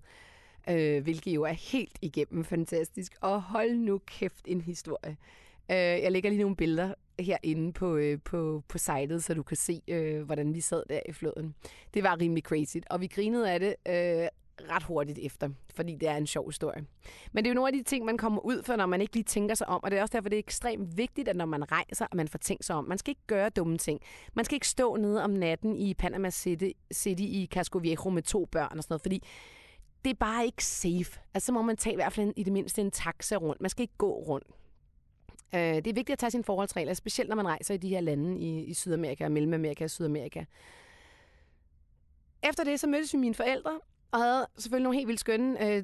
øh, 0.70 1.04
hvilket 1.04 1.36
jo 1.36 1.44
er 1.44 1.72
helt 1.72 1.98
igennem 2.02 2.44
fantastisk. 2.44 3.16
Og 3.22 3.42
hold 3.42 3.76
nu 3.76 4.02
kæft 4.06 4.48
en 4.48 4.62
historie. 4.62 5.18
Øh, 5.72 5.78
jeg 5.78 6.12
lægger 6.12 6.30
lige 6.30 6.42
nogle 6.42 6.56
billeder 6.56 6.94
herinde 7.20 7.74
på, 7.74 7.96
øh, 7.96 8.20
på, 8.26 8.64
på 8.68 8.78
sitet, 8.78 9.24
så 9.24 9.34
du 9.34 9.44
kan 9.44 9.58
se, 9.58 9.82
øh, 9.88 10.22
hvordan 10.22 10.54
vi 10.54 10.62
sad 10.62 10.84
der 10.90 11.00
i 11.10 11.12
floden. 11.12 11.56
Det 11.94 12.04
var 12.04 12.22
rimelig 12.22 12.44
crazy, 12.44 12.78
og 12.90 13.02
vi 13.02 13.08
grinede 13.08 13.52
af 13.52 13.60
det 13.60 13.76
øh, 13.88 14.28
ret 14.70 14.84
hurtigt 14.84 15.20
efter, 15.22 15.50
fordi 15.76 15.96
det 15.96 16.10
er 16.10 16.16
en 16.16 16.28
sjov 16.28 16.48
historie. 16.48 16.86
Men 17.32 17.44
det 17.44 17.50
er 17.50 17.52
jo 17.52 17.56
nogle 17.56 17.68
af 17.68 17.74
de 17.74 17.84
ting, 17.84 18.06
man 18.06 18.18
kommer 18.18 18.42
ud 18.42 18.64
for, 18.64 18.76
når 18.76 18.86
man 18.86 19.02
ikke 19.02 19.14
lige 19.14 19.24
tænker 19.24 19.56
sig 19.56 19.70
om, 19.70 19.84
og 19.84 19.92
det 19.92 19.98
er 19.98 20.02
også 20.02 20.12
derfor, 20.12 20.30
det 20.30 20.36
er 20.36 20.40
ekstremt 20.40 20.98
vigtigt, 20.98 21.28
at 21.28 21.36
når 21.36 21.46
man 21.46 21.72
rejser, 21.72 22.06
at 22.06 22.14
man 22.14 22.28
får 22.28 22.38
tænkt 22.38 22.66
sig 22.66 22.76
om. 22.76 22.86
Man 22.86 22.98
skal 22.98 23.12
ikke 23.12 23.28
gøre 23.28 23.50
dumme 23.50 23.78
ting. 23.78 24.02
Man 24.34 24.46
skal 24.46 24.56
ikke 24.56 24.68
stå 24.68 24.96
nede 24.96 25.24
om 25.24 25.30
natten 25.30 25.76
i 25.76 25.94
Panama 25.94 26.30
City, 26.30 26.70
City 26.94 27.24
i 27.24 27.50
Casco 27.52 27.78
Viejo 27.78 28.10
med 28.10 28.24
to 28.24 28.46
børn 28.46 28.78
og 28.78 28.84
sådan 28.84 28.94
noget, 28.94 29.02
fordi 29.02 29.24
det 30.06 30.10
er 30.10 30.18
bare 30.20 30.46
ikke 30.46 30.66
safe. 30.66 31.20
Altså, 31.34 31.46
så 31.46 31.52
må 31.52 31.62
man 31.62 31.78
tage 31.78 31.94
i 31.94 31.96
hvert 31.96 32.14
fald 32.14 32.34
i 32.36 32.44
det 32.44 32.54
mindste 32.54 32.82
en 32.82 32.92
taxa 32.92 33.36
rundt. 33.36 33.62
Man 33.62 33.70
skal 33.70 33.82
ikke 33.82 33.98
gå 33.98 34.12
rundt. 34.14 34.48
Øh, 35.56 35.60
det 35.60 35.88
er 35.88 35.94
vigtigt 35.94 36.10
at 36.10 36.20
tage 36.20 36.32
sine 36.32 36.44
forholdsregler, 36.44 36.94
specielt 36.94 37.30
når 37.30 37.36
man 37.36 37.48
rejser 37.48 37.74
i 37.74 37.78
de 37.78 37.90
her 37.90 38.02
lande 38.02 38.40
i, 38.40 38.64
i 38.64 38.74
Sydamerika, 38.74 39.30
Mellemamerika 39.30 39.84
og 39.84 39.90
Sydamerika. 39.90 40.44
Efter 42.44 42.64
det, 42.64 42.80
så 42.80 42.88
mødtes 42.88 43.14
vi 43.14 43.18
mine 43.18 43.36
forældre, 43.36 43.80
og 44.12 44.20
havde 44.20 44.48
selvfølgelig 44.58 44.84
nogle 44.84 44.98
helt 44.98 45.08
vildt 45.08 45.20
skønne 45.20 45.76
øh, 45.76 45.84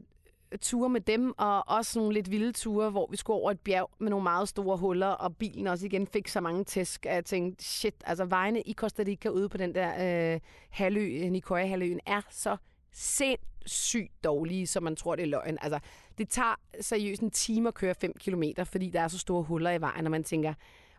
ture 0.62 0.90
med 0.90 1.02
dem, 1.02 1.34
og 1.38 1.70
også 1.70 2.00
nogle 2.00 2.14
lidt 2.14 2.32
vilde 2.32 2.52
ture, 2.52 2.90
hvor 2.90 3.08
vi 3.12 3.18
skulle 3.18 3.38
over 3.38 3.52
et 3.52 3.60
bjerg 3.60 3.90
med 4.00 4.10
nogle 4.10 4.24
meget 4.24 4.50
store 4.50 4.78
huller, 4.78 5.08
og 5.08 5.38
bilen 5.38 5.68
også 5.68 5.86
igen 5.86 6.08
fik 6.08 6.28
så 6.28 6.42
mange 6.42 6.64
tæsk, 6.64 7.06
at 7.06 7.16
jeg 7.16 7.26
tænkte, 7.26 7.64
shit, 7.64 7.96
altså 8.06 8.26
vejene 8.26 8.62
i 8.62 8.74
Costa 8.74 9.04
Rica 9.08 9.30
ude 9.30 9.50
på 9.50 9.58
den 9.58 9.76
der 9.76 10.34
øh, 10.34 10.40
halvø, 10.70 11.24
øh, 11.24 11.32
Nicoya-halvøen, 11.32 12.00
er 12.06 12.22
så 12.30 12.58
sindssygt 12.92 14.24
dårlige, 14.24 14.68
som 14.68 14.84
man 14.84 14.96
tror, 14.96 15.16
det 15.16 15.24
er 15.24 15.28
løgn. 15.28 15.58
Altså, 15.62 15.80
det 16.18 16.30
tager 16.30 16.56
seriøst 16.82 17.22
en 17.22 17.32
time 17.32 17.68
at 17.68 17.74
køre 17.74 17.96
5 17.96 18.14
km, 18.14 18.44
fordi 18.64 18.90
der 18.90 19.02
er 19.02 19.08
så 19.08 19.20
store 19.20 19.44
huller 19.44 19.72
i 19.72 19.82
vejen, 19.82 20.06
og 20.06 20.12
man 20.12 20.24
tænker, 20.24 20.54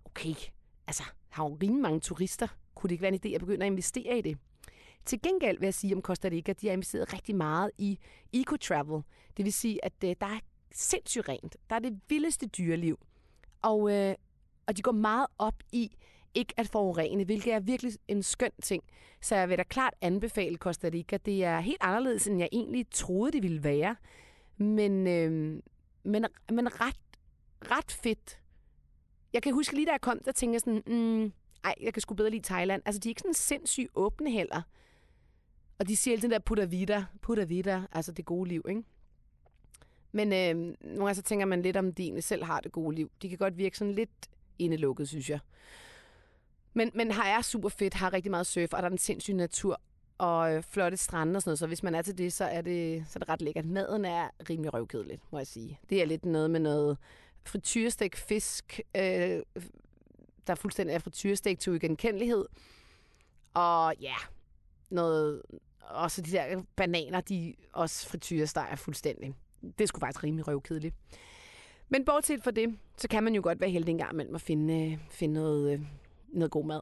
okay, 0.04 0.34
altså, 0.86 1.02
har 1.28 1.44
jo 1.44 1.58
rimelig 1.62 1.82
mange 1.82 2.00
turister. 2.00 2.48
Kunne 2.74 2.88
det 2.88 2.92
ikke 2.92 3.02
være 3.02 3.12
en 3.12 3.20
idé 3.26 3.34
at 3.34 3.40
begynde 3.40 3.66
at 3.66 3.72
investere 3.72 4.18
i 4.18 4.22
det? 4.22 4.38
Til 5.04 5.22
gengæld 5.22 5.58
vil 5.58 5.66
jeg 5.66 5.74
sige 5.74 5.94
om 5.94 6.02
Costa 6.02 6.28
Rica, 6.28 6.52
de 6.52 6.66
har 6.66 6.72
investeret 6.72 7.12
rigtig 7.12 7.36
meget 7.36 7.70
i 7.78 7.98
eco-travel. 8.32 9.02
Det 9.36 9.44
vil 9.44 9.52
sige, 9.52 9.84
at 9.84 9.92
øh, 10.04 10.16
der 10.20 10.26
er 10.26 10.38
sindssygt 10.72 11.28
rent. 11.28 11.56
Der 11.70 11.76
er 11.76 11.80
det 11.80 12.00
vildeste 12.08 12.46
dyreliv. 12.46 12.98
Og, 13.62 13.92
øh, 13.92 14.14
og 14.66 14.76
de 14.76 14.82
går 14.82 14.92
meget 14.92 15.26
op 15.38 15.62
i 15.72 15.96
ikke 16.34 16.54
at 16.56 16.68
forurene, 16.68 17.24
hvilket 17.24 17.52
er 17.52 17.60
virkelig 17.60 17.92
en 18.08 18.22
skøn 18.22 18.50
ting. 18.62 18.82
Så 19.20 19.36
jeg 19.36 19.48
vil 19.48 19.58
da 19.58 19.62
klart 19.62 19.94
anbefale 20.00 20.56
Costa 20.56 20.90
Rica. 20.92 21.16
Det 21.16 21.44
er 21.44 21.60
helt 21.60 21.78
anderledes, 21.80 22.26
end 22.26 22.38
jeg 22.38 22.48
egentlig 22.52 22.86
troede, 22.90 23.32
det 23.32 23.42
ville 23.42 23.64
være. 23.64 23.96
Men, 24.56 25.06
øh, 25.06 25.60
men, 26.04 26.26
men 26.50 26.80
ret, 26.80 27.00
ret 27.70 27.92
fedt. 27.92 28.40
Jeg 29.32 29.42
kan 29.42 29.54
huske 29.54 29.74
lige 29.74 29.86
da 29.86 29.90
jeg 29.90 30.00
kom, 30.00 30.20
der 30.24 30.32
tænkte 30.32 30.54
jeg 30.54 30.60
sådan, 30.60 30.82
mm, 30.86 31.32
ej, 31.64 31.74
jeg 31.80 31.94
kan 31.94 32.00
sgu 32.00 32.14
bedre 32.14 32.30
lide 32.30 32.42
Thailand. 32.42 32.82
Altså, 32.86 32.98
de 32.98 33.08
er 33.08 33.10
ikke 33.10 33.20
sådan 33.20 33.34
sindssygt 33.34 33.88
åbne 33.94 34.30
heller. 34.30 34.62
Og 35.84 35.88
de 35.88 35.96
siger 35.96 36.14
altid 36.14 36.28
den 36.28 36.32
der 36.32 36.38
putta 36.38 36.64
vida, 36.64 37.04
putta 37.22 37.44
vida, 37.44 37.82
altså 37.92 38.12
det 38.12 38.24
gode 38.24 38.48
liv, 38.48 38.64
ikke? 38.68 38.82
Men 40.12 40.32
øh, 40.32 40.76
nogle 40.80 40.98
gange 40.98 41.14
så 41.14 41.22
tænker 41.22 41.46
man 41.46 41.62
lidt 41.62 41.76
om, 41.76 41.92
de 41.92 42.02
egentlig 42.02 42.24
selv 42.24 42.44
har 42.44 42.60
det 42.60 42.72
gode 42.72 42.96
liv. 42.96 43.10
De 43.22 43.28
kan 43.28 43.38
godt 43.38 43.58
virke 43.58 43.78
sådan 43.78 43.94
lidt 43.94 44.10
indelukket, 44.58 45.08
synes 45.08 45.30
jeg. 45.30 45.38
Men, 46.74 46.90
men 46.94 47.10
her 47.10 47.22
er 47.22 47.42
super 47.42 47.68
fedt, 47.68 47.94
har 47.94 48.12
rigtig 48.12 48.30
meget 48.30 48.46
surf, 48.46 48.72
og 48.72 48.82
der 48.82 48.88
er 48.88 48.92
en 48.92 48.98
sindssyg 48.98 49.34
natur 49.34 49.80
og 50.18 50.54
øh, 50.54 50.62
flotte 50.62 50.96
strande 50.96 51.36
og 51.36 51.42
sådan 51.42 51.48
noget. 51.48 51.58
Så 51.58 51.66
hvis 51.66 51.82
man 51.82 51.94
er 51.94 52.02
til 52.02 52.18
det, 52.18 52.32
så 52.32 52.44
er 52.44 52.60
det, 52.60 53.04
så 53.08 53.12
er 53.16 53.18
det 53.18 53.28
ret 53.28 53.42
lækkert. 53.42 53.66
Maden 53.66 54.04
er 54.04 54.28
rimelig 54.50 54.74
røvkedeligt, 54.74 55.22
må 55.32 55.38
jeg 55.38 55.46
sige. 55.46 55.80
Det 55.90 56.02
er 56.02 56.06
lidt 56.06 56.24
noget 56.24 56.50
med 56.50 56.60
noget 56.60 56.98
frityrestek 57.44 58.16
fisk, 58.16 58.80
øh, 58.96 59.42
der 60.46 60.54
fuldstændig 60.54 60.94
er 60.94 60.98
frityrestek 60.98 61.58
til 61.58 61.72
uigenkendelighed. 61.72 62.44
Og 63.54 63.94
ja, 64.00 64.16
noget, 64.90 65.42
også 65.88 66.22
de 66.22 66.30
der 66.30 66.62
bananer, 66.76 67.20
de 67.20 67.54
også 67.72 68.08
frityresteger 68.08 68.76
fuldstændig. 68.76 69.34
Det 69.78 69.88
skulle 69.88 70.00
faktisk 70.00 70.24
rimelig 70.24 70.48
røvkedeligt. 70.48 70.94
Men 71.88 72.04
bortset 72.04 72.42
fra 72.42 72.50
det, 72.50 72.78
så 72.96 73.08
kan 73.08 73.24
man 73.24 73.34
jo 73.34 73.40
godt 73.44 73.60
være 73.60 73.70
heldig 73.70 73.90
en 73.92 73.98
gang 73.98 74.12
imellem 74.12 74.34
at 74.34 74.40
finde, 74.40 74.92
øh, 74.92 74.98
finde 75.10 75.34
noget, 75.34 75.72
øh, 75.72 75.80
noget 76.28 76.50
god 76.50 76.64
mad. 76.64 76.80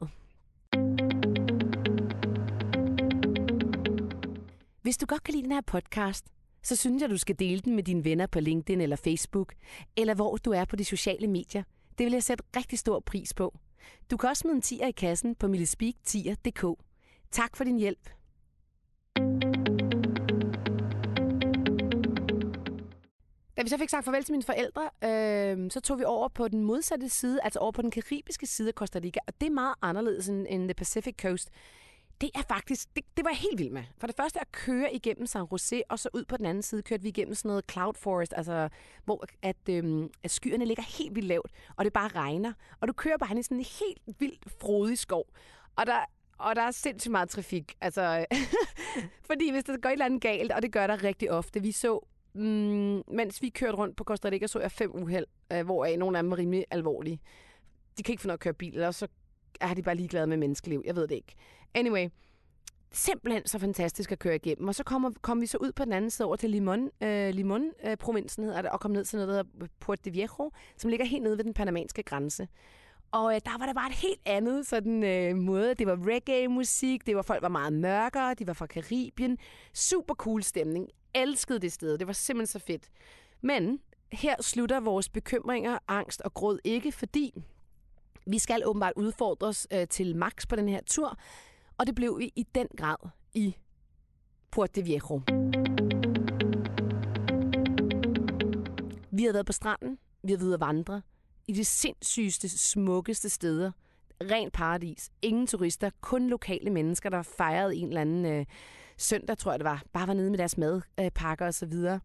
Hvis 4.81 4.97
du 4.97 5.05
godt 5.05 5.23
kan 5.23 5.33
lide 5.33 5.43
den 5.43 5.51
her 5.51 5.61
podcast, 5.61 6.25
så 6.63 6.75
synes 6.75 7.01
jeg, 7.01 7.09
du 7.09 7.17
skal 7.17 7.39
dele 7.39 7.61
den 7.61 7.75
med 7.75 7.83
dine 7.83 8.03
venner 8.03 8.27
på 8.27 8.39
LinkedIn 8.39 8.81
eller 8.81 8.95
Facebook, 8.95 9.53
eller 9.97 10.13
hvor 10.13 10.37
du 10.37 10.51
er 10.51 10.65
på 10.65 10.75
de 10.75 10.85
sociale 10.85 11.27
medier. 11.27 11.63
Det 11.97 12.05
vil 12.05 12.13
jeg 12.13 12.23
sætte 12.23 12.43
rigtig 12.55 12.79
stor 12.79 12.99
pris 12.99 13.33
på. 13.33 13.57
Du 14.11 14.17
kan 14.17 14.29
også 14.29 14.41
smide 14.41 14.55
en 14.55 14.61
tier 14.61 14.87
i 14.87 14.91
kassen 14.91 15.35
på 15.35 15.47
millespeak10.dk. 15.47 16.79
Tak 17.31 17.57
for 17.57 17.63
din 17.63 17.77
hjælp. 17.77 18.09
Da 23.63 23.65
vi 23.65 23.69
så 23.69 23.77
fik 23.77 23.89
sagt 23.89 24.05
farvel 24.05 24.23
til 24.23 24.31
mine 24.31 24.43
forældre, 24.43 24.89
øh, 25.03 25.71
så 25.71 25.79
tog 25.79 25.99
vi 25.99 26.03
over 26.03 26.27
på 26.27 26.47
den 26.47 26.63
modsatte 26.63 27.09
side, 27.09 27.39
altså 27.43 27.59
over 27.59 27.71
på 27.71 27.81
den 27.81 27.91
karibiske 27.91 28.45
side 28.45 28.67
af 28.67 28.73
Costa 28.73 28.99
Rica, 29.03 29.19
og 29.27 29.33
det 29.41 29.47
er 29.47 29.51
meget 29.51 29.75
anderledes 29.81 30.29
end, 30.29 30.47
end 30.49 30.67
the 30.67 30.73
Pacific 30.73 31.15
Coast. 31.21 31.49
Det 32.21 32.29
er 32.35 32.41
faktisk, 32.47 32.95
det, 32.95 33.03
det 33.17 33.25
var 33.25 33.31
jeg 33.31 33.37
helt 33.37 33.59
vild 33.59 33.69
med. 33.69 33.83
For 33.97 34.07
det 34.07 34.15
første 34.15 34.39
at 34.41 34.51
køre 34.51 34.95
igennem 34.95 35.25
San 35.25 35.45
Jose, 35.51 35.81
og 35.89 35.99
så 35.99 36.09
ud 36.13 36.25
på 36.25 36.37
den 36.37 36.45
anden 36.45 36.61
side 36.61 36.81
kørte 36.81 37.03
vi 37.03 37.09
igennem 37.09 37.35
sådan 37.35 37.49
noget 37.49 37.71
cloud 37.71 37.93
forest, 37.93 38.33
altså 38.37 38.69
hvor 39.05 39.25
at, 39.41 39.69
øhm, 39.69 40.09
at 40.23 40.31
skyerne 40.31 40.65
ligger 40.65 40.83
helt 40.83 41.15
vildt 41.15 41.27
lavt, 41.27 41.51
og 41.75 41.85
det 41.85 41.93
bare 41.93 42.07
regner. 42.07 42.53
Og 42.81 42.87
du 42.87 42.93
kører 42.93 43.17
bare 43.17 43.39
i 43.39 43.43
sådan 43.43 43.57
en 43.57 43.65
helt 43.79 44.19
vildt 44.19 44.51
frodig 44.61 44.97
skov. 44.97 45.25
Og 45.75 45.85
der, 45.85 46.05
og 46.37 46.55
der 46.55 46.61
er 46.61 46.71
sindssygt 46.71 47.11
meget 47.11 47.29
trafik. 47.29 47.75
Altså, 47.81 48.25
fordi 49.29 49.51
hvis 49.51 49.63
der 49.63 49.77
går 49.77 49.89
et 49.89 49.93
eller 49.93 50.05
andet 50.05 50.21
galt, 50.21 50.51
og 50.51 50.61
det 50.61 50.71
gør 50.71 50.87
der 50.87 51.03
rigtig 51.03 51.31
ofte. 51.31 51.61
Vi 51.61 51.71
så, 51.71 52.07
mm, 52.33 53.03
mens 53.07 53.41
vi 53.41 53.49
kørte 53.49 53.77
rundt 53.77 53.97
på 53.97 54.03
Costa 54.03 54.29
Rica, 54.29 54.47
så 54.47 54.59
jeg 54.59 54.71
fem 54.71 54.91
uheld, 54.95 55.25
øh, 55.53 55.65
hvoraf 55.65 55.97
nogle 55.99 56.17
af 56.17 56.23
dem 56.23 56.31
var 56.31 56.37
rimelig 56.37 56.65
alvorlige. 56.71 57.19
De 57.97 58.03
kan 58.03 58.13
ikke 58.13 58.21
få 58.21 58.27
noget 58.27 58.37
at 58.37 58.43
køre 58.43 58.53
bil, 58.53 58.73
eller 58.73 58.91
så 58.91 59.07
er 59.61 59.73
de 59.73 59.83
bare 59.83 59.95
ligeglade 59.95 60.27
med 60.27 60.37
menneskeliv. 60.37 60.83
Jeg 60.85 60.95
ved 60.95 61.07
det 61.07 61.15
ikke. 61.15 61.35
Anyway, 61.73 62.09
simpelthen 62.91 63.47
så 63.47 63.59
fantastisk 63.59 64.11
at 64.11 64.19
køre 64.19 64.35
igennem. 64.35 64.67
Og 64.67 64.75
så 64.75 64.83
kommer, 64.83 65.11
kom 65.21 65.41
vi 65.41 65.45
så 65.45 65.57
ud 65.57 65.71
på 65.71 65.85
den 65.85 65.93
anden 65.93 66.11
side 66.11 66.25
over 66.25 66.35
til 66.35 66.49
Limon, 66.49 66.89
øh, 67.01 67.29
Limon-provinsen, 67.29 68.43
øh, 68.43 68.47
hedder 68.47 68.61
det, 68.61 68.71
og 68.71 68.79
kom 68.79 68.91
ned 68.91 69.05
til 69.05 69.17
noget, 69.17 69.27
der 69.27 69.33
hedder 69.33 69.67
Puerto 69.79 70.09
Viejo, 70.13 70.51
som 70.77 70.89
ligger 70.89 71.05
helt 71.05 71.23
nede 71.23 71.37
ved 71.37 71.43
den 71.43 71.53
panamanske 71.53 72.03
grænse. 72.03 72.47
Og 73.11 73.35
øh, 73.35 73.41
der 73.45 73.57
var 73.57 73.65
der 73.65 73.73
bare 73.73 73.89
et 73.89 73.95
helt 73.95 74.21
andet 74.25 74.67
sådan, 74.67 75.03
øh, 75.03 75.35
måde. 75.35 75.75
Det 75.75 75.87
var 75.87 75.99
reggae-musik, 76.07 77.05
det 77.05 77.15
var 77.15 77.21
folk 77.21 77.41
var 77.41 77.49
meget 77.49 77.73
mørkere, 77.73 78.33
de 78.33 78.47
var 78.47 78.53
fra 78.53 78.65
Karibien. 78.65 79.37
Super 79.73 80.13
cool 80.13 80.43
stemning. 80.43 80.87
Elskede 81.15 81.59
det 81.59 81.71
sted. 81.71 81.97
Det 81.97 82.07
var 82.07 82.13
simpelthen 82.13 82.59
så 82.59 82.59
fedt. 82.59 82.89
Men 83.41 83.79
her 84.11 84.41
slutter 84.41 84.79
vores 84.79 85.09
bekymringer, 85.09 85.77
angst 85.87 86.21
og 86.21 86.33
gråd 86.33 86.59
ikke, 86.63 86.91
fordi 86.91 87.43
vi 88.27 88.39
skal 88.39 88.63
åbenbart 88.65 88.93
udfordres 88.95 89.67
øh, 89.73 89.87
til 89.87 90.15
max 90.15 90.47
på 90.47 90.55
den 90.55 90.69
her 90.69 90.81
tur, 90.85 91.17
og 91.77 91.87
det 91.87 91.95
blev 91.95 92.19
vi 92.19 92.31
i 92.35 92.43
den 92.55 92.67
grad 92.77 92.95
i 93.33 93.55
Puerto 94.51 94.81
Viejo. 94.81 95.21
Vi 99.11 99.23
har 99.23 99.33
været 99.33 99.45
på 99.45 99.51
stranden, 99.51 99.97
vi 100.23 100.31
har 100.31 100.39
været 100.39 100.53
at 100.53 100.59
vandre, 100.59 101.01
i 101.47 101.53
de 101.53 101.65
sindssygeste, 101.65 102.49
smukkeste 102.49 103.29
steder. 103.29 103.71
Rent 104.21 104.53
paradis. 104.53 105.09
Ingen 105.21 105.47
turister, 105.47 105.89
kun 106.01 106.29
lokale 106.29 106.69
mennesker, 106.69 107.09
der 107.09 107.21
fejrede 107.21 107.75
en 107.75 107.87
eller 107.87 108.01
anden 108.01 108.25
øh, 108.25 108.45
søndag, 108.97 109.37
tror 109.37 109.51
jeg 109.51 109.59
det 109.59 109.65
var. 109.65 109.83
Bare 109.93 110.07
var 110.07 110.13
nede 110.13 110.29
med 110.29 110.37
deres 110.37 110.57
madpakker 110.57 111.45
og 111.45 111.53
så 111.53 111.65
videre. 111.65 111.99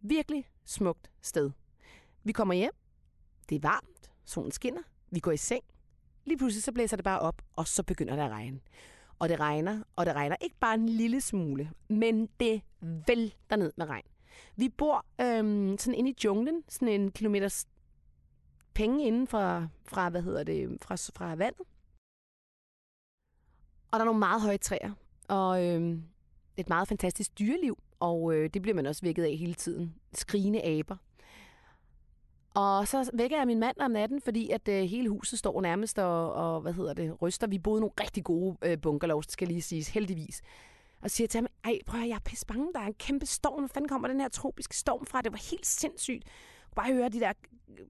Virkelig 0.00 0.48
smukt 0.64 1.10
sted. 1.22 1.50
Vi 2.24 2.32
kommer 2.32 2.54
hjem. 2.54 2.72
Det 3.48 3.56
er 3.56 3.60
varmt. 3.60 4.10
Solen 4.24 4.52
skinner. 4.52 4.82
Vi 5.10 5.20
går 5.20 5.32
i 5.32 5.36
seng. 5.36 5.64
Lige 6.24 6.38
pludselig 6.38 6.62
så 6.62 6.72
blæser 6.72 6.96
det 6.96 7.04
bare 7.04 7.20
op, 7.20 7.42
og 7.56 7.68
så 7.68 7.82
begynder 7.82 8.16
det 8.16 8.22
at 8.22 8.30
regne. 8.30 8.60
Og 9.18 9.28
det 9.28 9.40
regner, 9.40 9.82
og 9.96 10.06
det 10.06 10.14
regner 10.14 10.36
ikke 10.40 10.56
bare 10.60 10.74
en 10.74 10.88
lille 10.88 11.20
smule, 11.20 11.70
men 11.88 12.28
det 12.40 12.62
vælter 12.80 13.56
ned 13.56 13.72
med 13.76 13.88
regn. 13.88 14.04
Vi 14.56 14.68
bor 14.68 15.04
øhm, 15.20 15.78
sådan 15.78 15.94
inde 15.94 16.10
i 16.10 16.16
junglen, 16.24 16.64
sådan 16.68 16.88
en 16.88 17.12
kilometers 17.12 17.66
penge 18.74 19.06
inden 19.06 19.26
fra, 19.26 19.68
fra, 19.84 20.08
hvad 20.08 20.22
hedder 20.22 20.44
det, 20.44 20.78
fra, 20.82 20.94
fra 20.94 21.34
vandet. 21.34 21.66
Og 23.90 23.98
der 23.98 24.00
er 24.00 24.04
nogle 24.04 24.18
meget 24.18 24.42
høje 24.42 24.58
træer, 24.58 24.92
og 25.28 25.64
øhm, 25.64 26.04
et 26.56 26.68
meget 26.68 26.88
fantastisk 26.88 27.38
dyreliv, 27.38 27.78
og 28.00 28.34
øh, 28.34 28.50
det 28.54 28.62
bliver 28.62 28.74
man 28.74 28.86
også 28.86 29.02
vækket 29.02 29.24
af 29.24 29.36
hele 29.36 29.54
tiden. 29.54 29.94
Skrigende 30.14 30.64
aber. 30.64 30.96
Og 32.54 32.88
så 32.88 33.10
vækker 33.14 33.36
jeg 33.36 33.46
min 33.46 33.58
mand 33.58 33.76
om 33.80 33.90
natten, 33.90 34.20
fordi 34.20 34.50
at 34.50 34.68
øh, 34.68 34.84
hele 34.84 35.08
huset 35.08 35.38
står 35.38 35.60
nærmest 35.60 35.98
og, 35.98 36.32
og, 36.32 36.60
hvad 36.60 36.72
hedder 36.72 36.94
det, 36.94 37.22
ryster. 37.22 37.46
Vi 37.46 37.58
boede 37.58 37.80
nogle 37.80 37.92
rigtig 38.00 38.24
gode 38.24 38.56
øh, 38.62 38.78
bungalows, 38.78 39.26
skal 39.28 39.48
lige 39.48 39.62
siges, 39.62 39.88
heldigvis. 39.88 40.42
Og 41.00 41.10
siger 41.10 41.28
til 41.28 41.38
ham, 41.38 41.46
ej, 41.64 41.78
prøv 41.86 42.00
at 42.00 42.08
jeg 42.08 42.14
er 42.14 42.20
pisse 42.24 42.46
bange, 42.46 42.72
der 42.72 42.80
er 42.80 42.86
en 42.86 42.94
kæmpe 42.94 43.26
storm. 43.26 43.60
Hvor 43.60 43.68
fanden 43.68 43.88
kommer 43.88 44.08
den 44.08 44.20
her 44.20 44.28
tropiske 44.28 44.76
storm 44.76 45.06
fra? 45.06 45.22
Det 45.22 45.32
var 45.32 45.50
helt 45.50 45.66
sindssygt. 45.66 46.24
Jeg 46.24 46.74
bare 46.76 46.92
høre 46.92 47.08
de 47.08 47.20
der, 47.20 47.32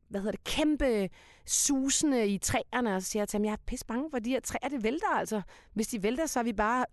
hvad 0.08 0.20
hedder 0.20 0.32
det, 0.32 0.44
kæmpe 0.44 1.08
susende 1.46 2.28
i 2.28 2.38
træerne, 2.38 2.96
og 2.96 3.02
så 3.02 3.08
siger 3.08 3.20
jeg 3.20 3.28
til 3.28 3.38
ham, 3.38 3.44
jeg 3.44 3.52
er 3.52 3.56
pisse 3.66 3.86
bange 3.86 4.10
for 4.10 4.18
de 4.18 4.30
her 4.30 4.40
træer, 4.40 4.68
det 4.68 4.82
vælter 4.82 5.08
altså. 5.08 5.42
Hvis 5.72 5.88
de 5.88 6.02
vælter, 6.02 6.26
så 6.26 6.38
er 6.38 6.44
vi 6.44 6.52
bare 6.52 6.86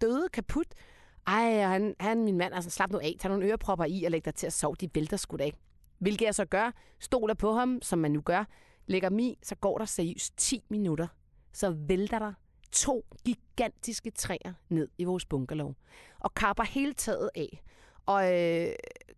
døde, 0.00 0.28
kaput. 0.32 0.66
Ej, 1.28 1.62
han, 1.66 1.94
han, 2.00 2.24
min 2.24 2.38
mand, 2.38 2.54
altså 2.54 2.70
slap 2.70 2.90
nu 2.90 2.98
af, 2.98 3.16
tag 3.20 3.28
nogle 3.30 3.46
ørepropper 3.46 3.84
i 3.84 4.04
og 4.04 4.10
læg 4.10 4.24
dig 4.24 4.34
til 4.34 4.46
at 4.46 4.52
sove, 4.52 4.74
de 4.80 4.88
vælter 4.94 5.16
sgu 5.16 5.36
da 5.36 5.44
ikke. 5.44 5.58
Hvilket 5.98 6.26
jeg 6.26 6.34
så 6.34 6.44
gør, 6.44 6.70
stoler 7.00 7.34
på 7.34 7.52
ham, 7.52 7.82
som 7.82 7.98
man 7.98 8.10
nu 8.10 8.20
gør, 8.20 8.44
lægger 8.86 9.10
mig 9.10 9.36
så 9.42 9.54
går 9.54 9.78
der 9.78 9.84
seriøst 9.84 10.32
10 10.36 10.64
minutter. 10.68 11.06
Så 11.52 11.70
vælter 11.70 12.18
der 12.18 12.32
to 12.72 13.04
gigantiske 13.24 14.10
træer 14.10 14.52
ned 14.68 14.88
i 14.98 15.04
vores 15.04 15.24
bungalow. 15.24 15.74
Og 16.20 16.34
kapper 16.34 16.64
hele 16.64 16.92
taget 16.92 17.30
af. 17.34 17.62
Og 18.06 18.38
øh, 18.38 18.72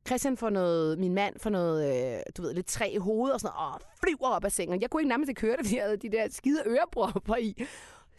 Christian 0.07 0.37
får 0.37 0.51
noget, 0.51 0.99
min 0.99 1.15
mand 1.15 1.39
får 1.39 1.51
noget, 1.51 2.15
øh, 2.17 2.21
du 2.37 2.43
ved, 2.43 2.55
lidt 2.55 2.67
træ 2.67 2.91
i 2.93 2.97
hovedet 2.97 3.35
og 3.35 3.41
sådan 3.41 3.55
noget, 3.57 3.75
og 3.75 3.81
flyver 4.05 4.29
op 4.29 4.45
af 4.45 4.53
sengen. 4.53 4.81
Jeg 4.81 4.91
kunne 4.91 5.01
ikke 5.01 5.09
nærmest 5.09 5.35
køre 5.37 5.57
det, 5.57 5.67
fordi 5.67 5.77
jeg 5.77 5.85
havde 5.85 5.97
de 5.97 6.11
der 6.11 6.29
skide 6.31 6.63
ørepropper 6.67 7.37
i. 7.37 7.55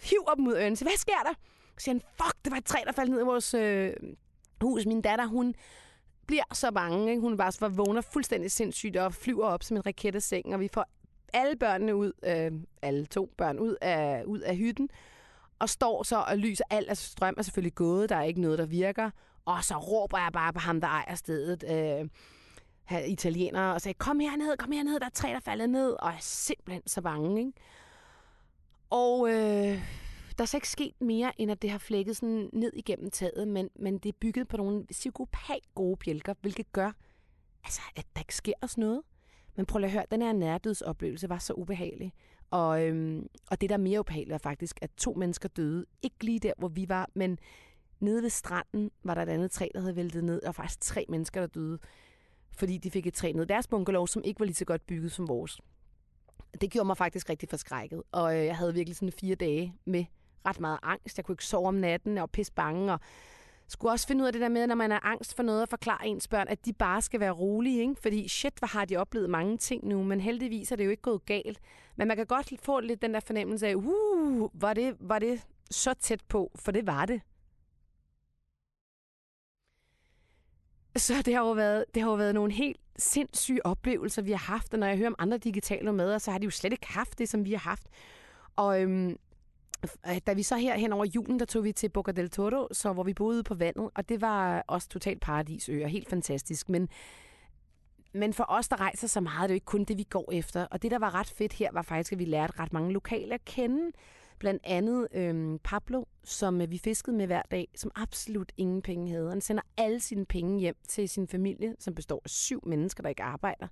Hiver 0.02 0.34
dem 0.36 0.48
ud 0.48 0.54
af 0.54 0.62
øjnene, 0.62 0.76
Så 0.76 0.86
hvad 0.86 0.98
sker 0.98 1.24
der? 1.26 1.34
Så 1.82 1.84
siger 1.84 1.96
han, 1.96 2.02
fuck, 2.02 2.36
det 2.46 2.52
var 2.52 2.58
et 2.58 2.66
træ, 2.66 2.80
der 2.86 2.92
faldt 2.92 3.12
ned 3.12 3.20
i 3.22 3.24
vores 3.24 3.54
øh, 3.54 3.94
hus. 4.62 4.86
Min 4.86 5.02
datter, 5.02 5.26
hun 5.26 5.56
bliver 6.28 6.44
så 6.54 6.72
bange. 6.72 7.10
Ikke? 7.10 7.22
Hun 7.22 7.38
bare 7.38 7.52
så 7.52 7.68
vågner 7.68 8.02
fuldstændig 8.02 8.52
sindssygt 8.52 8.98
og 8.98 9.14
flyver 9.14 9.46
op 9.46 9.64
som 9.64 9.78
en 9.78 9.86
raket 9.86 10.16
af 10.16 10.22
sengen, 10.22 10.54
og 10.54 10.60
vi 10.60 10.70
får 10.74 10.86
alle 11.34 11.56
børnene 11.56 11.96
ud, 11.96 12.12
øh, 12.24 12.52
alle 12.82 13.06
to 13.06 13.30
børn 13.38 13.60
ud 13.60 13.76
af, 13.82 14.24
ud 14.26 14.40
af 14.40 14.58
hytten, 14.58 14.90
og 15.60 15.70
står 15.70 16.04
så 16.04 16.24
og 16.28 16.38
lyser. 16.38 16.64
Alt 16.70 16.90
altså 16.90 17.10
strøm 17.10 17.36
er 17.38 17.42
selvfølgelig 17.42 17.76
gået, 17.76 18.10
der 18.10 18.16
er 18.16 18.24
ikke 18.24 18.42
noget, 18.42 18.60
der 18.60 18.66
virker. 18.66 19.10
Og 19.46 19.64
så 19.64 19.78
råber 19.78 20.18
jeg 20.18 20.30
bare 20.34 20.54
på 20.54 20.60
ham, 20.60 20.82
der 20.82 20.88
ejer 20.88 21.16
stedet, 21.16 21.64
øh, 21.70 22.10
italiener, 23.08 23.72
og 23.72 23.82
sagde, 23.82 23.94
kom 23.94 24.20
herned, 24.20 24.58
kom 24.58 24.72
herned, 24.72 25.00
der 25.00 25.06
er 25.06 25.10
træ, 25.10 25.28
der 25.28 25.40
faldet 25.40 25.70
ned. 25.70 25.92
Og 25.92 26.10
jeg 26.10 26.16
er 26.16 26.22
simpelthen 26.22 26.88
så 26.88 27.02
bange, 27.02 27.40
ikke? 27.40 27.52
Og 28.90 29.30
øh, 29.30 30.01
der 30.42 30.46
er 30.46 30.48
så 30.48 30.58
ikke 30.58 30.70
sket 30.70 31.02
mere, 31.02 31.42
end 31.42 31.52
at 31.52 31.62
det 31.62 31.70
har 31.70 31.78
flækket 31.78 32.18
sådan 32.18 32.50
ned 32.54 32.72
igennem 32.74 33.12
taget, 33.12 33.48
men, 33.48 33.70
men 33.76 33.98
det 33.98 34.10
er 34.10 34.18
bygget 34.20 34.48
på 34.48 34.58
nogle 34.58 34.86
psykopat 34.86 35.60
gode 35.76 35.98
bjælker, 35.98 36.34
hvilket 36.42 36.72
gør, 36.72 36.92
altså, 37.64 37.82
at 37.96 38.06
der 38.16 38.22
ikke 38.22 38.36
sker 38.36 38.54
os 38.62 38.78
noget. 38.78 39.02
Men 39.56 39.66
prøv 39.66 39.80
lige 39.80 39.88
at 39.88 39.92
høre, 39.92 40.06
den 40.12 40.22
her 40.22 40.34
nærdødsoplevelse 40.34 41.30
var 41.30 41.38
så 41.38 41.54
ubehagelig. 41.54 42.14
Og, 42.52 42.84
øhm, 42.84 43.28
og 43.52 43.62
det, 43.62 43.70
der 43.70 43.76
er 43.76 43.80
mere 43.80 44.00
ubehageligt, 44.00 44.34
er 44.34 44.38
faktisk, 44.38 44.80
at 44.82 44.90
to 44.98 45.14
mennesker 45.14 45.50
døde. 45.50 45.86
Ikke 46.02 46.24
lige 46.24 46.40
der, 46.40 46.54
hvor 46.58 46.68
vi 46.68 46.90
var, 46.90 47.10
men 47.14 47.40
nede 48.00 48.22
ved 48.22 48.30
stranden 48.30 48.92
var 49.04 49.14
der 49.14 49.22
et 49.22 49.30
andet 49.30 49.52
træ, 49.52 49.68
der 49.74 49.80
havde 49.80 49.96
væltet 49.96 50.24
ned, 50.24 50.44
og 50.44 50.56
faktisk 50.56 50.82
tre 50.82 51.06
mennesker, 51.10 51.40
der 51.40 51.48
døde, 51.48 51.80
fordi 52.58 52.78
de 52.78 52.92
fik 52.92 53.08
et 53.08 53.14
træ 53.14 53.32
ned. 53.32 53.46
Deres 53.46 53.68
bungalow, 53.68 54.06
som 54.06 54.24
ikke 54.26 54.40
var 54.40 54.46
lige 54.46 54.56
så 54.56 54.66
godt 54.66 54.88
bygget 54.88 55.12
som 55.12 55.28
vores. 55.28 55.60
Det 56.62 56.72
gjorde 56.72 56.88
mig 56.88 56.98
faktisk 56.98 57.30
rigtig 57.30 57.50
forskrækket, 57.50 58.04
og 58.12 58.38
øh, 58.40 58.46
jeg 58.46 58.58
havde 58.58 58.74
virkelig 58.74 58.96
sådan 58.96 59.12
fire 59.12 59.36
dage 59.36 59.74
med 59.86 60.06
ret 60.46 60.60
meget 60.60 60.80
angst. 60.84 61.18
Jeg 61.18 61.26
kunne 61.26 61.34
ikke 61.34 61.46
sove 61.46 61.68
om 61.68 61.74
natten, 61.74 62.18
og 62.18 62.32
pisse 62.32 62.54
bange, 62.54 62.94
og 62.94 63.00
skulle 63.68 63.92
også 63.92 64.08
finde 64.08 64.22
ud 64.22 64.28
af 64.28 64.34
det 64.34 64.42
der 64.42 64.50
med, 64.50 64.68
når 64.68 64.76
man 64.76 64.92
er 64.92 65.06
angst 65.06 65.36
for 65.36 65.44
noget, 65.44 65.62
at 65.62 65.70
forklare 65.70 66.08
ens 66.08 66.28
børn, 66.28 66.48
at 66.48 66.66
de 66.66 66.74
bare 66.74 67.02
skal 67.02 67.20
være 67.20 67.32
rolige, 67.32 67.82
ikke? 67.82 67.96
Fordi 68.02 68.28
shit, 68.28 68.54
hvor 68.60 68.68
har 68.68 68.86
de 68.86 68.98
oplevet 68.98 69.30
mange 69.30 69.58
ting 69.58 69.88
nu, 69.88 70.04
men 70.04 70.22
heldigvis 70.22 70.72
er 70.72 70.76
det 70.76 70.86
jo 70.86 70.90
ikke 70.90 71.02
gået 71.02 71.26
galt. 71.26 71.60
Men 71.96 72.08
man 72.08 72.18
kan 72.18 72.26
godt 72.26 72.54
få 72.64 72.80
lidt 72.80 73.02
den 73.02 73.14
der 73.14 73.20
fornemmelse 73.20 73.68
af, 73.68 73.76
uh, 73.76 74.62
var 74.62 74.74
det, 74.74 74.96
var 75.00 75.20
det 75.20 75.42
så 75.72 75.94
tæt 75.94 76.22
på, 76.28 76.52
for 76.56 76.72
det 76.72 76.88
var 76.88 77.06
det. 77.06 77.22
Så 80.96 81.14
det 81.26 81.34
har 81.34 81.42
jo 81.42 81.52
været, 81.52 81.86
det 81.94 82.04
har 82.04 82.10
jo 82.10 82.16
været 82.16 82.34
nogle 82.34 82.52
helt 82.52 82.80
sindssyge 82.98 83.66
oplevelser, 83.66 84.22
vi 84.22 84.32
har 84.32 84.54
haft, 84.54 84.74
og 84.74 84.80
når 84.80 84.88
jeg 84.88 84.98
hører 84.98 85.10
om 85.10 85.16
andre 85.20 85.38
digitale 85.38 85.94
med, 85.94 86.20
så 86.20 86.32
har 86.32 86.38
de 86.38 86.46
jo 86.46 86.52
slet 86.52 86.74
ikke 86.74 86.88
haft 86.88 87.20
det, 87.20 87.30
som 87.30 87.46
vi 87.46 87.52
har 87.52 87.60
haft. 87.60 87.88
Og 88.56 88.82
øhm, 88.82 89.18
Øh, 90.08 90.18
da 90.28 90.34
vi 90.34 90.44
så 90.44 90.56
her 90.56 90.78
hen 90.78 90.94
over 90.94 91.06
julen, 91.06 91.40
der 91.40 91.46
tog 91.46 91.64
vi 91.64 91.72
til 91.72 91.90
Boca 91.90 92.12
del 92.12 92.30
Toro, 92.30 92.68
så 92.72 92.94
hvor 92.94 93.04
vi 93.04 93.14
boede 93.14 93.44
på 93.44 93.56
vandet, 93.56 93.90
og 93.96 94.10
det 94.10 94.22
var 94.22 94.64
også 94.68 94.90
totalt 94.90 95.22
paradisøer, 95.22 95.88
helt 95.88 96.10
fantastisk. 96.10 96.70
Men, 96.70 96.90
men 98.14 98.34
for 98.34 98.46
os, 98.48 98.68
der 98.68 98.80
rejser 98.82 99.08
så 99.08 99.22
meget, 99.22 99.50
det 99.50 99.54
er 99.54 99.54
jo 99.54 99.56
ikke 99.56 99.66
kun 99.66 99.84
det, 99.84 99.98
vi 99.98 100.04
går 100.04 100.32
efter. 100.32 100.66
Og 100.72 100.82
det, 100.82 100.92
der 100.92 101.00
var 101.00 101.16
ret 101.16 101.30
fedt 101.30 101.54
her, 101.54 101.70
var 101.74 101.82
faktisk, 101.82 102.12
at 102.12 102.20
vi 102.20 102.26
lærte 102.26 102.60
ret 102.60 102.74
mange 102.74 102.94
lokale 102.94 103.34
at 103.34 103.46
kende. 103.46 103.92
Blandt 104.40 104.62
andet 104.64 105.08
øhm, 105.14 105.60
Pablo, 105.64 106.04
som 106.24 106.62
øh, 106.62 106.72
vi 106.72 106.78
fiskede 106.78 107.16
med 107.16 107.26
hver 107.26 107.42
dag, 107.52 107.68
som 107.76 107.92
absolut 107.96 108.52
ingen 108.58 108.82
penge 108.82 109.12
havde. 109.12 109.30
Han 109.30 109.42
sender 109.42 109.64
alle 109.78 110.00
sine 110.00 110.26
penge 110.26 110.60
hjem 110.60 110.76
til 110.88 111.10
sin 111.10 111.28
familie, 111.28 111.76
som 111.80 111.96
består 111.96 112.22
af 112.26 112.30
syv 112.30 112.64
mennesker, 112.66 113.02
der 113.02 113.10
ikke 113.10 113.24
arbejder. 113.24 113.68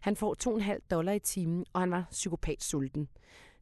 Han 0.00 0.16
får 0.16 0.58
2,5 0.58 0.78
dollar 0.90 1.12
i 1.12 1.18
timen, 1.18 1.64
og 1.72 1.80
han 1.80 1.90
var 1.90 2.04
psykopat 2.10 2.62
sulten. 2.62 3.08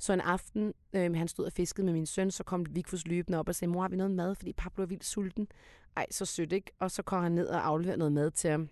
Så 0.00 0.12
en 0.12 0.20
aften, 0.20 0.74
øh, 0.92 1.14
han 1.14 1.28
stod 1.28 1.44
og 1.44 1.52
fiskede 1.52 1.84
med 1.84 1.92
min 1.92 2.06
søn, 2.06 2.30
så 2.30 2.44
kom 2.44 2.66
Vigfus 2.70 3.06
løbende 3.06 3.38
op 3.38 3.48
og 3.48 3.54
sagde, 3.54 3.72
mor, 3.72 3.82
har 3.82 3.88
vi 3.88 3.96
noget 3.96 4.10
mad? 4.10 4.34
Fordi 4.34 4.52
Pablo 4.52 4.82
er 4.82 4.86
vildt 4.86 5.04
sulten. 5.04 5.48
Ej, 5.96 6.06
så 6.10 6.24
sødt, 6.24 6.52
ikke? 6.52 6.72
Og 6.78 6.90
så 6.90 7.02
kom 7.02 7.22
han 7.22 7.32
ned 7.32 7.46
og 7.46 7.66
afleverede 7.66 7.98
noget 7.98 8.12
mad 8.12 8.30
til 8.30 8.50
ham. 8.50 8.68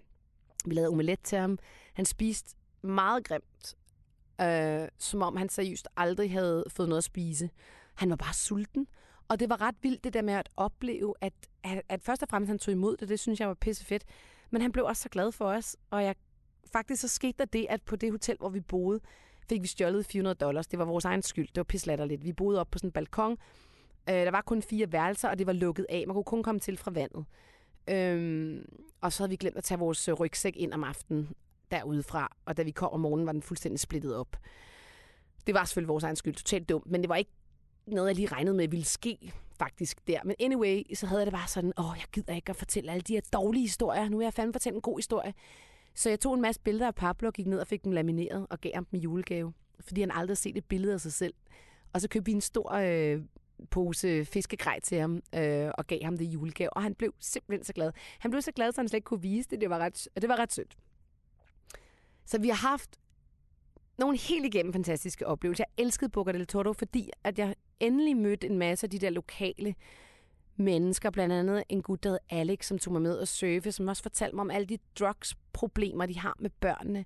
Vi 0.67 0.75
lavede 0.75 0.89
omelet 0.89 1.21
til 1.23 1.39
ham. 1.39 1.59
Han 1.93 2.05
spiste 2.05 2.57
meget 2.83 3.25
grimt, 3.25 3.77
øh, 4.41 4.89
som 4.99 5.23
om 5.23 5.37
han 5.37 5.49
seriøst 5.49 5.89
aldrig 5.97 6.33
havde 6.33 6.65
fået 6.69 6.89
noget 6.89 6.99
at 6.99 7.05
spise. 7.05 7.51
Han 7.95 8.11
var 8.11 8.17
bare 8.17 8.35
sulten. 8.35 8.87
Og 9.29 9.41
det 9.41 9.49
var 9.49 9.61
ret 9.61 9.77
vildt 9.83 10.05
det 10.05 10.15
der 10.15 10.23
med 10.23 10.35
at 10.35 10.49
opleve, 10.57 11.15
at, 11.21 11.33
at, 11.65 11.83
at 11.89 12.03
først 12.03 12.23
og 12.23 12.29
fremmest 12.29 12.49
han 12.49 12.59
tog 12.59 12.73
imod 12.73 12.97
det, 12.97 13.09
det 13.09 13.21
synes 13.21 13.41
jeg 13.41 13.49
var 13.49 13.55
pisse 13.55 13.85
fedt. 13.85 14.05
Men 14.51 14.63
han 14.63 14.73
blev 14.73 14.85
også 14.85 15.03
så 15.03 15.09
glad 15.09 15.33
for 15.33 15.45
os, 15.45 15.77
og 15.91 16.05
jeg, 16.05 16.15
faktisk 16.73 17.01
så 17.01 17.09
skete 17.09 17.39
der 17.39 17.45
det, 17.45 17.67
at 17.69 17.83
på 17.83 17.97
det 17.97 18.11
hotel, 18.11 18.37
hvor 18.39 18.49
vi 18.49 18.61
boede, 18.61 19.01
fik 19.49 19.63
vi 19.63 19.67
stjålet 19.67 20.07
400 20.07 20.35
dollars. 20.35 20.67
Det 20.67 20.79
var 20.79 20.85
vores 20.85 21.05
egen 21.05 21.23
skyld. 21.23 21.47
Det 21.47 21.57
var 21.57 21.63
pislatterligt. 21.63 22.25
Vi 22.25 22.33
boede 22.33 22.61
op 22.61 22.71
på 22.71 22.79
sådan 22.79 22.89
en 22.89 22.93
balkon. 22.93 23.37
Øh, 24.09 24.15
der 24.15 24.31
var 24.31 24.43
kun 24.43 24.63
fire 24.63 24.93
værelser, 24.93 25.29
og 25.29 25.39
det 25.39 25.47
var 25.47 25.53
lukket 25.53 25.87
af. 25.89 26.05
Man 26.07 26.15
kunne 26.15 26.25
kun 26.25 26.43
komme 26.43 26.61
til 26.61 26.77
fra 26.77 26.91
vandet. 26.91 27.25
Øhm, 27.91 28.65
og 29.01 29.13
så 29.13 29.23
havde 29.23 29.31
vi 29.31 29.37
glemt 29.37 29.57
at 29.57 29.65
tage 29.65 29.79
vores 29.79 30.09
øh, 30.09 30.15
rygsæk 30.15 30.57
ind 30.57 30.73
om 30.73 30.85
aftenen 30.85 31.29
derudefra. 31.71 32.37
Og 32.45 32.57
da 32.57 32.63
vi 32.63 32.71
kom 32.71 32.93
om 32.93 33.01
morgenen, 33.01 33.27
var 33.27 33.33
den 33.33 33.43
fuldstændig 33.43 33.81
splittet 33.81 34.17
op. 34.17 34.37
Det 35.47 35.55
var 35.55 35.65
selvfølgelig 35.65 35.89
vores 35.89 36.05
egen 36.05 36.17
skyld. 36.17 36.35
Totalt 36.35 36.69
dumt. 36.69 36.87
Men 36.87 37.01
det 37.01 37.09
var 37.09 37.17
ikke 37.17 37.31
noget, 37.87 38.09
jeg 38.09 38.17
lige 38.17 38.29
regnede 38.29 38.57
med 38.57 38.69
ville 38.69 38.85
ske 38.85 39.33
faktisk 39.59 40.07
der. 40.07 40.21
Men 40.25 40.37
anyway, 40.41 40.95
så 40.95 41.07
havde 41.07 41.21
jeg 41.21 41.27
det 41.27 41.33
bare 41.33 41.49
sådan, 41.49 41.73
åh, 41.79 41.95
jeg 41.97 42.05
gider 42.13 42.35
ikke 42.35 42.51
at 42.51 42.57
fortælle 42.57 42.93
alle 42.93 43.03
de 43.03 43.13
her 43.13 43.21
dårlige 43.33 43.63
historier. 43.63 44.09
Nu 44.09 44.19
er 44.19 44.23
jeg 44.23 44.35
fandme 44.35 44.53
fortælle 44.53 44.77
en 44.77 44.83
god 44.83 44.99
historie. 44.99 45.35
Så 45.95 46.09
jeg 46.09 46.21
tog 46.21 46.35
en 46.35 46.41
masse 46.41 46.61
billeder 46.61 46.87
af 46.87 46.95
Pablo 46.95 47.27
og 47.27 47.35
gik 47.35 47.47
ned 47.47 47.59
og 47.59 47.67
fik 47.67 47.85
dem 47.85 47.93
lamineret 47.93 48.47
og 48.51 48.61
gav 48.61 48.73
ham 48.75 48.85
dem 48.85 49.01
i 49.01 49.03
julegave. 49.03 49.53
Fordi 49.81 50.01
han 50.01 50.11
aldrig 50.11 50.29
havde 50.29 50.41
set 50.41 50.57
et 50.57 50.65
billede 50.65 50.95
af 50.95 51.01
sig 51.01 51.13
selv. 51.13 51.35
Og 51.93 52.01
så 52.01 52.09
købte 52.09 52.27
vi 52.27 52.33
en 52.33 52.41
stor 52.41 52.73
øh, 52.73 53.23
pose 53.71 54.25
fiskegrej 54.25 54.81
til 54.81 54.99
ham 54.99 55.23
øh, 55.35 55.71
og 55.79 55.87
gav 55.87 55.99
ham 56.05 56.17
det 56.17 56.25
i 56.25 56.29
julegave. 56.29 56.71
Og 56.71 56.83
han 56.83 56.95
blev 56.95 57.15
simpelthen 57.19 57.65
så 57.65 57.73
glad. 57.73 57.93
Han 58.19 58.31
blev 58.31 58.43
så 58.43 58.53
glad, 58.53 58.73
så 58.73 58.81
han 58.81 58.89
slet 58.89 58.97
ikke 58.97 59.05
kunne 59.05 59.23
vise 59.23 59.49
det. 59.51 59.61
Det 59.61 59.71
var 59.71 59.79
ret, 59.79 60.09
det 60.15 60.29
var 60.29 60.39
ret 60.39 60.53
sødt. 60.53 60.77
Så 62.27 62.41
vi 62.41 62.49
har 62.49 62.69
haft 62.69 62.99
nogle 63.99 64.19
helt 64.19 64.47
igennem 64.47 64.73
fantastiske 64.73 65.27
oplevelser. 65.27 65.65
Jeg 65.77 65.85
elskede 65.85 66.11
Boca 66.11 66.33
del 66.33 66.47
Toro, 66.47 66.73
fordi 66.73 67.11
at 67.25 67.39
jeg 67.39 67.55
endelig 67.81 68.17
mødte 68.17 68.47
en 68.47 68.59
masse 68.59 68.87
af 68.87 68.91
de 68.91 68.99
der 68.99 69.11
lokale 69.11 69.75
mennesker, 70.59 71.11
blandt 71.11 71.35
andet 71.35 71.65
en 71.69 71.83
gut, 71.83 72.05
der 72.05 72.11
hed 72.11 72.19
Alex, 72.31 72.67
som 72.67 72.79
tog 72.79 72.93
mig 72.93 73.03
med 73.03 73.17
og 73.19 73.29
surfe, 73.29 73.73
som 73.73 73.89
også 73.89 74.03
fortalte 74.03 74.37
mig 74.37 74.43
om 74.43 74.51
alle 74.51 74.67
de 74.67 74.79
drugs-problemer, 74.99 76.07
de 76.07 76.19
har 76.19 76.37
med 76.39 76.51
børnene. 76.61 77.05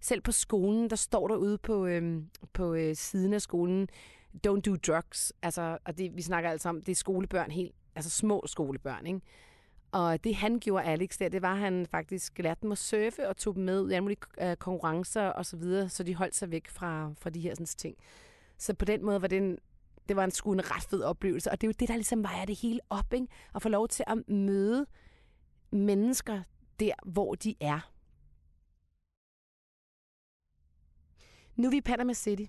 Selv 0.00 0.20
på 0.20 0.32
skolen, 0.32 0.90
der 0.90 0.96
står 0.96 1.28
der 1.28 1.36
ude 1.36 1.58
på, 1.58 1.86
øhm, 1.86 2.28
på 2.52 2.74
øh, 2.74 2.96
siden 2.96 3.34
af 3.34 3.42
skolen, 3.42 3.88
don't 4.46 4.60
do 4.60 4.76
drugs. 4.76 5.32
Altså, 5.42 5.78
og 5.84 5.98
det, 5.98 6.16
vi 6.16 6.22
snakker 6.22 6.50
altså 6.50 6.68
om, 6.68 6.82
det 6.82 6.92
er 6.92 6.96
skolebørn 6.96 7.50
helt, 7.50 7.74
altså 7.94 8.10
små 8.10 8.42
skolebørn, 8.46 9.06
ikke? 9.06 9.20
Og 9.92 10.24
det 10.24 10.34
han 10.34 10.58
gjorde, 10.58 10.84
Alex, 10.84 11.18
der, 11.18 11.28
det 11.28 11.42
var, 11.42 11.52
at 11.52 11.58
han 11.58 11.86
faktisk 11.90 12.38
lærte 12.38 12.62
dem 12.62 12.72
at 12.72 12.78
surfe 12.78 13.28
og 13.28 13.36
tog 13.36 13.54
dem 13.54 13.64
med 13.64 13.90
i 13.90 13.92
alle 13.92 14.00
mulige 14.00 14.20
øh, 14.40 14.56
konkurrencer 14.56 15.22
og 15.22 15.46
så 15.46 15.56
videre, 15.56 15.88
så 15.88 16.02
de 16.02 16.14
holdt 16.14 16.34
sig 16.34 16.50
væk 16.50 16.68
fra, 16.68 17.12
fra 17.18 17.30
de 17.30 17.40
her 17.40 17.54
sådan, 17.54 17.66
ting. 17.66 17.96
Så 18.58 18.74
på 18.74 18.84
den 18.84 19.04
måde 19.04 19.22
var 19.22 19.28
det 19.28 19.38
en, 19.38 19.58
det 20.10 20.16
var 20.16 20.24
en 20.24 20.30
sgu 20.30 20.52
en 20.52 20.70
ret 20.70 20.82
fed 20.82 21.02
oplevelse. 21.02 21.50
Og 21.50 21.60
det 21.60 21.66
er 21.66 21.68
jo 21.68 21.74
det, 21.80 21.88
der 21.88 21.94
ligesom 21.94 22.22
vejer 22.22 22.44
det 22.44 22.56
hele 22.56 22.80
op, 22.90 23.12
ikke? 23.12 23.26
At 23.54 23.62
få 23.62 23.68
lov 23.68 23.88
til 23.88 24.04
at 24.06 24.28
møde 24.28 24.86
mennesker 25.72 26.42
der, 26.80 26.92
hvor 27.06 27.34
de 27.34 27.54
er. 27.60 27.92
Nu 31.56 31.66
er 31.66 31.70
vi 31.70 31.76
i 31.76 31.80
Panama 31.80 32.12
City 32.12 32.44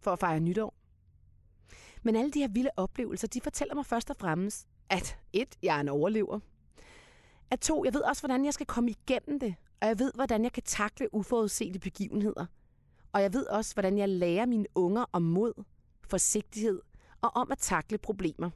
for 0.00 0.12
at 0.12 0.18
fejre 0.18 0.40
nytår. 0.40 0.74
Men 2.02 2.16
alle 2.16 2.30
de 2.30 2.40
her 2.40 2.48
vilde 2.48 2.70
oplevelser, 2.76 3.28
de 3.28 3.40
fortæller 3.40 3.74
mig 3.74 3.86
først 3.86 4.10
og 4.10 4.16
fremmest, 4.16 4.68
at 4.88 5.18
et, 5.32 5.58
jeg 5.62 5.76
er 5.76 5.80
en 5.80 5.88
overlever. 5.88 6.40
At 7.50 7.60
to, 7.60 7.84
jeg 7.84 7.94
ved 7.94 8.00
også, 8.00 8.22
hvordan 8.22 8.44
jeg 8.44 8.54
skal 8.54 8.66
komme 8.66 8.90
igennem 8.90 9.40
det. 9.40 9.54
Og 9.80 9.88
jeg 9.88 9.98
ved, 9.98 10.12
hvordan 10.14 10.44
jeg 10.44 10.52
kan 10.52 10.62
takle 10.62 11.14
uforudsete 11.14 11.78
begivenheder. 11.78 12.46
Og 13.12 13.22
jeg 13.22 13.32
ved 13.32 13.46
også, 13.46 13.74
hvordan 13.74 13.98
jeg 13.98 14.08
lærer 14.08 14.46
mine 14.46 14.66
unger 14.74 15.04
om 15.12 15.22
mod, 15.22 15.64
forsigtighed 16.08 16.80
og 17.20 17.36
om 17.36 17.52
at 17.52 17.58
takle 17.58 17.98
problemer. 17.98 18.50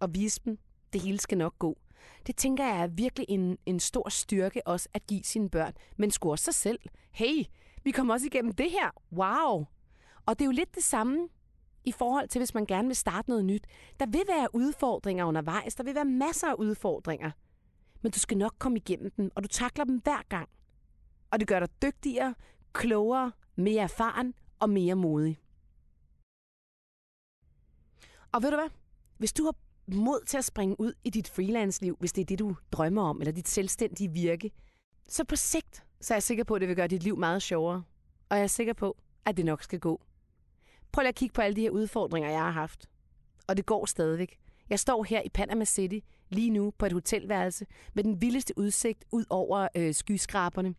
Og 0.00 0.14
vise 0.14 0.40
dem, 0.44 0.58
det 0.92 1.00
hele 1.00 1.18
skal 1.18 1.38
nok 1.38 1.58
gå. 1.58 1.78
Det 2.26 2.36
tænker 2.36 2.64
jeg 2.64 2.82
er 2.82 2.86
virkelig 2.86 3.26
en, 3.28 3.58
en 3.66 3.80
stor 3.80 4.08
styrke 4.08 4.66
også 4.66 4.88
at 4.94 5.06
give 5.06 5.22
sine 5.24 5.50
børn, 5.50 5.72
men 5.96 6.10
sgu 6.10 6.30
også 6.30 6.44
sig 6.44 6.54
selv. 6.54 6.78
Hey, 7.10 7.44
vi 7.84 7.90
kommer 7.90 8.14
også 8.14 8.26
igennem 8.26 8.52
det 8.52 8.70
her. 8.70 8.90
Wow! 9.12 9.66
Og 10.26 10.38
det 10.38 10.44
er 10.44 10.46
jo 10.46 10.52
lidt 10.52 10.74
det 10.74 10.82
samme 10.84 11.28
i 11.84 11.92
forhold 11.92 12.28
til, 12.28 12.38
hvis 12.38 12.54
man 12.54 12.66
gerne 12.66 12.88
vil 12.88 12.96
starte 12.96 13.30
noget 13.30 13.44
nyt. 13.44 13.66
Der 14.00 14.06
vil 14.06 14.22
være 14.28 14.54
udfordringer 14.54 15.24
undervejs. 15.24 15.74
Der 15.74 15.84
vil 15.84 15.94
være 15.94 16.04
masser 16.04 16.48
af 16.48 16.54
udfordringer. 16.54 17.30
Men 18.02 18.12
du 18.12 18.18
skal 18.18 18.38
nok 18.38 18.54
komme 18.58 18.78
igennem 18.78 19.10
dem, 19.10 19.30
og 19.34 19.42
du 19.42 19.48
takler 19.48 19.84
dem 19.84 19.96
hver 19.96 20.22
gang. 20.28 20.48
Og 21.30 21.40
det 21.40 21.48
gør 21.48 21.60
dig 21.60 21.82
dygtigere, 21.82 22.34
klogere, 22.72 23.32
mere 23.56 23.82
erfaren 23.82 24.34
og 24.58 24.70
mere 24.70 24.94
modig. 24.94 25.38
Og 28.32 28.42
ved 28.42 28.50
du 28.50 28.56
hvad? 28.56 28.68
Hvis 29.18 29.32
du 29.32 29.44
har 29.44 29.54
mod 29.86 30.24
til 30.26 30.38
at 30.38 30.44
springe 30.44 30.80
ud 30.80 30.92
i 31.04 31.10
dit 31.10 31.28
freelance-liv, 31.28 31.96
hvis 32.00 32.12
det 32.12 32.22
er 32.22 32.26
det, 32.26 32.38
du 32.38 32.56
drømmer 32.72 33.02
om, 33.02 33.20
eller 33.20 33.32
dit 33.32 33.48
selvstændige 33.48 34.10
virke, 34.10 34.50
så 35.08 35.24
på 35.24 35.36
sigt, 35.36 35.84
så 36.00 36.14
er 36.14 36.16
jeg 36.16 36.22
sikker 36.22 36.44
på, 36.44 36.54
at 36.54 36.60
det 36.60 36.68
vil 36.68 36.76
gøre 36.76 36.88
dit 36.88 37.02
liv 37.02 37.16
meget 37.16 37.42
sjovere. 37.42 37.82
Og 38.28 38.36
jeg 38.36 38.42
er 38.42 38.46
sikker 38.46 38.72
på, 38.72 38.96
at 39.24 39.36
det 39.36 39.44
nok 39.44 39.62
skal 39.62 39.78
gå. 39.78 40.02
Prøv 40.92 41.02
lige 41.02 41.08
at 41.08 41.14
kigge 41.14 41.32
på 41.32 41.42
alle 41.42 41.56
de 41.56 41.60
her 41.60 41.70
udfordringer, 41.70 42.30
jeg 42.30 42.40
har 42.40 42.50
haft. 42.50 42.88
Og 43.46 43.56
det 43.56 43.66
går 43.66 43.86
stadigvæk. 43.86 44.38
Jeg 44.70 44.80
står 44.80 45.04
her 45.04 45.22
i 45.22 45.28
Panama 45.28 45.64
City 45.64 45.98
lige 46.28 46.50
nu 46.50 46.72
på 46.78 46.86
et 46.86 46.92
hotelværelse 46.92 47.66
med 47.94 48.04
den 48.04 48.20
vildeste 48.20 48.54
udsigt 48.56 49.04
ud 49.12 49.24
over 49.30 49.68
øh, 49.76 49.94
skyskraberne 49.94 50.74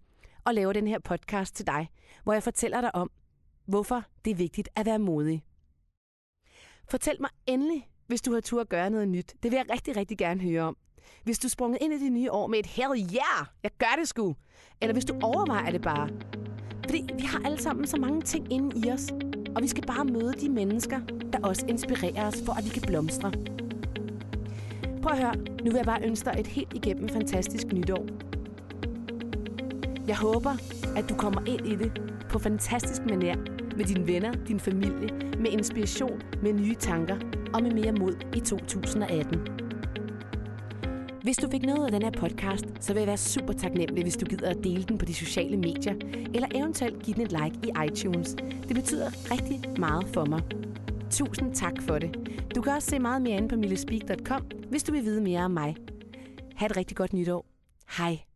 og 0.45 0.53
laver 0.53 0.73
den 0.73 0.87
her 0.87 0.99
podcast 0.99 1.55
til 1.55 1.67
dig, 1.67 1.89
hvor 2.23 2.33
jeg 2.33 2.43
fortæller 2.43 2.81
dig 2.81 2.95
om, 2.95 3.11
hvorfor 3.65 4.03
det 4.25 4.31
er 4.31 4.35
vigtigt 4.35 4.69
at 4.75 4.85
være 4.85 4.99
modig. 4.99 5.43
Fortæl 6.89 7.17
mig 7.19 7.29
endelig, 7.47 7.89
hvis 8.07 8.21
du 8.21 8.33
har 8.33 8.41
tur 8.41 8.61
at 8.61 8.69
gøre 8.69 8.89
noget 8.89 9.07
nyt. 9.07 9.33
Det 9.43 9.51
vil 9.51 9.57
jeg 9.57 9.65
rigtig, 9.73 9.97
rigtig 9.97 10.17
gerne 10.17 10.41
høre 10.41 10.61
om. 10.61 10.77
Hvis 11.23 11.39
du 11.39 11.49
sprunget 11.49 11.77
ind 11.81 11.93
i 11.93 11.99
det 11.99 12.11
nye 12.11 12.31
år 12.31 12.47
med 12.47 12.59
et 12.59 12.65
hell 12.65 12.91
yeah, 12.99 13.47
jeg 13.63 13.71
gør 13.77 13.95
det 13.99 14.07
sgu. 14.07 14.35
Eller 14.81 14.93
hvis 14.93 15.05
du 15.05 15.19
overvejer 15.21 15.71
det 15.71 15.81
bare. 15.81 16.09
Fordi 16.83 17.07
vi 17.17 17.23
har 17.23 17.41
alle 17.45 17.61
sammen 17.61 17.87
så 17.87 17.97
mange 17.97 18.21
ting 18.21 18.53
inde 18.53 18.87
i 18.87 18.91
os, 18.91 19.11
og 19.55 19.61
vi 19.61 19.67
skal 19.67 19.85
bare 19.85 20.05
møde 20.05 20.33
de 20.33 20.49
mennesker, 20.49 20.99
der 21.33 21.39
også 21.43 21.65
inspirerer 21.67 22.27
os, 22.27 22.41
for 22.45 22.53
at 22.53 22.65
vi 22.65 22.69
kan 22.69 22.81
blomstre. 22.81 23.31
Prøv 25.01 25.11
at 25.11 25.19
høre, 25.19 25.35
nu 25.35 25.63
vil 25.63 25.75
jeg 25.75 25.85
bare 25.85 26.03
ønske 26.03 26.29
dig 26.29 26.39
et 26.39 26.47
helt 26.47 26.73
igennem 26.73 27.09
fantastisk 27.09 27.67
nytår. 27.67 28.32
Jeg 30.07 30.17
håber, 30.17 30.51
at 30.97 31.09
du 31.09 31.15
kommer 31.15 31.41
ind 31.47 31.67
i 31.67 31.75
det 31.75 32.01
på 32.29 32.39
fantastisk 32.39 33.01
manér 33.01 33.37
med 33.77 33.85
dine 33.85 34.07
venner, 34.07 34.33
din 34.47 34.59
familie, 34.59 35.09
med 35.39 35.51
inspiration, 35.51 36.21
med 36.41 36.53
nye 36.53 36.75
tanker 36.75 37.15
og 37.53 37.63
med 37.63 37.71
mere 37.71 37.91
mod 37.91 38.15
i 38.35 38.39
2018. 38.39 39.47
Hvis 41.23 41.37
du 41.37 41.49
fik 41.49 41.61
noget 41.65 41.85
af 41.85 41.91
den 41.91 42.01
her 42.01 42.11
podcast, 42.11 42.65
så 42.79 42.93
vil 42.93 42.99
jeg 42.99 43.07
være 43.07 43.17
super 43.17 43.53
taknemmelig, 43.53 44.03
hvis 44.03 44.17
du 44.17 44.25
gider 44.25 44.49
at 44.49 44.63
dele 44.63 44.83
den 44.83 44.97
på 44.97 45.05
de 45.05 45.13
sociale 45.13 45.57
medier, 45.57 45.93
eller 46.33 46.47
eventuelt 46.55 47.03
give 47.03 47.15
den 47.15 47.23
et 47.23 47.31
like 47.31 47.57
i 47.63 47.71
iTunes. 47.87 48.35
Det 48.67 48.75
betyder 48.75 49.31
rigtig 49.31 49.79
meget 49.79 50.07
for 50.13 50.25
mig. 50.25 50.41
Tusind 51.11 51.55
tak 51.55 51.81
for 51.81 51.99
det. 51.99 52.15
Du 52.55 52.61
kan 52.61 52.73
også 52.73 52.89
se 52.89 52.99
meget 52.99 53.21
mere 53.21 53.37
inde 53.37 53.47
på 53.47 53.55
millespeak.com, 53.55 54.41
hvis 54.69 54.83
du 54.83 54.91
vil 54.91 55.03
vide 55.03 55.21
mere 55.21 55.45
om 55.45 55.51
mig. 55.51 55.75
Ha' 56.55 56.65
et 56.65 56.77
rigtig 56.77 56.97
godt 56.97 57.13
nytår. 57.13 57.45
Hej. 57.97 58.32